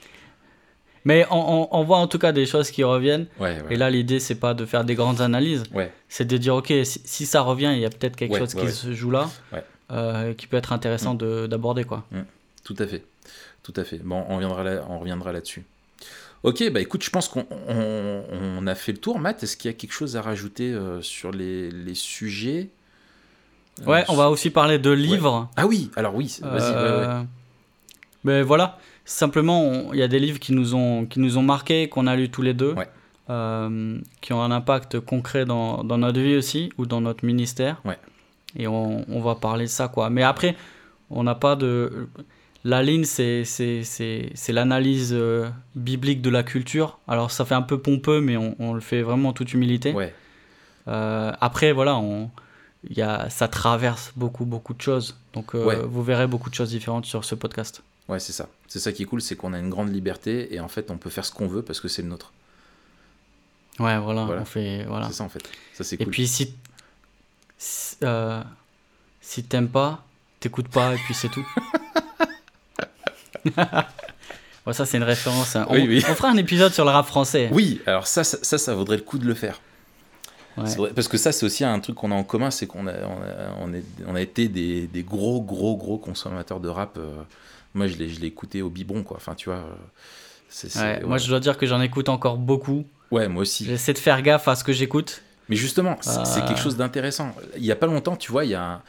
Mais 1.03 1.25
on, 1.31 1.63
on- 1.63 1.67
on 1.71 1.83
voit 1.83 1.97
en 1.97 2.07
tout 2.07 2.19
cas 2.19 2.31
des 2.31 2.45
choses 2.45 2.69
qui 2.69 2.83
reviennent. 2.83 3.25
Ouais, 3.39 3.59
ouais. 3.61 3.73
Et 3.73 3.75
là, 3.75 3.89
l'idée, 3.89 4.19
c'est 4.19 4.35
pas 4.35 4.53
de 4.53 4.65
faire 4.67 4.83
des 4.83 4.93
grandes 4.93 5.19
analyses. 5.21 5.63
Ouais. 5.73 5.91
C'est 6.09 6.25
de 6.25 6.37
dire, 6.37 6.55
OK, 6.55 6.67
si, 6.83 7.01
si 7.03 7.25
ça 7.25 7.41
revient, 7.41 7.71
il 7.73 7.79
y 7.79 7.85
a 7.85 7.89
peut-être 7.89 8.15
quelque 8.15 8.33
chose 8.37 8.53
qui 8.53 8.71
se 8.71 8.93
joue 8.93 9.09
là, 9.09 9.27
euh, 9.91 10.33
qui 10.35 10.45
peut 10.47 10.57
être 10.57 10.73
intéressant 10.73 11.15
de- 11.15 11.47
d'aborder, 11.47 11.85
quoi. 11.85 12.05
Tout 12.63 12.75
à 12.77 12.85
fait. 12.85 13.03
Tout 13.63 13.73
à 13.75 13.83
fait. 13.83 13.97
Bon, 13.97 14.23
on 14.29 14.35
reviendra, 14.35 14.63
là, 14.63 14.85
on 14.89 14.99
reviendra 14.99 15.31
là-dessus. 15.31 15.63
Ok, 16.43 16.67
bah 16.71 16.79
écoute, 16.81 17.03
je 17.03 17.09
pense 17.11 17.27
qu'on 17.27 17.45
on- 17.67 18.67
a 18.67 18.75
fait 18.75 18.91
le 18.91 18.97
tour. 18.99 19.17
Matt, 19.19 19.41
est-ce 19.43 19.57
qu'il 19.57 19.69
y 19.69 19.73
a 19.73 19.77
quelque 19.77 19.91
chose 19.93 20.15
à 20.17 20.21
rajouter 20.21 20.71
euh, 20.71 21.01
sur 21.01 21.31
les, 21.31 21.69
les 21.71 21.93
sujets? 21.95 22.69
Ouais, 23.87 24.03
on 24.09 24.15
va 24.15 24.29
aussi 24.29 24.49
parler 24.49 24.79
de 24.79 24.91
livres. 24.91 25.49
Ah 25.55 25.65
oui, 25.67 25.89
alors 25.95 26.15
oui, 26.15 26.37
vas-y. 26.41 26.59
ouais. 26.61 26.75
Euh, 26.75 27.23
Mais 28.23 28.41
voilà, 28.43 28.77
simplement, 29.05 29.91
il 29.93 29.99
y 29.99 30.03
a 30.03 30.07
des 30.07 30.19
livres 30.19 30.39
qui 30.39 30.53
nous 30.53 30.75
ont, 30.75 31.05
qui 31.05 31.19
nous 31.19 31.37
ont 31.37 31.43
marqués, 31.43 31.89
qu'on 31.89 32.07
a 32.07 32.15
lus 32.15 32.29
tous 32.29 32.41
les 32.43 32.53
deux, 32.53 32.75
euh, 33.29 33.97
qui 34.21 34.33
ont 34.33 34.41
un 34.41 34.51
impact 34.51 34.99
concret 34.99 35.45
dans, 35.45 35.83
dans 35.83 35.97
notre 35.97 36.19
vie 36.19 36.35
aussi, 36.35 36.71
ou 36.77 36.85
dans 36.85 37.01
notre 37.01 37.25
ministère. 37.25 37.81
Ouais. 37.85 37.97
Et 38.57 38.67
on, 38.67 39.05
on 39.09 39.21
va 39.21 39.35
parler 39.35 39.65
de 39.65 39.69
ça, 39.69 39.87
quoi. 39.87 40.09
Mais 40.09 40.23
après, 40.23 40.55
on 41.09 41.23
n'a 41.23 41.35
pas 41.35 41.55
de... 41.55 42.07
La 42.63 42.83
ligne, 42.83 43.05
c'est 43.05 43.43
l'analyse 44.49 45.13
euh, 45.17 45.49
biblique 45.75 46.21
de 46.21 46.29
la 46.29 46.43
culture. 46.43 46.99
Alors, 47.07 47.31
ça 47.31 47.43
fait 47.45 47.55
un 47.55 47.63
peu 47.63 47.79
pompeux, 47.79 48.21
mais 48.21 48.37
on, 48.37 48.55
on 48.59 48.73
le 48.73 48.81
fait 48.81 49.01
vraiment 49.01 49.29
en 49.29 49.33
toute 49.33 49.53
humilité. 49.53 49.93
Ouais, 49.93 50.13
Euh, 50.87 51.31
après, 51.41 51.71
voilà, 51.73 51.95
on, 51.97 52.29
y 52.89 53.01
a, 53.01 53.29
ça 53.29 53.47
traverse 53.47 54.11
beaucoup, 54.15 54.45
beaucoup 54.45 54.73
de 54.73 54.81
choses. 54.81 55.15
Donc, 55.33 55.53
euh, 55.55 55.63
Ouais. 55.65 55.75
vous 55.83 56.03
verrez 56.03 56.27
beaucoup 56.27 56.49
de 56.49 56.55
choses 56.55 56.69
différentes 56.69 57.05
sur 57.05 57.23
ce 57.25 57.35
podcast. 57.35 57.81
ouais, 58.07 58.19
c'est 58.19 58.33
ça. 58.33 58.47
C'est 58.67 58.79
ça 58.79 58.91
qui 58.91 59.03
est 59.03 59.05
cool, 59.05 59.21
c'est 59.21 59.35
qu'on 59.35 59.53
a 59.53 59.59
une 59.59 59.69
grande 59.69 59.93
liberté 59.93 60.53
et 60.53 60.59
en 60.59 60.67
fait, 60.67 60.91
on 60.91 60.97
peut 60.97 61.09
faire 61.09 61.25
ce 61.25 61.31
qu'on 61.31 61.47
veut 61.47 61.61
parce 61.61 61.79
que 61.79 61.87
c'est 61.87 62.01
le 62.01 62.07
nôtre. 62.09 62.31
Ouais, 63.79 63.97
voilà, 63.99 64.25
Voilà. 64.25 64.41
on 64.41 64.45
fait, 64.45 64.83
voilà. 64.85 65.07
C'est 65.07 65.13
ça 65.13 65.23
en 65.23 65.29
fait. 65.29 65.43
Ça 65.73 65.83
c'est 65.83 65.95
Et 65.95 66.03
cool. 66.03 66.11
puis, 66.11 66.27
si, 66.27 66.53
si, 67.57 67.95
euh, 68.03 68.41
si 69.21 69.43
t'aimes 69.43 69.69
pas, 69.69 70.03
t'écoutes 70.39 70.67
pas, 70.67 70.93
et 70.93 70.97
puis 70.97 71.13
c'est 71.13 71.29
tout. 71.29 71.45
Ouais, 74.67 74.73
ça, 74.73 74.85
c'est 74.85 74.97
une 74.97 75.03
référence. 75.03 75.55
hein. 75.55 75.65
On, 75.69 75.73
Oui, 75.73 75.85
oui. 75.87 76.05
on 76.07 76.13
fera 76.13 76.29
un 76.29 76.37
épisode 76.37 76.71
sur 76.71 76.85
le 76.85 76.91
rap 76.91 77.07
français. 77.07 77.49
Oui, 77.51 77.81
alors 77.87 78.05
ça, 78.05 78.23
ça, 78.23 78.37
ça, 78.43 78.59
ça 78.59 78.75
vaudrait 78.75 78.97
le 78.97 79.01
coup 79.01 79.17
de 79.17 79.25
le 79.25 79.33
faire. 79.33 79.59
Ouais. 80.57 80.91
Parce 80.93 81.07
que 81.07 81.17
ça, 81.17 81.31
c'est 81.31 81.45
aussi 81.45 81.63
un 81.63 81.79
truc 81.79 81.95
qu'on 81.95 82.11
a 82.11 82.15
en 82.15 82.23
commun, 82.23 82.51
c'est 82.51 82.67
qu'on 82.67 82.85
a, 82.87 82.93
on 82.93 83.21
a, 83.21 83.55
on 83.61 83.73
est- 83.73 83.83
on 84.07 84.15
a 84.15 84.21
été 84.21 84.47
des, 84.49 84.87
des 84.87 85.03
gros, 85.03 85.41
gros, 85.41 85.77
gros 85.77 85.97
consommateurs 85.97 86.59
de 86.59 86.67
rap. 86.69 86.97
euh, 86.97 87.21
moi, 87.73 87.87
je 87.87 87.95
l'ai, 87.97 88.09
je 88.09 88.19
l'ai 88.19 88.27
écouté 88.27 88.61
au 88.61 88.69
biberon, 88.69 89.03
quoi. 89.03 89.17
Enfin, 89.17 89.33
tu 89.33 89.47
vois. 89.49 89.59
euh, 89.59 89.73
c'est, 90.49 90.69
c'est- 90.69 90.79
Ouais, 90.79 90.97
ouais. 90.99 91.07
Moi, 91.07 91.17
je 91.17 91.27
dois 91.29 91.39
dire 91.39 91.57
que 91.57 91.65
j'en 91.65 91.79
écoute 91.81 92.09
encore 92.09 92.37
beaucoup. 92.37 92.85
Ouais, 93.11 93.27
moi 93.29 93.43
aussi. 93.43 93.63
J'essaie 93.65 93.93
de 93.93 93.97
faire 93.97 94.21
gaffe 94.21 94.47
à 94.47 94.55
ce 94.55 94.63
que 94.63 94.73
j'écoute. 94.73 95.21
Mais 95.49 95.55
justement, 95.55 95.97
c'est, 96.01 96.25
c'est 96.25 96.41
Euh. 96.41 96.47
quelque 96.47 96.59
chose 96.59 96.75
d'intéressant. 96.77 97.33
Il 97.57 97.65
y 97.65 97.71
a 97.71 97.75
pas 97.75 97.87
longtemps, 97.87 98.15
tu 98.17 98.31
vois, 98.31 98.43
il 98.45 98.51
y 98.51 98.55
a 98.55 98.63
un, 98.63 98.81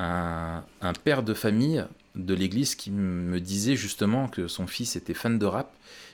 un, 0.00 0.64
un 0.82 0.92
père 0.92 1.22
de 1.22 1.34
famille 1.34 1.84
de 2.16 2.34
l'église 2.34 2.74
qui 2.76 2.90
me 2.92 3.40
disait 3.40 3.74
justement 3.76 4.28
que 4.28 4.46
son 4.48 4.66
fils 4.66 4.94
était 4.96 5.14
fan 5.14 5.38
de 5.38 5.46
rap 5.46 5.72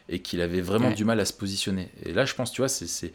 et 0.09 0.19
qu'il 0.21 0.41
avait 0.41 0.61
vraiment 0.61 0.89
Ouais. 0.89 0.95
du 0.95 1.05
mal 1.05 1.21
à 1.21 1.25
se 1.25 1.33
positionner. 1.33 1.89
Et 2.05 2.13
là, 2.13 2.25
je 2.25 2.35
pense, 2.35 2.51
tu 2.53 2.61
vois, 2.63 2.69
c'est, 2.69 3.13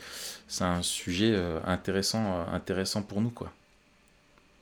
un 0.62 0.82
sujet 0.82 1.32
euh, 1.34 1.60
intéressant, 1.66 2.24
euh, 2.26 2.56
intéressant 2.56 3.02
pour 3.02 3.22
nous, 3.22 3.30
quoi. 3.32 3.52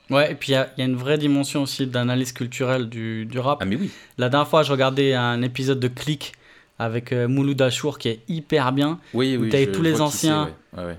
Ouais, 0.09 0.31
et 0.31 0.35
puis 0.35 0.51
il 0.51 0.55
y, 0.55 0.57
a- 0.57 0.69
il 0.77 0.79
y 0.81 0.83
a 0.83 0.85
une 0.85 0.95
vraie 0.95 1.17
dimension 1.17 1.63
aussi 1.63 1.87
d'analyse 1.87 2.33
culturelle 2.33 2.89
du, 2.89 3.25
du 3.25 3.39
rap. 3.39 3.59
Ah, 3.61 3.65
mais 3.65 3.75
oui. 3.77 3.89
La 4.17 4.29
dernière 4.29 4.47
fois, 4.47 4.63
je 4.63 4.71
regardais 4.71 5.13
un 5.13 5.41
épisode 5.41 5.79
de 5.79 5.87
Click 5.87 6.33
avec 6.79 7.13
euh, 7.13 7.27
Mouloud 7.27 7.61
Achour 7.61 7.97
qui 7.99 8.09
est 8.09 8.19
hyper 8.27 8.71
bien. 8.73 8.99
Oui, 9.13 9.37
oui. 9.39 9.49
t'avais 9.49 9.71
tous 9.71 9.81
les 9.81 10.01
anciens. 10.01 10.49
ouais. 10.77 10.83
Ouais, 10.83 10.97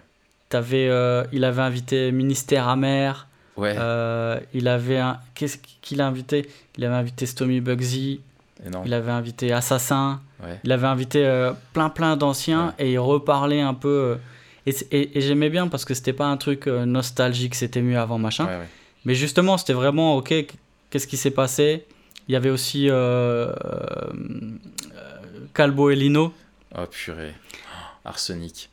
euh, 0.89 1.25
il 1.33 1.45
avait 1.45 1.63
invité 1.63 2.13
Ministère 2.13 2.69
Amer. 2.69 3.27
Ouais, 3.57 3.75
euh, 3.79 4.39
il 4.53 4.69
avait 4.69 4.99
un, 4.99 5.19
qu'est-ce 5.35 5.59
qu'il 5.83 6.01
a 6.01 6.07
invité? 6.07 6.49
Il 6.79 6.85
avait 6.85 6.95
invité 6.95 7.27
Stomy 7.27 7.61
Bugsy. 7.61 8.21
énorme. 8.65 8.87
Il 8.87 8.95
avait 8.95 9.11
invité 9.13 9.53
Assassin. 9.53 10.21
Ouais. 10.45 10.61
Il 10.65 10.73
avait 10.73 10.87
invité 10.87 11.25
euh, 11.25 11.53
plein 11.73 11.89
plein 11.91 12.17
d'anciens 12.17 12.75
et 12.79 12.93
il 12.93 12.99
reparlait 12.99 13.61
un 13.63 13.75
peu. 13.75 13.89
euh, 13.89 14.17
et 14.67 14.73
c- 14.73 14.87
et, 14.93 15.19
et 15.19 15.21
j'aimais 15.21 15.51
bien 15.51 15.69
parce 15.69 15.85
que 15.85 15.95
c'était 15.95 16.13
pas 16.13 16.27
un 16.27 16.37
truc 16.37 16.67
euh, 16.67 16.85
nostalgique, 16.87 17.55
c'était 17.55 17.83
mieux 17.83 17.99
avant 17.99 18.19
machin. 18.19 18.47
Ouais. 18.47 18.69
Mais 19.05 19.15
justement, 19.15 19.59
c'était 19.59 19.73
vraiment 19.75 20.17
ok. 20.17 20.33
Qu'est-ce 20.91 21.07
qui 21.07 21.17
s'est 21.17 21.31
passé? 21.31 21.85
Il 22.29 22.33
y 22.33 22.37
avait 22.37 22.51
aussi 22.51 22.89
Calbo 25.55 25.91
et 25.91 25.97
Lino, 25.97 26.33
Oh 26.77 26.87
purée. 26.91 27.35
Oh, 27.35 28.09
Arsenic. 28.09 28.71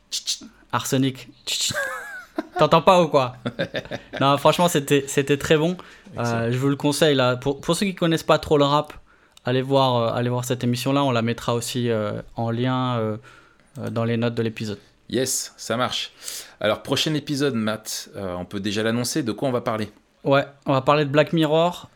Arsenic. 0.72 1.28
T'entends 2.58 2.82
pas 2.82 3.02
ou 3.02 3.08
quoi? 3.08 3.36
Non, 4.20 4.36
franchement, 4.38 4.68
c'était 4.68 5.04
c'était 5.06 5.36
très 5.36 5.56
bon. 5.56 5.76
Je 6.16 6.56
vous 6.56 6.68
le 6.68 6.76
conseille 6.76 7.14
là. 7.14 7.36
Pour, 7.36 7.60
pour 7.60 7.76
ceux 7.76 7.86
qui 7.86 7.94
connaissent 7.94 8.22
pas 8.22 8.38
trop 8.38 8.56
le 8.58 8.64
rap, 8.64 8.92
allez 9.44 9.62
voir, 9.62 9.96
euh, 9.96 10.18
allez 10.18 10.28
voir 10.28 10.44
cette 10.44 10.64
émission 10.64 10.92
là. 10.92 11.04
On 11.04 11.10
la 11.10 11.22
mettra 11.22 11.54
aussi 11.54 11.90
euh, 11.90 12.20
en 12.36 12.50
lien 12.50 12.98
euh, 12.98 13.16
dans 13.90 14.04
les 14.04 14.16
notes 14.16 14.34
de 14.34 14.42
l'épisode. 14.42 14.78
Yes, 15.08 15.52
ça 15.56 15.76
marche. 15.76 16.12
Alors, 16.60 16.82
prochain 16.82 17.12
épisode, 17.14 17.54
Matt, 17.54 18.08
on 18.16 18.46
peut 18.46 18.60
déjà 18.60 18.82
l'annoncer. 18.82 19.22
De 19.22 19.32
quoi 19.32 19.48
on 19.48 19.52
va 19.52 19.60
parler? 19.60 19.90
Ouais, 20.24 20.46
on 20.64 20.72
va 20.72 20.80
parler 20.80 21.04
de 21.04 21.10
Black 21.10 21.34
Mirror, 21.34 21.90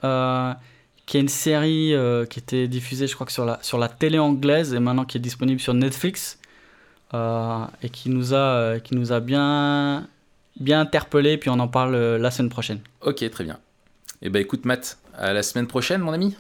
qui 1.07 1.17
est 1.17 1.21
une 1.21 1.29
série 1.29 1.95
euh, 1.95 2.27
qui 2.27 2.41
était 2.41 2.67
diffusée, 2.67 3.07
je 3.07 3.15
crois 3.15 3.27
que 3.27 3.33
sur 3.33 3.45
la, 3.45 3.59
sur 3.63 3.79
la 3.79 3.89
télé 3.89 4.19
anglaise 4.19 4.75
et 4.75 4.81
maintenant 4.81 5.05
qui 5.05 5.17
est 5.17 5.21
disponible 5.21 5.61
sur 5.61 5.73
Netflix 5.73 6.39
euh, 7.15 7.65
et 7.83 7.89
qui 7.89 8.11
nous 8.11 8.35
a, 8.35 8.37
euh, 8.37 8.79
qui 8.81 8.97
nous 8.97 9.13
a 9.13 9.21
bien, 9.21 10.09
bien 10.59 10.81
interpellé. 10.81 11.39
Puis 11.39 11.49
on 11.49 11.61
en 11.61 11.69
parle 11.69 11.97
la 11.97 12.31
semaine 12.33 12.51
prochaine. 12.51 12.81
Ok, 13.01 13.29
très 13.31 13.45
bien. 13.45 13.59
Eh 14.21 14.31
ben 14.31 14.43
écoute, 14.43 14.65
Matt, 14.65 14.99
à 15.15 15.33
la 15.33 15.43
semaine 15.45 15.69
prochaine, 15.69 16.01
mon 16.01 16.13
ami. 16.13 16.37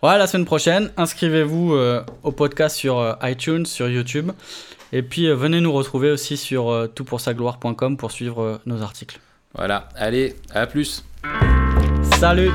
Ouais, 0.00 0.16
la 0.16 0.28
semaine 0.28 0.44
prochaine, 0.44 0.92
inscrivez-vous 0.96 1.74
euh, 1.74 2.04
au 2.22 2.30
podcast 2.30 2.76
sur 2.76 3.00
euh, 3.00 3.14
iTunes, 3.24 3.66
sur 3.66 3.88
YouTube. 3.88 4.30
Et 4.92 5.02
puis 5.02 5.26
euh, 5.26 5.34
venez 5.34 5.60
nous 5.60 5.72
retrouver 5.72 6.12
aussi 6.12 6.36
sur 6.36 6.88
toutpoursagloire.com 6.94 7.96
pour 7.96 8.12
suivre 8.12 8.60
nos 8.64 8.80
articles. 8.82 9.18
Voilà, 9.56 9.88
allez, 9.96 10.36
à 10.54 10.68
plus. 10.68 11.04
Salut 12.20 12.52